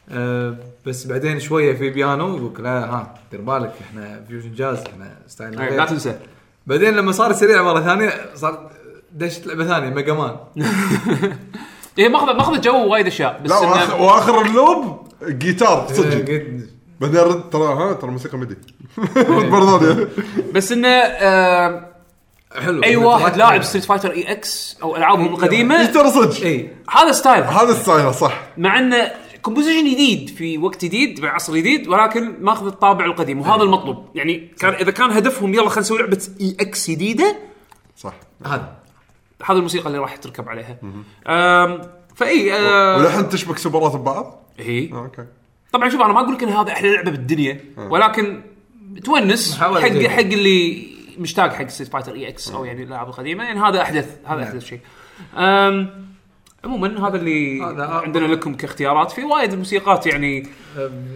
أه 0.09 0.57
بس 0.85 1.05
بعدين 1.07 1.39
شوية 1.39 1.73
في 1.73 1.89
بيانو 1.89 2.37
يقول 2.37 2.63
لا 2.63 2.69
ها 2.85 3.13
دير 3.31 3.41
بالك 3.41 3.73
إحنا 3.81 4.23
fusion 4.27 4.53
jazz 4.53 4.77
إحنا 4.77 5.17
style 5.27 5.55
لا 5.77 5.85
تنسى. 5.85 6.19
بعدين 6.67 6.93
لما 6.93 7.11
صار 7.11 7.33
سريع 7.33 7.63
مرة 7.63 7.81
ثانية 7.81 8.11
صار 8.35 8.71
دشت 9.11 9.47
لعبة 9.47 9.65
ثانية 9.67 9.89
Mega 9.89 10.13
Man 10.13 10.35
هي 11.97 12.09
ماخذه 12.09 12.33
ماخذه 12.33 12.57
جو 12.57 12.87
وايد 12.87 13.07
أشياء 13.07 13.41
بس 13.43 13.51
لا 13.51 13.59
إنه- 13.59 13.63
واخر, 13.63 14.01
وآخر 14.01 14.41
ال 14.41 14.54
loop 14.54 15.07
جيتار 15.23 15.87
صدق. 15.93 16.13
قلت- 16.17 16.69
بعدين 17.01 17.19
رد 17.19 17.49
ترى 17.49 17.63
ها 17.63 17.93
ترى 17.93 18.11
موسيقى 18.11 18.37
ميدي. 18.37 18.55
برضه 19.51 20.07
بس 20.53 20.71
إنه 20.71 20.87
آه 20.87 21.87
حلو. 22.55 22.83
أي 22.83 22.95
واحد 22.95 23.37
لاعب. 23.37 23.61
Street 23.63 23.85
Fighter 23.85 24.11
EX 24.11 24.77
أو 24.83 24.95
العابهم 24.95 25.25
القديمه 25.33 25.85
ترى 25.85 26.09
صدق. 26.11 26.43
اي 26.45 26.69
هذا 26.89 27.11
style 27.11 27.43
هذا 27.43 27.73
ستايله 27.73 28.11
صح. 28.11 28.41
مع 28.57 28.79
إنه 28.79 29.11
composition 29.41 29.91
جديد 29.93 30.29
في 30.29 30.57
وقت 30.57 30.85
جديد 30.85 31.21
بعصر 31.21 31.55
جديد 31.55 31.87
ولكن 31.87 32.33
ماخذ 32.41 32.65
الطابع 32.67 33.05
القديم 33.05 33.41
وهذا 33.41 33.63
المطلوب. 33.63 34.05
يعني 34.15 34.51
كان 34.59 34.73
إذا 34.73 34.91
كان 34.91 35.11
هدفهم 35.11 35.53
يلا 35.53 35.69
خلينا 35.69 35.79
نسوي 35.79 35.97
لعبة 35.97 36.21
EX 36.41 36.89
جديدة 36.89 37.35
صح. 37.97 38.13
هذا. 38.45 38.73
هذه 39.45 39.57
الموسيقى 39.57 39.87
اللي 39.87 39.97
راح 39.97 40.15
تركب 40.15 40.49
عليها. 40.49 40.77
أم 41.27 41.81
فإي 42.15 42.53
أه 42.53 42.97
ولحن 42.97 43.29
تشبك 43.29 43.57
سوبرات 43.57 43.95
ببعض؟ 43.95 44.43
هي 44.59 44.91
آه، 44.93 44.97
أوكي. 44.97 45.25
طبعا 45.73 45.89
شوف 45.89 46.01
أنا 46.01 46.13
ما 46.13 46.19
أقول 46.21 46.33
لك 46.35 46.43
إن 46.43 46.49
هذا 46.49 46.71
أحلى 46.71 46.93
لعبه 46.95 47.11
بالدنيا 47.11 47.59
ولكن 47.77 48.41
تونس 49.03 49.57
حق. 49.59 49.79
حق 49.79 50.19
اللي 50.19 50.87
مشتاق 51.17 51.53
حق 51.53 51.67
ستريت 51.67 51.91
فايتر 51.91 52.13
اي 52.13 52.27
إكس 52.27 52.51
أو 52.51 52.65
يعني 52.65 52.83
الألعاب 52.83 53.07
القديمة 53.07 53.43
يعني 53.43 53.59
هذا 53.59 53.81
أحدث 53.81 54.17
هذا 54.25 54.43
أحدث 54.43 54.65
شيء. 54.65 54.79
عموما 56.63 57.07
هذا 57.07 57.15
اللي 57.17 57.61
هذا- 57.63 57.85
عندنا 57.87 58.25
لكم 58.27 58.53
كاختيارات. 58.53 59.11
في 59.11 59.23
وايد 59.23 59.55
موسيقات 59.55 60.07
يعني 60.07 60.47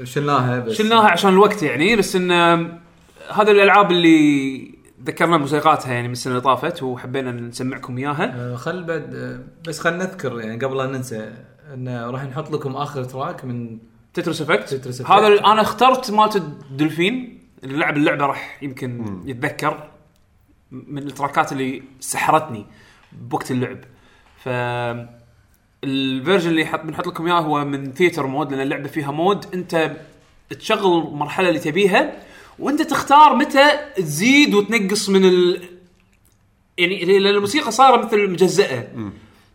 شلناها 0.04 0.60
بس. 0.60 0.74
شلناها 0.74 1.08
عشان 1.10 1.30
الوقت 1.30 1.64
يعني 1.64 1.96
بس 1.96 2.16
إن 2.16 2.32
أم، 2.32 2.80
هذا 3.34 3.52
الألعاب 3.52 3.92
اللي 3.92 4.71
ذكرنا 5.06 5.38
موسيقاتها 5.38 5.94
يعني 5.94 6.08
من 6.08 6.14
السنة 6.14 6.32
اللي 6.34 6.44
طافت 6.44 6.84
وحبينا 6.84 7.32
نسمعكم 7.32 7.98
إياها. 7.98 8.34
أه، 8.36 8.56
خل 8.56 8.84
بعد 8.84 9.16
أه، 9.16 9.40
بس 9.68 9.80
خل 9.80 9.98
نذكر 9.98 10.40
يعني 10.40 10.66
قبل 10.66 10.78
لا 10.78 10.86
ننسى 10.86 11.34
انه 11.74 12.12
راح 12.12 12.24
نحط 12.24 12.52
لكم 12.52 12.76
آخر 12.76 13.04
track 13.04 13.46
من 13.46 13.78
Tetris 14.14 14.42
Effect 14.42 14.74
Tetris. 14.74 15.02
هذا 15.02 15.28
أنا 15.28 15.62
اخترت 15.62 16.12
مالت 16.12 16.36
الدولفين. 16.36 17.42
اللي 17.64 17.78
لعب 17.78 17.98
اللعبة 17.98 18.26
راح 18.26 18.64
يمكن 18.64 19.22
يتذكر 19.26 19.90
من 20.72 20.98
التراكات 20.98 21.52
اللي 21.52 21.84
سحرتني 22.00 22.66
بوقت 23.12 23.52
اللعب. 23.52 23.78
ف 24.38 24.50
ال 25.84 25.92
version 25.92 26.50
اللي 26.50 26.66
حط 26.66 26.80
بنحط 26.80 27.08
لكم 27.08 27.28
إياه 27.28 27.40
هو 27.40 27.66
من 27.66 27.94
theater 27.94 28.28
mode 28.28 28.52
لأن 28.52 28.62
اللعبة 28.62 28.88
فيها 28.88 29.12
mode 29.12 29.46
أنت 29.54 29.92
تشغل 30.50 31.08
المرحلة 31.08 31.50
اللي 31.50 31.60
تبيها 31.60 32.12
وانت 32.60 32.82
تختار 32.82 33.36
متى 33.36 33.80
تزيد 33.96 34.54
وتنقص 34.56 35.10
من 35.10 35.26
ال 35.26 35.62
يعني 36.78 37.06
لأن 37.20 37.36
الموسيقى 37.36 37.72
صارت 37.72 38.06
مثل 38.06 38.30
مجزأة. 38.30 38.88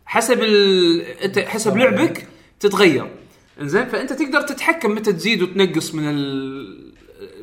حسب 0.07 0.43
ال... 0.43 1.01
أنت 1.01 1.39
حسب 1.39 1.77
لعبك 1.77 2.29
تتغير. 2.61 3.11
إنزين 3.61 3.87
فأنت 3.87 4.13
تقدر 4.13 4.41
تتحكم 4.41 4.91
متى 4.91 5.13
تزيد 5.13 5.43
وتنقص 5.43 5.95
من 5.95 6.09
ال 6.09 6.93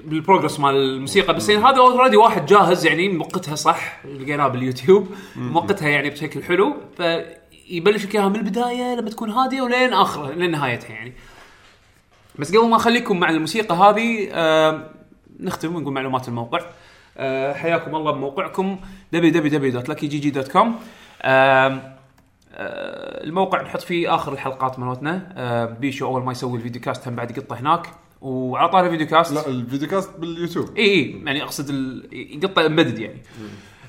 بال 0.05 0.16
progress 0.16 0.59
مال 0.59 0.75
الموسيقى. 0.75 1.33
بس 1.33 1.49
يعني 1.49 1.65
هذا 1.65 1.77
already 1.77 2.17
واحد 2.17 2.45
جاهز 2.45 2.85
يعني 2.85 3.09
موقتها 3.09 3.55
صح 3.55 4.05
لقيناه 4.05 4.47
باليوتيوب. 4.47 5.07
موقتها 5.35 5.89
يعني 5.89 6.09
بشكل 6.09 6.43
حلو. 6.43 6.75
فيبلش 6.97 8.05
لك 8.05 8.15
إياها 8.15 8.29
من 8.29 8.35
البداية 8.35 8.95
لما 8.95 9.09
تكون 9.09 9.29
هادية 9.29 9.61
ولين 9.61 9.93
اخره 9.93 10.33
لين 10.33 10.51
نهايتها 10.51 10.89
يعني. 10.89 11.13
بس 12.39 12.55
قبل 12.55 12.69
ما 12.69 12.75
أخليكم 12.75 13.19
مع 13.19 13.29
الموسيقى 13.29 13.75
هذه 13.75 14.27
آه 14.31 14.89
نختم 15.39 15.75
ونقول 15.75 15.93
معلومات 15.93 16.27
الموقع. 16.27 16.59
آه 17.17 17.53
حياكم 17.53 17.95
الله 17.95 18.11
بموقعكم 18.11 18.77
www.luckygg.com 19.15 20.67
آه، 22.55 23.23
الموقع 23.23 23.61
نحط 23.61 23.81
فيه 23.81 24.15
آخر 24.15 24.33
الحلقات 24.33 24.79
مالتنا. 24.79 25.33
آه، 25.37 25.65
بيشو 25.65 26.05
أول 26.05 26.23
ما 26.23 26.31
يسوي 26.31 26.57
ال 26.57 26.81
videocast 26.81 27.07
هم 27.07 27.15
بعد 27.15 27.37
يقطه 27.37 27.59
هناك. 27.59 27.87
وعلى 28.21 28.69
طاري 28.69 28.85
ال 28.87 29.07
videocast. 29.07 29.33
لا 29.33 29.47
ال 29.47 29.87
videocast 29.89 30.09
باليوتيوب. 30.19 30.77
إي 30.77 30.83
إي 30.83 31.21
يعني 31.25 31.43
أقصد 31.43 31.69
ال- 31.69 32.09
يقطه 32.43 32.65
embedded 32.65 32.99
يعني. 32.99 33.21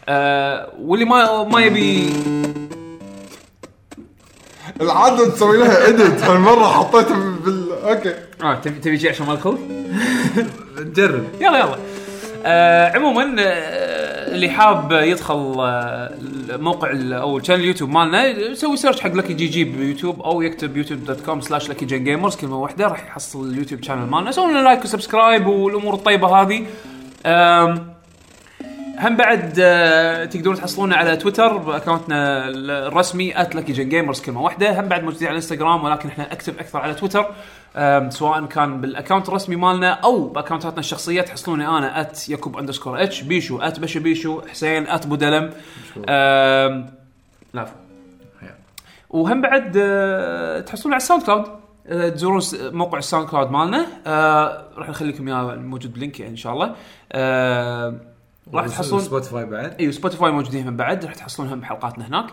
آه 0.09 0.73
واللي 0.81 1.05
ما 1.05 1.45
ما 1.45 1.61
يبي 1.61 2.07
العاده 4.81 5.29
نسوي 5.29 5.57
لها 5.59 5.89
edit 5.89 6.23
هالمره 6.23 6.65
حطيته 6.65 7.15
بال 7.45 7.73
أوكي. 7.85 8.15
آه 8.43 8.55
تبي 8.55 8.81
تبي 8.81 8.99
شيء 8.99 9.11
عشان 9.11 9.27
ما 9.27 9.33
الخوف 9.33 9.59
نجرب 10.79 11.25
يلا 11.41 11.59
يلا. 11.59 11.77
آه 12.47 12.97
عموما 12.97 13.37
آه 13.39 14.35
اللي 14.35 14.49
حاب 14.51 14.93
يدخل 14.93 15.55
آه 15.59 16.11
الموقع 16.51 16.91
ال- 16.91 17.13
أو 17.13 17.39
ال 17.39 17.42
channel 17.42 17.61
اليوتيوب 17.61 17.91
مالنا 17.91 18.27
يسوي 18.27 18.77
search 18.77 19.01
حق 19.01 19.15
Lucky 19.15 19.33
GG 19.33 19.65
بيوتيوب 19.65 20.21
أو 20.23 20.43
يكتب 20.43 20.77
يوتيوب 20.77 21.05
dot 21.05 21.21
com 21.21 21.41
slash 21.41 21.71
Lucky 21.71 21.85
Gen 21.85 22.05
Gamers 22.05 22.37
كلمة 22.37 22.59
واحدة 22.59 22.87
راح 22.87 23.07
يحصل 23.07 23.49
اليوتيوب 23.51 23.83
channel 23.83 24.07
مالنا. 24.11 24.31
سووا 24.31 24.51
لنا 24.51 24.59
like 24.59 24.85
و 24.85 24.91
subscribe 24.91 25.47
والأمور 25.47 25.95
الطيبة 25.95 26.29
هذه. 26.43 26.67
آم، 27.27 27.94
هم 28.99 29.17
بعد 29.17 29.55
آه، 29.61 30.25
تقدرون 30.25 30.57
تحصلونا 30.57 30.97
على 30.97 31.17
تويتر 31.17 31.57
ب 31.57 31.67
account 31.67 32.39
نا 32.39 32.49
الرسمي 32.49 33.33
@Lucky 33.33 33.73
Gen 33.73 33.89
Gamers 33.89 34.21
كلمة 34.21 34.43
واحدة. 34.43 34.81
هم 34.81 34.89
بعد 34.89 35.03
موجودين 35.05 35.29
على 35.29 35.37
انستغرام 35.37 35.85
ولكن 35.85 36.09
إحنا 36.09 36.33
active 36.33 36.59
أكثر 36.61 36.79
على 36.79 36.95
تويتر 36.95 37.27
سواء 38.11 38.47
كان 38.47 38.81
بالاكونت 38.81 39.29
الرسمي 39.29 39.57
مالنا 39.57 39.91
أو 39.93 40.29
باكونتاتنا 40.29 40.81
الشخصية. 40.81 41.21
تحصلوني 41.23 41.69
أنا 41.69 42.09
يعقوب 42.29 42.59
اندرسكور 42.59 43.03
اتش 43.03 43.23
بيشو 43.23 43.59
بشا 43.59 44.01
بيشو 44.01 44.41
حسين 44.41 44.87
بودلم. 45.07 45.51
لا. 47.55 47.67
وهم 49.11 49.41
بعد 49.41 49.77
آه، 49.77 50.61
تحصلون 50.61 50.93
على 50.95 51.01
الساوند 51.01 51.23
كلاود 51.23 51.45
آه، 51.87 52.09
تزورون 52.09 52.41
س- 52.41 52.55
موقع 52.61 52.99
الساوند 52.99 53.29
كلاود 53.29 53.51
مالنا. 53.51 53.87
آه، 54.07 54.65
راح 54.77 54.89
نخلي 54.89 55.13
لكم 55.13 55.29
اياه 55.29 55.55
موجود 55.55 55.93
بلينك 55.95 56.21
إن 56.21 56.37
شاء 56.37 56.53
الله. 56.53 56.75
آه، 57.13 57.95
راح 58.53 58.67
تحصلون 58.67 59.01
سبوتيفاي 59.01 59.45
بعد. 59.45 59.77
أيوه 59.81 59.93
سبوتيفاي 59.93 60.31
موجودين 60.31 60.69
هم 60.69 60.77
بعد 60.77 61.05
راح 61.05 61.15
تحصلون 61.15 61.49
هم 61.49 61.65
حلقاتنا 61.65 62.07
هناك. 62.07 62.27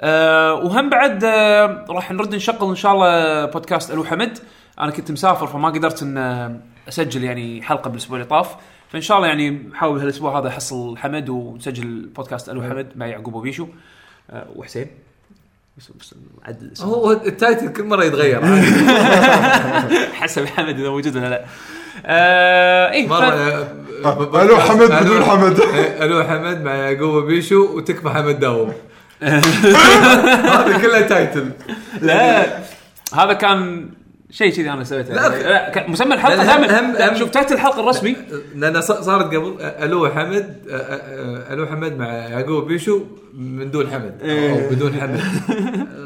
أه 0.00 0.54
وهم 0.54 0.90
بعد 0.90 1.24
أه 1.24 1.84
راح 1.88 2.12
نرد 2.12 2.34
نشغل 2.34 2.68
إن 2.68 2.74
شاء 2.74 2.92
الله 2.92 3.44
بودكاست 3.44 3.90
ألو 3.90 4.04
حمد. 4.04 4.38
أنا 4.80 4.90
كنت 4.90 5.10
مسافر 5.10 5.46
فما 5.46 5.68
قدرت 5.68 6.02
إن 6.02 6.18
آه، 6.18 6.60
أسجل 6.88 7.24
يعني 7.24 7.62
حلقة 7.62 7.90
بالأسبوع 7.90 8.18
اللي 8.18 8.28
طاف. 8.28 8.56
فإن 8.88 9.00
شاء 9.00 9.16
الله 9.16 9.28
يعني 9.28 9.50
نحاول 9.50 9.98
هالأسبوع 10.00 10.38
هذا 10.40 10.48
احصل 10.48 10.98
حمد 10.98 11.28
ونسجل 11.28 12.06
بودكاست 12.16 12.48
ألو 12.48 12.62
حمد 12.62 12.88
مع 12.96 13.06
يعقوب 13.06 13.34
وبيشو. 13.34 13.66
أه 14.30 14.46
وحسين. 14.56 14.86
عدل. 16.44 16.72
هو 16.80 17.12
ال 17.12 17.22
title 17.22 17.72
كل 17.72 17.84
مرة 17.84 18.04
يتغير. 18.04 18.40
حسب 20.20 20.46
حمد 20.46 20.78
إذا 20.78 20.88
موجود 20.88 21.16
ولا 21.16 21.28
لا. 21.28 21.44
أه 22.06 22.92
اي 22.92 23.06
مرة 23.06 23.30
ف- 24.04 24.36
ألو 24.36 24.56
حمد 24.56 24.90
بدون 25.02 25.24
حمد. 25.24 25.60
ألو 26.02 26.24
حمد 26.24 26.62
مع 26.62 26.74
يعقوب 26.74 27.24
بيشو 27.24 27.76
وتكفى 27.76 28.08
حمد 28.10 28.40
داوم. 28.40 28.72
هذا 29.22 30.78
كله 30.82 31.00
title. 31.00 31.50
لا 32.00 32.46
هذا 33.14 33.32
كان 33.32 33.88
شيء 34.30 34.52
كذي 34.52 34.70
أنا 34.70 34.84
سويته. 34.84 35.14
لا، 35.14 35.28
لا, 35.28 35.88
مسمى 35.88 36.14
الحلقة 36.14 36.44
دائما. 36.44 36.80
هم- 36.80 36.92
لا، 36.92 37.12
هم- 37.12 37.16
شوف 37.18 37.30
title 37.30 37.54
الحلقة 37.54 37.80
الرسمي. 37.80 38.16
لأن 38.54 38.80
ص- 38.80 38.92
صارت 38.92 39.26
قبل. 39.26 39.56
ألو 39.60 40.08
حمد 40.08 40.56
أ- 40.66 40.70
أ- 40.70 41.52
ألو 41.52 41.66
حمد 41.66 41.98
مع 41.98 42.06
يعقوب 42.06 42.66
بيشو 42.66 43.00
من 43.38 43.70
دون 43.70 43.90
حمد. 43.90 44.14
أو 44.22 44.70
بدون 44.70 45.00
حمد. 45.00 45.20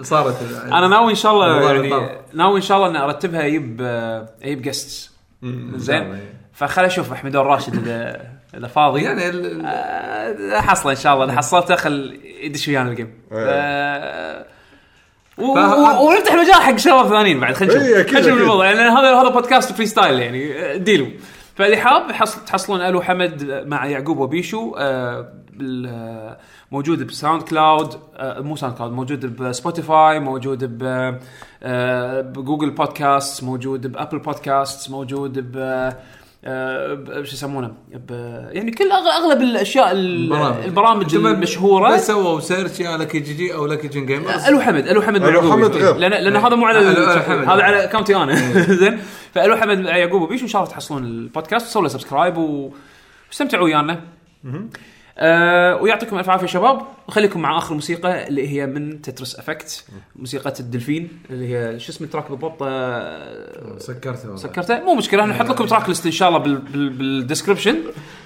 صارت 0.02 0.36
أنا 0.72 0.88
ناوي 0.88 1.10
إن 1.10 1.16
شاء 1.16 1.32
الله 1.32 1.72
يعني. 1.72 2.08
ناوي 2.34 2.56
إن 2.56 2.62
شاء 2.62 2.76
الله 2.76 2.88
إني 2.88 3.04
أرتبها 3.04 3.46
أجيب 3.46 3.80
أجيب 4.42 4.62
guests 4.62 5.11
زين. 5.76 6.18
فخل 6.52 6.84
أشوف 6.84 7.12
احمد 7.12 7.36
الراشد 7.36 7.74
اذا 7.74 8.20
إذا 8.56 8.66
فاضي. 8.66 9.02
يعني 9.02 9.28
ال- 9.28 9.62
آه، 9.66 10.60
حصله 10.60 10.92
إن 10.92 10.96
شاء 10.96 11.14
الله. 11.14 11.24
إذا 11.24 11.32
حصلته 11.32 11.76
خل 11.76 12.20
يدش 12.42 12.68
ويانا 12.68 12.90
ال 12.90 12.94
game. 12.94 13.14
آه، 13.32 14.44
و- 15.38 15.54
فه- 15.54 15.76
و- 16.00 16.08
ونفتح 16.08 16.34
مجال 16.34 16.54
حق 16.54 16.76
شباب 16.76 17.08
ثانيين 17.08 17.40
بعد. 17.40 17.54
خلينا 17.54 17.74
نشوف. 17.74 17.86
إيه، 17.88 18.02
خلينا 18.02 18.20
نشوف. 18.20 18.40
الموضوع. 18.40 18.66
يعني 18.66 18.80
هذا 18.80 19.14
هذا 19.20 19.28
بودكاست 19.28 19.72
freestyle 19.72 20.18
يعني. 20.18 20.52
آه، 20.60 20.76
ديلو. 20.76 21.06
فاللي 21.56 21.76
حاب 21.76 22.12
حصل 22.12 22.44
تحصلون 22.44 22.80
ألو 22.80 23.02
حمد 23.02 23.62
مع 23.66 23.86
يعقوب 23.86 24.18
وبيشو 24.18 24.74
آه، 24.78 25.32
بال 25.52 25.86
آه، 25.86 26.38
موجود 26.72 27.06
بساوند 27.06 27.42
كلاود 27.42 27.94
آه، 28.16 28.40
مو 28.40 28.56
ساوند 28.56 28.76
كلاود 28.76 28.92
موجود 28.92 29.36
بسبوتيفاي 29.36 30.20
موجود 30.20 30.64
ب 30.78 30.82
آه، 31.62 32.20
بجوجل 32.20 32.70
بودكاست 32.70 33.44
موجود 33.44 33.92
بأبل 33.92 34.18
بودكاست 34.18 34.90
موجود 34.90 35.52
ب 35.52 35.56
آه، 36.44 37.22
شو 37.22 37.34
يسمونه؟ 37.34 37.74
يعني 38.50 38.70
كل 38.70 38.90
أغلب 38.92 39.42
الأشياء 39.42 39.90
ال- 39.92 40.32
البرامج. 40.64 41.16
ما- 41.16 41.30
المشهورة. 41.30 41.94
بس 41.94 42.06
سووا 42.06 42.40
search 42.40 42.80
يا 42.80 42.96
Lucky 42.96 43.20
GG 43.20 43.54
أو 43.54 43.66
Lucky 43.66 43.88
Gen 43.88 44.06
Gamers 44.06 44.44
ألو 44.44 44.60
حمد 44.60 44.86
ألو 44.88 45.02
حمد 45.02 45.22
ألو 45.22 45.28
يعقوبي. 45.42 45.52
حمد 45.64 45.76
غير. 45.76 45.96
لأن 45.96 46.10
لأن 46.24 46.36
هذا 46.36 46.54
مو 46.54 46.66
على. 46.66 46.78
هذا 46.78 47.62
على 47.62 47.84
account 47.84 48.12
ي 48.12 48.16
أنا. 48.16 48.34
زين. 48.80 48.98
فألو 49.34 49.56
حمد 49.56 49.84
يعقوب 49.84 50.22
وبيش 50.22 50.40
وان 50.40 50.48
شاء 50.48 50.62
الله 50.62 50.72
تحصلون 50.72 51.04
البودكاست. 51.04 51.66
وسووا 51.66 51.82
له 51.82 51.88
subscribe 51.88 52.36
واستمتعوا 53.30 53.64
ويانا. 53.64 54.00
آه 55.18 55.76
ويعطيكم 55.82 56.18
الف 56.18 56.30
عافية 56.30 56.46
شباب. 56.46 56.82
وخليكم 57.08 57.40
مع 57.40 57.58
آخر 57.58 57.74
موسيقى 57.74 58.28
اللي 58.28 58.48
هي 58.48 58.66
من 58.66 59.02
Tetris 59.02 59.36
Effect 59.38 59.84
موسيقى 60.16 60.52
الدلفين 60.60 61.08
اللي 61.30 61.54
هي 61.56 61.78
شو 61.80 61.92
اسم 61.92 62.04
ال 62.04 62.09
track 62.09 62.30
بالضبط؟ 62.30 62.58
آه 62.62 63.78
سكرته. 63.78 64.36
سكرته؟ 64.36 64.80
مو 64.84 64.94
مشكلة 64.94 65.26
نحط 65.26 65.46
لكم 65.50 65.66
track 65.66 65.88
list 65.88 66.06
إن 66.06 66.12
شاء 66.12 66.28
الله 66.28 66.38
بال- 66.40 66.56
بال- 66.58 66.90
بال 66.90 67.03
description 67.03 67.76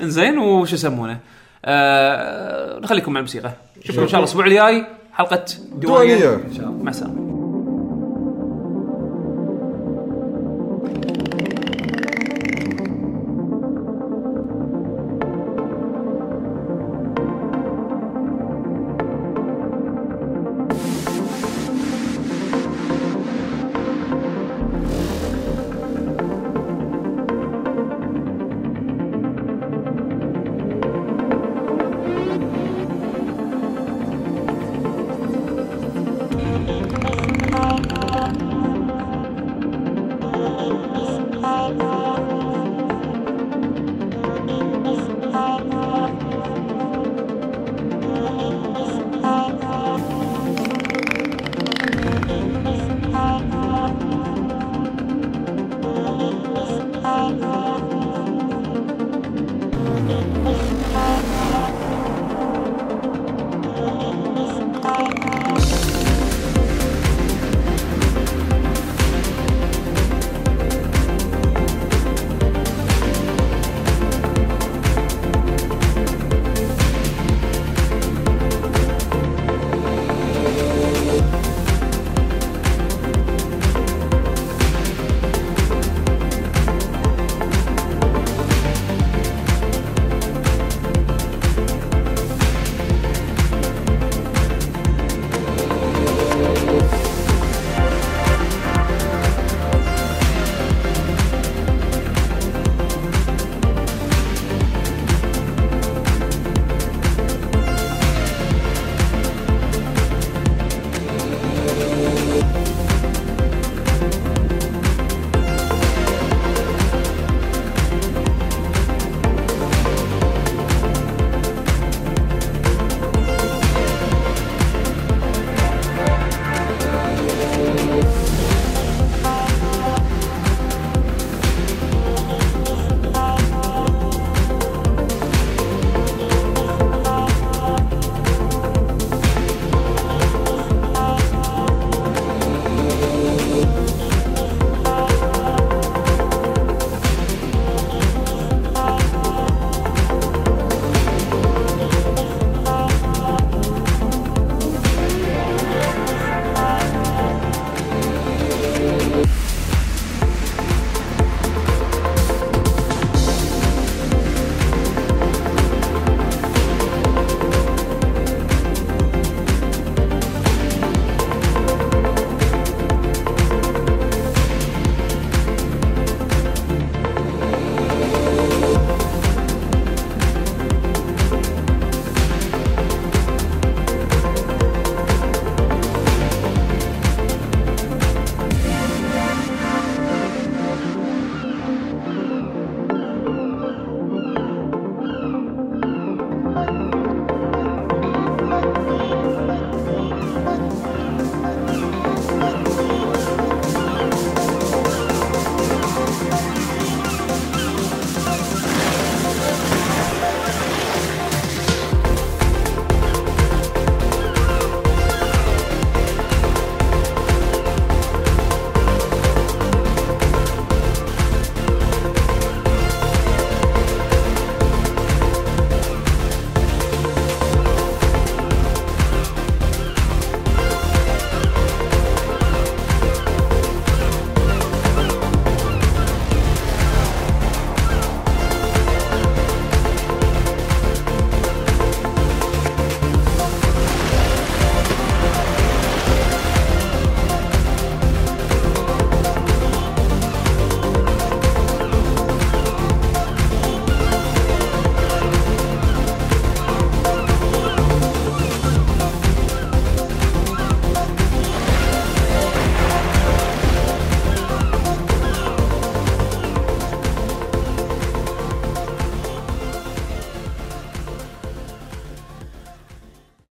إنزين 0.02 0.38
وش 0.38 0.72
يسمونه؟ 0.72 1.18
آه 1.64 2.78
نخليكم 2.80 3.12
مع 3.12 3.20
الموسيقى. 3.20 3.52
نشوفكم 3.78 4.02
إن 4.02 4.08
شاء 4.08 4.16
الله 4.16 4.18
الأسبوع 4.18 4.46
الجاي 4.46 4.86
حلقة 5.12 5.44
ديوانية. 5.72 6.40
مع 6.82 6.90
السلامة. 6.90 7.35